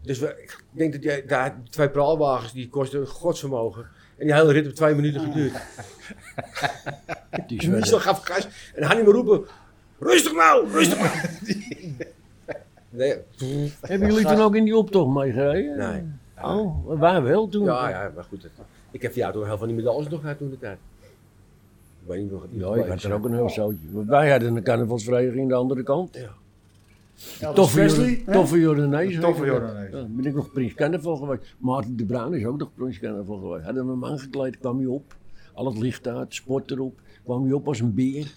Dus 0.01 0.19
we, 0.19 0.27
ik 0.41 0.63
denk 0.71 0.93
dat 0.93 1.03
jij, 1.03 1.25
daar, 1.25 1.62
die 1.62 1.69
twee 1.69 1.89
praalwagens, 1.89 2.53
die 2.53 2.69
kosten 2.69 2.99
een 2.99 3.07
godsvermogen. 3.07 3.88
En 4.17 4.25
die 4.25 4.36
hele 4.36 4.51
rit 4.51 4.63
heeft 4.63 4.75
twee 4.75 4.95
minuten 4.95 5.21
geduurd. 5.21 5.53
Wel- 7.57 7.69
Michel 7.69 7.99
gaf 7.99 8.23
gas 8.23 8.47
en 8.75 8.84
Hanny 8.84 9.03
me 9.03 9.12
roepen, 9.12 9.45
rustig 9.99 10.34
nou, 10.34 10.71
rustig 10.71 10.97
nou. 10.99 11.10
nee, 12.91 13.15
Hebben 13.82 14.08
jullie 14.12 14.25
toen 14.25 14.39
ook 14.39 14.56
in 14.56 14.63
die 14.63 14.77
optocht 14.77 15.13
meegereden? 15.15 15.77
nee. 15.77 16.04
Oh, 16.43 16.99
wij 16.99 17.21
wel 17.21 17.47
toen. 17.47 17.63
Ja, 17.63 17.89
ja, 17.89 18.12
maar 18.15 18.23
goed. 18.23 18.43
het- 18.43 18.51
ik 18.91 19.01
heb 19.01 19.13
ja, 19.15 19.32
toen 19.32 19.45
heel 19.45 19.58
van 19.58 19.67
die 19.67 19.75
medailles 19.75 20.10
nog 20.10 20.21
gehad 20.21 20.38
toen 20.38 20.49
de 20.49 20.58
tijd. 20.60 20.77
Ik 22.01 22.08
weet 22.08 22.21
niet 22.21 22.32
nog. 22.32 22.45
Ja, 22.49 22.75
ik 22.84 22.89
had 22.89 23.04
er 23.04 23.13
ook 23.13 23.25
een 23.25 23.34
heel 23.34 23.49
zootje. 23.49 24.06
Wij 24.06 24.32
hadden 24.32 24.56
een 24.56 24.63
carnavalsvereniging 24.63 25.41
aan 25.41 25.47
de 25.47 25.54
andere 25.56 25.84
kant. 25.84 26.15
Ja. 27.39 27.51
Toffe, 27.54 27.75
Presley, 27.77 28.08
Jordan- 28.10 28.25
hè? 28.25 28.32
toffe 28.34 28.60
Jordanees. 28.60 29.19
Toffe. 29.19 29.45
Jordanees. 29.45 29.91
Ja, 29.91 30.06
ben 30.10 30.25
ik 30.25 30.34
nog 30.36 30.51
Prins 30.51 30.73
Carnaval 30.73 31.15
geweest. 31.15 31.56
Maarten 31.58 31.97
de 31.97 32.06
Bruin 32.06 32.34
is 32.34 32.45
ook 32.45 32.58
nog 32.58 32.69
Prins 32.75 32.99
Carnaval 32.99 33.38
geweest. 33.39 33.65
Hadden 33.65 33.86
we 33.86 33.91
hem 33.91 34.06
aangekleed, 34.06 34.58
kwam 34.60 34.77
hij 34.77 34.86
op. 34.88 35.15
Al 35.54 35.65
het 35.65 35.77
licht 35.77 36.08
uit, 36.08 36.34
sport 36.34 36.71
erop. 36.71 36.99
Kwam 37.23 37.43
hij 37.43 37.54
op 37.54 37.67
als 37.67 37.80
een 37.80 37.93
beer. 37.93 38.32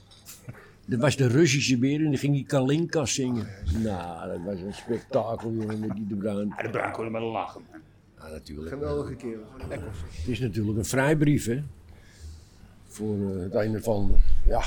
Dat 0.87 1.01
was 1.01 1.17
de 1.17 1.27
Russische 1.27 1.79
beer 1.79 2.05
en 2.05 2.09
die 2.11 2.19
ging 2.19 2.33
die 2.35 2.45
Kalinka 2.47 3.05
zingen. 3.05 3.47
Nou, 3.83 4.29
dat 4.29 4.39
was 4.45 4.61
een 4.61 4.75
spektakel, 4.75 5.53
jongen, 5.53 5.81
met 5.81 5.95
die 5.97 6.07
de 6.07 6.15
Bruin. 6.15 6.55
Ja, 6.57 6.63
de 6.63 6.71
bruin 6.71 6.93
kon 6.93 7.05
er 7.05 7.11
maar 7.11 7.23
lachen. 7.23 7.63
Ja, 8.19 8.29
natuurlijk. 8.29 8.69
Geweldige 8.69 9.15
kerel. 9.15 9.45
Het 9.69 10.29
is 10.29 10.41
natuurlijk 10.41 10.79
een 10.79 10.85
vrijbrief, 10.85 11.47
hè. 11.47 11.63
Voor 12.87 13.17
eh, 13.17 13.61
het 13.61 13.77
of 13.77 13.89
ander. 13.89 14.19
Ja. 14.47 14.63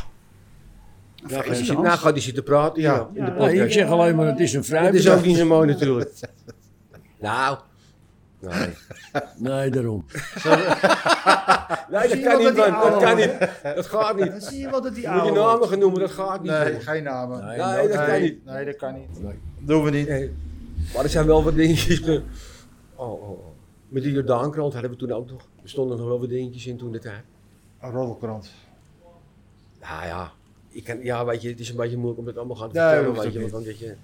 Ja, 1.28 1.38
als 1.38 1.46
je 1.58 1.66
zit, 1.66 1.82
nou 1.82 1.98
gaat 1.98 2.12
hij 2.12 2.22
zitten 2.22 2.44
praten 2.44 2.82
ja, 2.82 2.94
Ja. 2.96 3.08
in 3.14 3.14
de 3.14 3.32
Nee, 3.32 3.32
ik 3.32 3.38
podcast. 3.38 3.74
zeg 3.74 3.90
alleen 3.90 4.16
maar, 4.16 4.28
het 4.28 4.40
is 4.40 4.52
een 4.54 4.58
Dat 4.60 4.68
vrijbrief. 4.70 5.00
is 5.00 5.10
ook 5.10 5.26
niet 5.26 5.38
zo 5.38 5.46
mooi 5.46 5.68
natuurlijk. 5.68 6.14
nou. 7.20 7.58
Nee. 8.40 8.70
Nee, 9.38 9.70
daarom. 9.70 10.06
Nee, 11.90 12.08
dat 12.08 12.22
kan 12.22 12.38
niet, 12.38 12.56
dat 12.56 12.70
man. 12.70 12.82
die 12.82 12.90
Dat 12.92 13.02
kan 13.04 13.16
niet. 13.18 13.38
Dat 13.76 13.86
gaat 13.86 14.16
niet. 14.16 14.32
Dan 14.32 14.42
zie 14.42 14.60
je 14.60 14.70
wel 14.70 14.82
dat 14.82 14.96
die 14.96 15.10
Moet 15.10 15.26
je 15.26 15.32
namen 15.32 15.68
gaan 15.68 15.80
noemen, 15.80 16.00
dat 16.00 16.12
gaat 16.12 16.42
niet. 16.42 16.52
Nee, 16.52 16.80
geen 16.80 17.04
namen. 17.04 17.46
Nee, 17.46 17.58
Nee, 17.58 17.88
dat 17.88 18.06
kan 18.06 18.22
niet. 18.22 18.46
Nee, 18.46 18.66
dat 18.66 18.76
kan 18.76 18.94
niet. 18.94 19.24
Nee. 19.24 19.34
Doen 19.60 19.84
we 19.84 19.90
niet. 19.90 20.08
Nee. 20.08 20.32
Maar 20.94 21.04
er 21.04 21.10
zijn 21.10 21.26
wel 21.26 21.44
wat 21.44 21.56
dingetjes. 21.56 22.00
ge- 22.00 22.22
Oh, 22.96 23.12
oh, 23.12 23.30
oh. 23.30 23.46
Met 23.88 24.04
de 24.04 24.12
Jordaankrant 24.12 24.74
hadden 24.74 24.92
we 24.92 24.98
toen 24.98 25.12
ook 25.12 25.30
nog. 25.30 25.42
Er 25.64 25.70
stonden 25.70 25.98
nog 25.98 26.08
wel 26.08 26.20
wat 26.20 26.30
dingetjes 26.30 26.68
in 26.68 26.78
toen 26.78 26.92
de 26.92 27.00
tijd. 27.00 27.22
Een 27.82 27.92
roddelkrant. 27.92 28.52
Nou 29.82 30.06
ja, 30.06 30.32
ik 30.70 30.84
kan, 30.84 31.04
ja, 31.04 31.26
weet 31.26 31.42
je, 31.42 31.50
het 31.50 31.60
is 31.60 31.70
een 31.70 31.76
beetje 31.76 31.96
moeilijk 31.98 32.20
om 32.20 32.26
dat 32.26 32.38
allemaal 32.38 32.56
gaan 32.56 32.72
te 32.72 32.78
Nee, 32.80 32.88
vertellen. 32.88 33.14
Weet 33.14 33.34
je, 33.34 33.40
ook 33.44 33.50
want 33.52 33.52
dan 33.52 33.64
dat 33.64 33.80
je, 33.80 33.96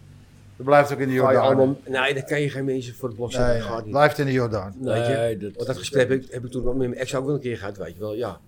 Dat 0.64 0.72
blijft 0.72 0.94
ook 0.94 1.00
in 1.00 1.08
de 1.08 1.14
Jordaan. 1.14 1.44
allemaal, 1.44 1.78
nee, 1.88 2.14
dan 2.14 2.24
kan 2.24 2.42
je 2.42 2.50
geen 2.50 2.66
mensen 2.66 2.96
voor 2.96 3.08
het 3.08 3.18
blok 3.18 3.32
zetten. 3.32 3.50
Nee, 3.50 3.58
dat 3.58 3.68
gaat 3.68 3.76
het 3.76 3.86
niet. 3.86 3.94
blijft 3.94 4.20
in 4.20 4.26
de 4.26 4.32
Jordaan. 4.32 4.76
Weet 4.80 5.08
je? 5.08 5.14
Nee, 5.14 5.38
dat, 5.38 5.56
Want 5.56 5.68
dat 5.68 5.78
gesprek 5.78 6.10
heb 6.10 6.22
ik, 6.22 6.32
heb 6.32 6.46
ik 6.46 6.52
toen 6.52 6.64
met 6.64 6.76
mijn 6.76 6.96
ex 6.96 7.16
ook 7.16 7.26
wel 7.26 7.36
een 7.36 7.42
keer 7.42 7.58
gehad, 7.58 7.78
weet 7.78 7.94
je 7.94 8.00
wel. 8.00 8.16
Ja, 8.16 8.40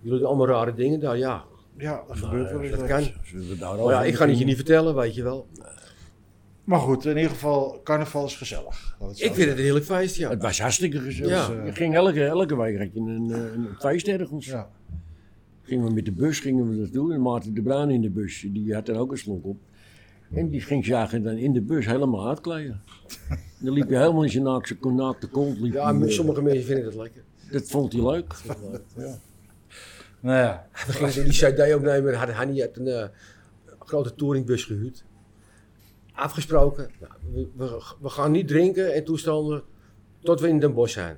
jullie 0.00 0.18
doen 0.18 0.28
allemaal 0.28 0.46
rare 0.46 0.74
dingen 0.74 1.00
daar, 1.00 1.16
ja. 1.16 1.44
Ja, 1.76 2.02
dat 2.08 2.16
gebeurt 2.16 2.50
wel 2.50 2.60
eens. 2.60 2.78
Dat 2.78 2.86
kan. 2.86 3.02
Zullen 3.24 3.48
we 3.48 3.58
daar 3.58 3.76
Maar 3.76 3.92
ja, 3.92 4.02
ik 4.02 4.14
ga 4.14 4.28
het 4.28 4.38
je 4.38 4.44
niet 4.44 4.56
vertellen, 4.56 4.94
weet 4.94 5.14
je 5.14 5.22
wel. 5.22 5.46
Maar 6.64 6.78
goed, 6.78 7.04
in 7.04 7.16
ieder 7.16 7.30
geval, 7.30 7.80
carnaval 7.84 8.24
is 8.24 8.36
gezellig. 8.36 8.96
Ik 9.14 9.34
vind 9.34 9.48
het 9.48 9.58
een 9.58 9.64
heerlijk 9.64 9.84
feest, 9.84 10.16
ja. 10.16 10.30
Het 10.30 10.42
was 10.42 10.60
hartstikke 10.60 10.98
gezellig. 10.98 11.48
Ja. 11.48 11.64
Je 11.64 11.72
ging 11.72 11.94
elke, 11.94 12.24
elke 12.24 12.56
week 12.56 12.78
had 12.78 12.92
je 12.92 13.00
een, 13.00 13.30
een 13.30 13.68
feest 13.78 14.08
ergens. 14.08 14.46
Ja. 14.46 14.68
Gingen 15.62 15.86
we 15.86 15.92
met 15.92 16.04
de 16.04 16.12
bus 16.12 16.40
gingen 16.40 16.68
we 16.68 16.80
dat 16.80 16.92
doen. 16.92 17.12
En 17.12 17.22
Maarten 17.22 17.54
de 17.54 17.62
Bruin 17.62 17.90
in 17.90 18.00
de 18.00 18.10
bus, 18.10 18.46
die 18.48 18.74
had 18.74 18.88
er 18.88 18.98
ook 18.98 19.10
een 19.10 19.18
slok 19.18 19.44
op. 19.44 19.56
En 20.34 20.48
die 20.50 20.60
ging 20.60 20.84
zagen 20.84 21.22
dan 21.22 21.36
in 21.36 21.52
de 21.52 21.60
bus 21.60 21.86
helemaal 21.86 22.28
uitkleden. 22.28 22.80
Dan 23.58 23.72
liep 23.74 23.88
je 23.88 23.96
helemaal 23.96 24.22
in 24.22 24.30
zijn 24.30 24.42
naakse, 24.44 24.76
naakte 24.80 25.28
kont. 25.28 25.58
Liep 25.58 25.72
Ja, 25.72 25.92
maar 25.92 26.08
eh, 26.08 26.14
sommige 26.14 26.42
mensen 26.42 26.64
vinden 26.64 26.84
het 26.84 26.94
lekker. 26.94 27.22
Dat 27.50 27.62
vond 27.70 27.92
hij 27.92 28.02
leuk. 28.02 28.34
Nou 30.20 30.36
ja, 30.38 30.66
We 30.86 30.92
gingen 30.92 31.12
ze 31.12 31.22
die 31.22 31.32
CD 31.32 31.74
opnemen, 31.74 32.14
hadden 32.14 32.34
Hanni 32.36 32.60
had 32.60 32.76
een 32.76 32.86
eh, 32.86 33.04
grote 33.78 34.14
touringbus 34.14 34.64
gehuurd. 34.64 35.04
Afgesproken, 36.12 36.90
nou, 37.00 37.12
we, 37.32 37.48
we, 37.56 37.82
we 38.00 38.08
gaan 38.08 38.30
niet 38.30 38.48
drinken 38.48 38.94
en 38.94 39.04
toestanden 39.04 39.62
tot 40.22 40.40
we 40.40 40.48
in 40.48 40.60
Den 40.60 40.74
Bosch 40.74 40.92
zijn. 40.94 41.16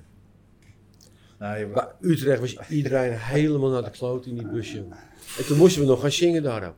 nou, 1.38 1.59
je- 1.59 1.66
Bij 1.66 1.88
Utrecht 2.00 2.40
was 2.40 2.68
iedereen 2.68 3.12
helemaal 3.18 3.70
naar 3.70 3.85
de 3.85 3.90
kloot 3.90 4.27
in 4.27 4.35
die 4.35 4.48
busje. 4.48 4.79
En 5.38 5.46
toen 5.46 5.59
moesten 5.59 5.83
we 5.83 5.88
nog 5.88 6.00
gaan 6.00 6.12
zingen 6.12 6.42
daar. 6.42 6.72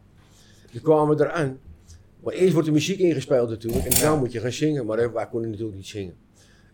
Toen 0.73 0.81
kwamen 0.83 1.17
we 1.17 1.25
eraan. 1.25 1.59
Maar 2.27 2.35
eerst 2.35 2.53
wordt 2.53 2.69
de 2.69 2.75
muziek 2.75 2.99
ingespeeld 2.99 3.49
natuurlijk. 3.49 3.85
En 3.85 3.91
daarna 3.91 4.17
moet 4.17 4.33
je 4.33 4.41
gaan 4.41 4.53
zingen. 4.53 4.87
Maar 4.87 5.13
wij 5.13 5.27
konden 5.29 5.51
natuurlijk 5.51 5.77
niet 5.77 5.87
zingen. 5.87 6.15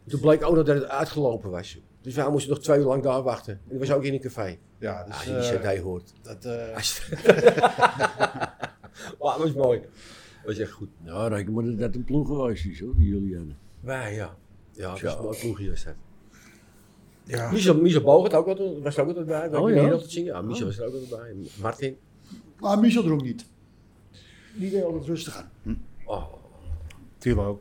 En 0.04 0.10
toen 0.10 0.20
bleek 0.20 0.44
ook 0.44 0.54
nog 0.54 0.64
dat 0.64 0.74
het 0.76 0.88
uitgelopen 0.88 1.50
was. 1.50 1.78
Dus 2.00 2.14
wij 2.14 2.30
moesten 2.30 2.50
nog 2.50 2.60
twee 2.60 2.78
uur 2.78 2.84
lang 2.84 3.02
daar 3.02 3.22
wachten. 3.22 3.52
En 3.52 3.78
dat 3.78 3.78
was 3.78 3.96
ook 3.96 4.04
in 4.04 4.12
een 4.12 4.20
café. 4.20 4.58
ja, 4.78 5.04
dus, 5.04 5.14
Als 5.14 5.24
je 5.24 5.30
die 5.30 5.58
eh, 5.58 5.74
CD 5.74 5.82
hoort. 5.82 6.12
dat, 6.22 6.44
eh, 6.44 6.74
Maar 9.20 9.36
dat 9.36 9.38
was 9.38 9.52
mooi. 9.52 9.80
Dat 9.80 9.88
was 10.44 10.58
echt 10.58 10.70
goed. 10.70 10.88
Nou, 11.04 11.34
reken 11.34 11.52
maar 11.52 11.64
dat 11.64 11.78
dat 11.78 11.94
een 11.94 12.04
ploeg 12.04 12.26
geweest 12.26 12.64
is 12.64 12.80
hoor, 12.80 12.94
die 12.96 13.08
jullie 13.08 13.36
hadden. 13.36 13.58
Wij, 13.80 14.14
ja. 14.14 14.36
Ja, 14.72 14.90
dat 14.90 14.98
Zo. 14.98 15.06
was 15.06 15.16
een 15.16 15.22
mooi 15.22 15.38
ploegje 15.38 15.70
was 15.70 15.84
dat. 15.84 15.94
ja. 17.24 17.50
Michel, 17.50 17.80
Michel 17.80 18.02
Bogert 18.02 18.34
ook 18.34 18.46
altijd, 18.46 18.82
was 18.82 18.96
er 18.96 19.02
ook 19.02 19.08
altijd 19.08 19.26
bij. 19.26 19.58
Oh, 19.58 19.70
ja? 19.70 19.90
altijd 19.90 20.10
zingen. 20.10 20.32
Ja, 20.32 20.42
Michel 20.42 20.66
was 20.66 20.78
er 20.78 20.86
ook 20.86 20.94
altijd 20.94 21.10
bij. 21.10 21.50
Martin. 21.60 21.96
Maar 22.58 22.78
Michel 22.78 23.02
dronk 23.02 23.22
niet. 23.22 23.50
Die 24.54 24.70
deed 24.70 24.84
altijd 24.84 25.04
rustig 25.06 25.36
aan. 25.36 25.50
Hm. 25.62 25.74
Oh, 26.04 26.24
Tilo. 27.18 27.60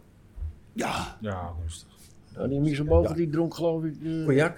Ja. 0.74 1.18
Ja, 1.22 1.54
rustig. 1.64 1.88
Nou, 2.36 2.50
die 2.50 2.60
Michel 2.60 2.86
Boven 2.86 3.16
die 3.16 3.30
dronk 3.30 3.54
geloof 3.54 3.84
ik 3.84 3.96
eh, 4.04 4.26
cognac. 4.26 4.58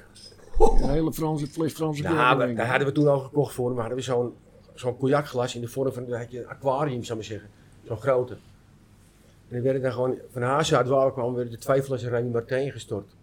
een 0.84 0.89
hele 0.89 1.13
Franse 1.13 1.48
fles 1.48 1.74
Franse 1.74 2.04
Nou, 2.04 2.38
we- 2.38 2.46
denk 2.46 2.58
daar 2.58 2.67
hadden 2.67 2.88
we 2.88 2.93
toen 2.93 3.08
al 3.08 3.19
gekocht 3.19 3.54
voor 3.54 3.65
hem. 3.65 3.74
We 3.76 3.80
hadden 3.80 3.98
we 4.00 4.04
zo'n 4.04 4.34
zo'n 4.74 4.98
cognacglas 4.98 5.56
in 5.56 5.62
de 5.62 5.67
vorm 5.67 5.93
van 5.93 6.13
had 6.13 6.32
je 6.32 6.39
een 6.39 6.48
aquarium, 6.48 7.04
zou 7.04 7.19
ik 7.19 7.30
maar 7.30 7.39
zeggen. 7.39 7.50
Zo'n 7.88 7.98
grote. 8.02 8.34
En 8.34 9.60
dan 9.60 9.62
werden 9.62 9.82
daar 9.82 9.91
gewoon, 9.91 10.17
van 10.32 10.41
Hazen 10.41 10.78
uit 10.78 10.88
waar 10.88 11.06
we 11.06 11.13
kwamen, 11.13 11.34
werden 11.34 11.54
er 11.54 11.60
twee 11.60 11.84
flessen 11.84 12.10
Remy 12.10 12.30
Martin 12.30 12.72
gestort. 12.72 13.15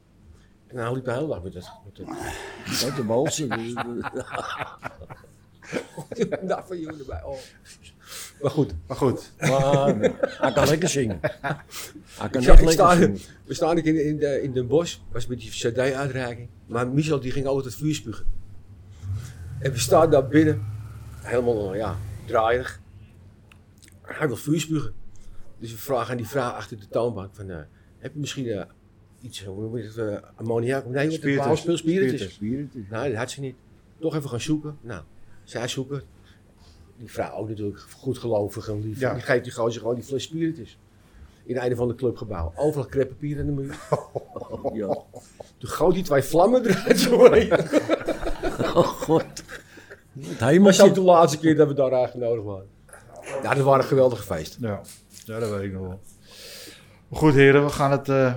En 0.66 0.76
dan 0.76 0.94
liep 0.94 1.04
hij 1.04 1.14
de 1.14 1.20
hele 1.20 1.32
dag 1.34 1.42
met 1.42 1.52
dat. 1.52 1.70
Met 1.84 1.96
dat 1.96 2.06
Uit 2.84 2.96
de 2.96 3.04
balsen. 3.04 3.48
dus, 3.48 3.74
daar 6.48 6.64
van 6.66 6.80
jou 6.80 6.98
erbij. 6.98 7.22
Oh. 7.24 7.36
Maar 8.42 8.50
goed, 8.50 8.74
Maar 8.86 8.96
goed, 8.96 9.32
maar 9.38 9.94
hij 10.20 10.52
kan 10.52 10.68
lekker 10.68 10.88
zingen. 10.88 11.20
Hij 11.20 12.28
kan 12.30 12.42
sta, 12.42 12.54
lekker 12.54 12.96
zingen. 12.96 13.18
we 13.44 13.54
staan 13.54 13.76
ik 13.76 13.84
in, 13.84 14.06
in, 14.06 14.16
de, 14.16 14.42
in 14.42 14.52
Den 14.52 14.66
Bosch, 14.66 14.98
was 15.12 15.26
met 15.26 15.40
die 15.40 15.50
CD-uitreiking. 15.50 16.48
Maar 16.66 16.88
Michel 16.88 17.20
die 17.20 17.32
ging 17.32 17.46
altijd 17.46 17.64
het 17.64 17.74
vuur 17.74 17.94
spugen. 17.94 18.26
En 19.58 19.72
we 19.72 19.78
staan 19.78 20.10
daar 20.10 20.28
binnen, 20.28 20.66
helemaal 21.20 21.74
ja, 21.74 21.96
draaierig. 22.26 22.80
Hij 24.02 24.26
wil 24.26 24.36
vuur 24.36 24.60
spugen. 24.60 24.92
Dus 25.58 25.72
we 25.72 25.78
vragen 25.78 26.10
aan 26.10 26.16
die 26.16 26.28
vrouw 26.28 26.50
achter 26.50 26.80
de 26.80 26.88
toonbank 26.88 27.34
van, 27.34 27.50
eh, 27.50 27.56
heb 27.98 28.12
je 28.12 28.20
misschien 28.20 28.46
eh, 28.46 28.62
iets, 29.20 29.44
hoe 29.44 29.60
noem 29.60 29.76
je 29.76 29.84
het, 29.84 29.96
eh, 29.96 30.16
ammoniak? 30.34 30.86
Nee, 30.86 31.10
Spiritus. 31.10 31.60
speel 31.60 31.76
spiritus. 31.76 32.32
Spiritus. 32.34 32.82
Nou, 32.90 33.08
dat 33.08 33.16
had 33.16 33.30
ze 33.30 33.40
niet. 33.40 33.56
Toch 33.98 34.14
even 34.16 34.30
gaan 34.30 34.40
zoeken. 34.40 34.76
Nou, 34.80 35.02
zij 35.44 35.68
zoeken. 35.68 36.02
Die 37.00 37.10
vrouw 37.10 37.32
ook 37.32 37.48
natuurlijk 37.48 37.80
goed 37.98 38.18
gelovig 38.18 38.68
en 38.68 38.80
lief. 38.82 39.00
Ja. 39.00 39.12
Die 39.14 39.22
geeft 39.22 39.44
die 39.44 39.52
gozer 39.52 39.80
gewoon 39.80 39.94
die 39.94 40.04
fles 40.04 40.22
spiritus. 40.22 40.78
In 41.44 41.56
een 41.58 41.76
van 41.76 41.88
de 41.88 41.94
clubgebouw. 41.94 42.52
Overal 42.56 42.86
kreppapier 42.86 43.38
in 43.38 43.46
de 43.46 43.52
muur. 43.52 43.78
Ja. 44.72 44.86
Toen 45.58 45.70
gooit 45.70 45.94
die 45.94 46.04
twee 46.04 46.22
vlammen 46.22 46.66
eruit 46.66 46.98
zo 47.08 47.32
heen. 47.32 47.52
Oh 48.74 48.76
god. 48.86 49.22
Het 49.22 49.42
Maar 50.30 50.36
zo 50.38 50.44
hemeltje. 50.46 50.92
de 50.92 51.00
laatste 51.00 51.38
keer 51.38 51.56
dat 51.56 51.68
we 51.68 51.74
daar 51.74 51.92
uitgenodigd 51.94 52.44
waren. 52.46 52.66
Ja, 53.42 53.54
dat 53.54 53.64
waren 53.64 53.84
geweldige 53.84 54.22
feesten. 54.22 54.66
Ja, 54.68 54.80
ja 55.24 55.38
dat 55.38 55.50
weet 55.50 55.62
ik 55.62 55.72
nog 55.72 55.82
wel. 55.82 56.00
Goed 57.12 57.34
heren, 57.34 57.64
we 57.64 57.70
gaan 57.70 57.90
het 57.90 58.08
eh, 58.08 58.34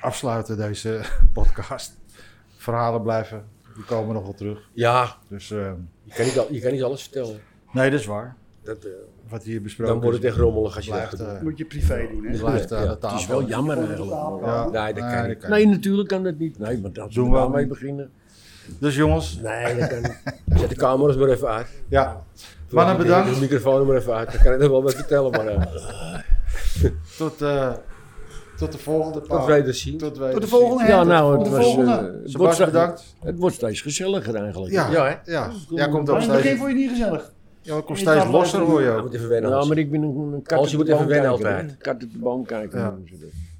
afsluiten, 0.00 0.56
deze 0.56 1.00
podcast. 1.32 1.98
Verhalen 2.56 3.02
blijven, 3.02 3.44
die 3.74 3.84
komen 3.84 4.14
nog 4.14 4.22
wel 4.22 4.34
terug. 4.34 4.68
Ja, 4.72 5.16
Dus 5.28 5.50
eh, 5.50 5.72
je 6.12 6.16
kan, 6.16 6.24
niet, 6.24 6.38
al- 6.38 6.46
je 6.50 6.60
kan 6.60 6.72
niet 6.72 6.82
alles 6.82 7.02
vertellen. 7.02 7.40
nee, 7.72 7.90
dat 7.90 8.00
is 8.00 8.06
waar. 8.06 8.36
Dat, 8.62 8.84
eh, 8.84 8.90
Wat 9.28 9.42
hier 9.42 9.62
besproken 9.62 9.92
dan 9.94 10.02
wordt 10.02 10.16
het 10.16 10.26
echt 10.26 10.36
rommelig 10.36 10.76
als 10.76 10.84
je 10.84 10.90
blijft, 10.90 11.18
dat 11.18 11.26
eh, 11.36 11.40
Moet 11.40 11.58
je 11.58 11.64
privé 11.64 12.08
doen, 12.12 12.24
hè? 12.24 12.38
blijft 12.38 12.68
Ja, 12.68 12.96
tafel. 12.96 13.10
Het 13.10 13.20
is 13.20 13.26
wel 13.26 13.44
jammer 13.46 13.78
eigenlijk. 13.78 14.10
Ja, 14.44 14.68
Nee, 14.68 14.94
dat 14.94 15.10
kan 15.12 15.28
niet. 15.28 15.48
Nee, 15.48 15.66
natuurlijk 15.66 16.08
kan 16.08 16.22
dat 16.22 16.38
niet. 16.38 16.58
Nee, 16.58 16.80
want 16.82 16.98
als 16.98 17.14
Doen 17.14 17.24
we 17.24 17.30
we 17.30 17.36
daarmee 17.36 17.60
niet. 17.60 17.68
beginnen. 17.72 18.10
Dus 18.78 18.96
jongens, 18.96 19.38
Nee, 19.42 19.76
dat 19.78 19.88
kan 19.88 20.00
niet. 20.02 20.20
Zet 20.60 20.68
de 20.68 20.74
camera's 20.76 21.16
maar 21.16 21.28
even 21.28 21.48
uit. 21.48 21.66
ja. 21.88 22.22
Mannen 22.70 22.96
bedankt. 22.96 23.34
De 23.34 23.40
microfoon 23.40 23.86
maar 23.86 23.96
even 23.96 24.14
uit. 24.14 24.32
Dan 24.32 24.42
kan 24.42 24.52
ik 24.54 24.60
er 24.62 24.70
wel 24.70 24.82
wat 24.82 24.94
vertellen. 24.94 25.30
Maar 25.30 25.46
eh, 25.46 26.12
Tot, 27.18 27.42
eh, 27.42 27.72
tot 28.56 28.72
de 28.72 28.78
volgende 28.78 29.18
tot 29.18 29.28
paar. 29.28 29.46
wederzien. 29.46 29.98
Tot, 29.98 30.14
Tot 30.14 30.40
de 30.40 30.46
volgende, 30.46 30.82
hè? 30.82 30.88
Ja, 30.90 30.98
Tot 30.98 31.06
nou, 31.08 31.38
het 31.38 31.48
was... 31.48 31.76
eh, 31.76 31.96
het, 32.22 32.32
wordt 32.36 32.54
steeds- 32.54 32.70
bedankt. 32.70 33.14
het 33.24 33.38
wordt 33.38 33.54
steeds 33.56 33.80
gezelliger 33.80 34.34
eigenlijk. 34.34 34.72
Ja, 34.72 34.90
Ja, 34.90 35.20
ja, 35.24 35.50
hè? 35.52 35.54
Jij 35.76 35.88
komt 35.88 36.06
Maar 36.06 36.16
ook 36.16 36.22
in 36.22 36.28
het 36.30 36.36
begin 36.36 36.40
steeds, 36.40 36.58
vond 36.58 36.70
je 36.70 36.76
het 36.76 36.76
niet 36.76 36.90
gezellig. 36.90 37.32
ja, 37.60 37.80
komt 37.80 37.98
steeds 37.98 38.26
losser, 38.26 38.60
hoor 38.60 38.82
je 38.82 38.90
ook. 38.90 39.02
moet 39.02 39.14
even 39.14 39.28
wennen. 39.28 39.50
Ja, 39.50 39.64
maar 39.64 39.78
ik 39.78 39.90
ben 39.90 40.02
een, 40.02 40.16
een 40.32 40.42
kat 40.42 40.58
Als 40.58 40.70
je 40.70 40.76
moet 40.76 40.88
even 40.88 41.06
wennen 41.06 41.30
altijd. 41.30 41.76
Kat 41.78 41.94
op 41.94 42.00
de 42.12 42.18
boom 42.18 42.44
kijken. 42.46 42.78
Ja. 42.78 42.94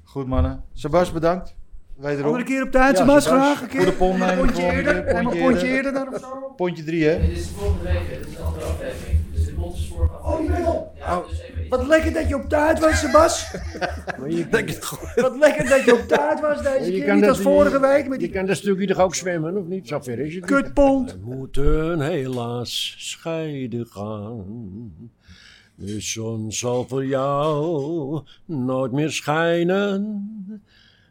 Goed 0.03 0.27
mannen. 0.27 0.63
Sebas, 0.73 1.11
bedankt. 1.11 1.55
Wederom. 1.97 2.25
Andere 2.25 2.43
keer 2.43 2.63
op 2.63 2.71
tijd, 2.71 2.97
Ja, 2.97 3.03
Sebas, 3.03 3.25
graag. 3.27 3.61
Een 3.61 3.67
keer. 3.67 3.79
Goede 3.79 3.95
pond 3.97 4.35
Pontje 4.37 4.63
eerder. 4.71 5.15
een 5.15 5.23
pontje 5.29 5.67
eerder. 5.67 5.93
dan 5.93 6.07
of 6.13 6.19
zo. 6.19 6.53
Pontje 6.55 6.83
3, 6.83 7.03
hè? 7.05 7.19
Dit 7.27 7.37
is 7.37 7.47
de 7.47 7.53
volgende 7.53 7.83
week, 7.83 8.09
dit 8.19 8.27
is 8.27 8.35
de 8.35 8.41
andere 8.43 8.65
aflevering. 8.65 9.12
Dus 9.73 9.91
Oh, 10.23 10.41
je 10.41 10.47
bent 10.47 10.67
op. 10.67 10.91
Ja, 10.97 11.21
dus 11.29 11.39
even. 11.41 11.69
Wat 11.69 11.87
lekker 11.87 12.13
dat 12.13 12.27
je 12.27 12.35
op 12.35 12.49
tijd 12.49 12.79
was, 12.79 12.99
Sebas. 12.99 13.51
Je, 14.27 14.47
Wat 15.15 15.37
lekker 15.37 15.69
dat 15.69 15.83
je 15.85 15.93
op 15.93 16.07
tijd 16.07 16.39
was 16.41 16.61
deze 16.63 16.91
je 16.91 16.97
keer. 16.97 17.05
kan 17.05 17.15
Niet 17.15 17.23
dat 17.25 17.33
als 17.33 17.41
vorige 17.41 17.79
week 17.79 18.07
met 18.07 18.21
je 18.21 18.27
die 18.27 18.35
kan 18.35 18.45
dat 18.45 18.57
stukje 18.57 18.87
toch 18.87 18.99
ook 18.99 19.15
zwemmen, 19.15 19.57
of 19.57 19.65
niet? 19.65 19.87
Zo 19.87 19.99
ver 19.99 20.19
is 20.19 20.35
het 20.35 20.45
kutpont. 20.45 21.11
We 21.11 21.35
moeten 21.35 21.99
helaas 22.01 22.95
scheiden 22.97 23.85
gaan. 23.85 24.45
De 25.75 26.01
zon 26.01 26.51
zal 26.51 26.87
voor 26.87 27.05
jou 27.05 28.21
nooit 28.45 28.91
meer 28.91 29.11
schijnen. 29.11 30.27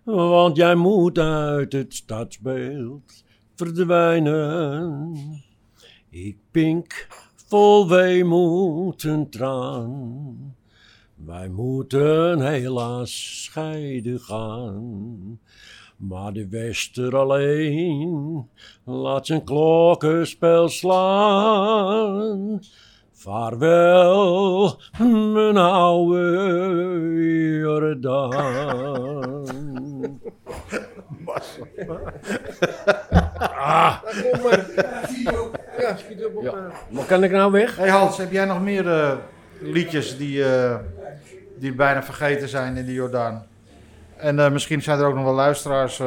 Want 0.05 0.57
jij 0.57 0.75
moet 0.75 1.19
uit 1.19 1.73
het 1.73 1.95
stadsbeeld 1.95 3.25
verdwijnen. 3.57 5.13
Ik 6.11 6.37
pink 6.51 7.07
vol 7.53 7.89
weemoed 7.89 9.03
een 9.03 9.31
traan. 9.31 10.55
Wij 11.15 11.49
moeten 11.49 12.41
helaas 12.41 13.43
scheiden 13.45 14.21
gaan. 14.21 15.41
Maar 15.97 16.33
de 16.33 16.49
Wester 16.49 17.17
alleen 17.17 18.49
laat 18.85 19.27
zijn 19.27 19.45
klokkenspel 19.45 20.69
slaan. 20.69 22.61
Vaarwel, 23.13 24.81
mijn 25.33 25.57
oude 25.57 26.21
Jordaan. 27.61 28.63
Ja. 35.83 35.97
Ja. 36.43 36.71
Maar 36.91 37.05
kan 37.05 37.25
ik 37.25 37.31
nou 37.31 37.53
weg? 37.53 37.77
Hey 37.77 37.89
Hans, 37.89 38.17
heb 38.17 38.33
jij 38.33 38.45
nog 38.45 38.63
meer 38.63 38.89
eh, 38.89 39.13
liedjes 39.61 40.17
die, 40.17 40.45
eh, 40.45 40.77
die 41.59 41.75
bijna 41.75 42.03
vergeten 42.03 42.49
zijn 42.49 42.77
in 42.77 42.85
de 42.87 42.93
Jordaan? 42.93 43.47
En 44.17 44.39
eh, 44.39 44.51
misschien 44.53 44.83
zijn 44.83 44.99
er 44.99 45.07
ook 45.07 45.15
nog 45.15 45.25
wel 45.25 45.35
luisteraars 45.35 46.01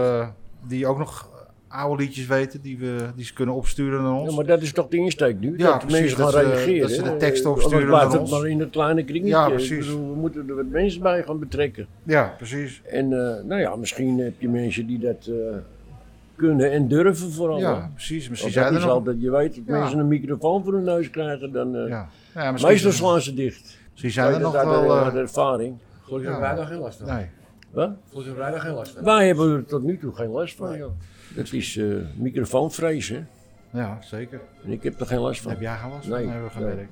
die 0.67 0.87
ook 0.87 0.97
nog 0.97 1.29
oude 1.67 2.03
liedjes 2.03 2.25
weten, 2.27 2.61
die, 2.61 2.77
we, 2.77 2.95
die 3.15 3.25
ze 3.25 3.33
kunnen 3.33 3.55
opsturen 3.55 4.01
naar 4.03 4.13
ons. 4.13 4.29
Ja, 4.29 4.35
maar 4.35 4.45
dat 4.45 4.61
is 4.61 4.71
toch 4.73 4.87
de 4.87 4.97
insteek 4.97 5.39
nu? 5.39 5.53
Ja, 5.57 5.65
dat 5.65 5.79
precies, 5.79 5.99
mensen 5.99 6.17
gaan 6.17 6.25
dat 6.31 6.33
ze- 6.33 6.47
reageren. 6.47 6.81
dat 6.81 6.91
ze 6.91 7.03
de 7.03 7.17
teksten 7.17 7.51
opsturen 7.51 7.87
naar 7.87 8.01
het 8.01 8.17
ons. 8.19 8.31
maar 8.31 8.47
in 8.47 8.59
het 8.59 8.69
kleine 8.69 9.03
kringetje. 9.03 9.29
Ja, 9.35 9.49
precies. 9.49 9.85
bedoel, 9.85 10.09
we 10.09 10.15
moeten 10.15 10.49
er 10.49 10.55
wat 10.55 10.65
mensen 10.65 11.01
bij 11.01 11.23
gaan 11.23 11.39
betrekken. 11.39 11.87
Ja, 12.03 12.33
precies. 12.37 12.81
En 12.85 13.09
nou 13.47 13.55
ja, 13.55 13.75
misschien 13.75 14.19
heb 14.19 14.33
je 14.37 14.49
mensen 14.49 14.87
die 14.87 14.99
dat 14.99 15.29
kunnen 16.35 16.71
en 16.71 16.87
durven 16.87 17.31
vooral. 17.31 17.59
Ja, 17.59 17.89
precies. 17.93 18.29
Misschien 18.29 18.51
zijn 18.51 18.63
dat 18.65 18.73
er 18.73 18.79
is 18.79 18.85
nog... 18.85 18.93
altijd, 18.95 19.21
je 19.21 19.31
weet, 19.31 19.55
dat 19.55 19.63
Ja. 19.67 19.79
mensen 19.79 19.99
een 19.99 20.07
microfoon 20.07 20.63
voor 20.63 20.73
hun 20.73 20.83
neus 20.83 21.09
krijgen, 21.09 21.51
dan 21.51 21.75
eh, 21.75 21.87
Ja. 21.87 22.09
Ja, 22.33 22.51
misschien, 22.51 22.71
meestal 22.71 22.91
slaan 22.91 23.21
ze 23.21 23.33
dicht. 23.33 23.77
misschien 23.91 24.11
zijn 24.11 24.33
er 24.33 24.39
nog 24.39 24.51
wel... 24.53 24.81
de- 24.81 24.87
eh, 24.87 25.03
uit 25.03 25.13
de 25.13 25.19
ervaring. 25.19 25.77
Gelukkig 26.03 26.29
hebben 26.31 26.47
wij 26.49 26.55
daar 26.57 26.65
geen 26.67 26.79
last 26.79 26.97
van. 26.97 27.07
nee. 27.15 27.29
Wat? 27.71 27.89
Gelukkig 28.09 28.23
hebben 28.25 28.43
wij 28.43 28.51
daar 28.51 28.59
geen 28.61 28.73
last 28.73 28.91
van. 28.91 29.03
Wij 29.03 29.27
hebben 29.27 29.53
er 29.55 29.65
tot 29.65 29.83
nu 29.83 29.97
toe 29.97 30.15
geen 30.15 30.29
last 30.29 30.55
van. 30.55 30.77
joh. 30.77 30.91
Dat 31.35 31.51
is 31.53 31.77
eh 31.77 31.85
microfoonvrees, 32.15 33.09
hè. 33.09 33.23
Ja, 33.71 33.97
zeker. 34.01 34.41
En 34.65 34.71
ik 34.71 34.83
heb 34.83 34.99
er 34.99 35.05
geen 35.05 35.19
last 35.19 35.41
van. 35.41 35.51
Heb 35.51 35.61
jij 35.61 35.75
geen 35.77 35.89
last 35.89 36.07
van? 36.07 36.17
Nee, 36.17 36.25
Nee, 36.25 36.37
we 36.57 36.59
werken. 36.65 36.89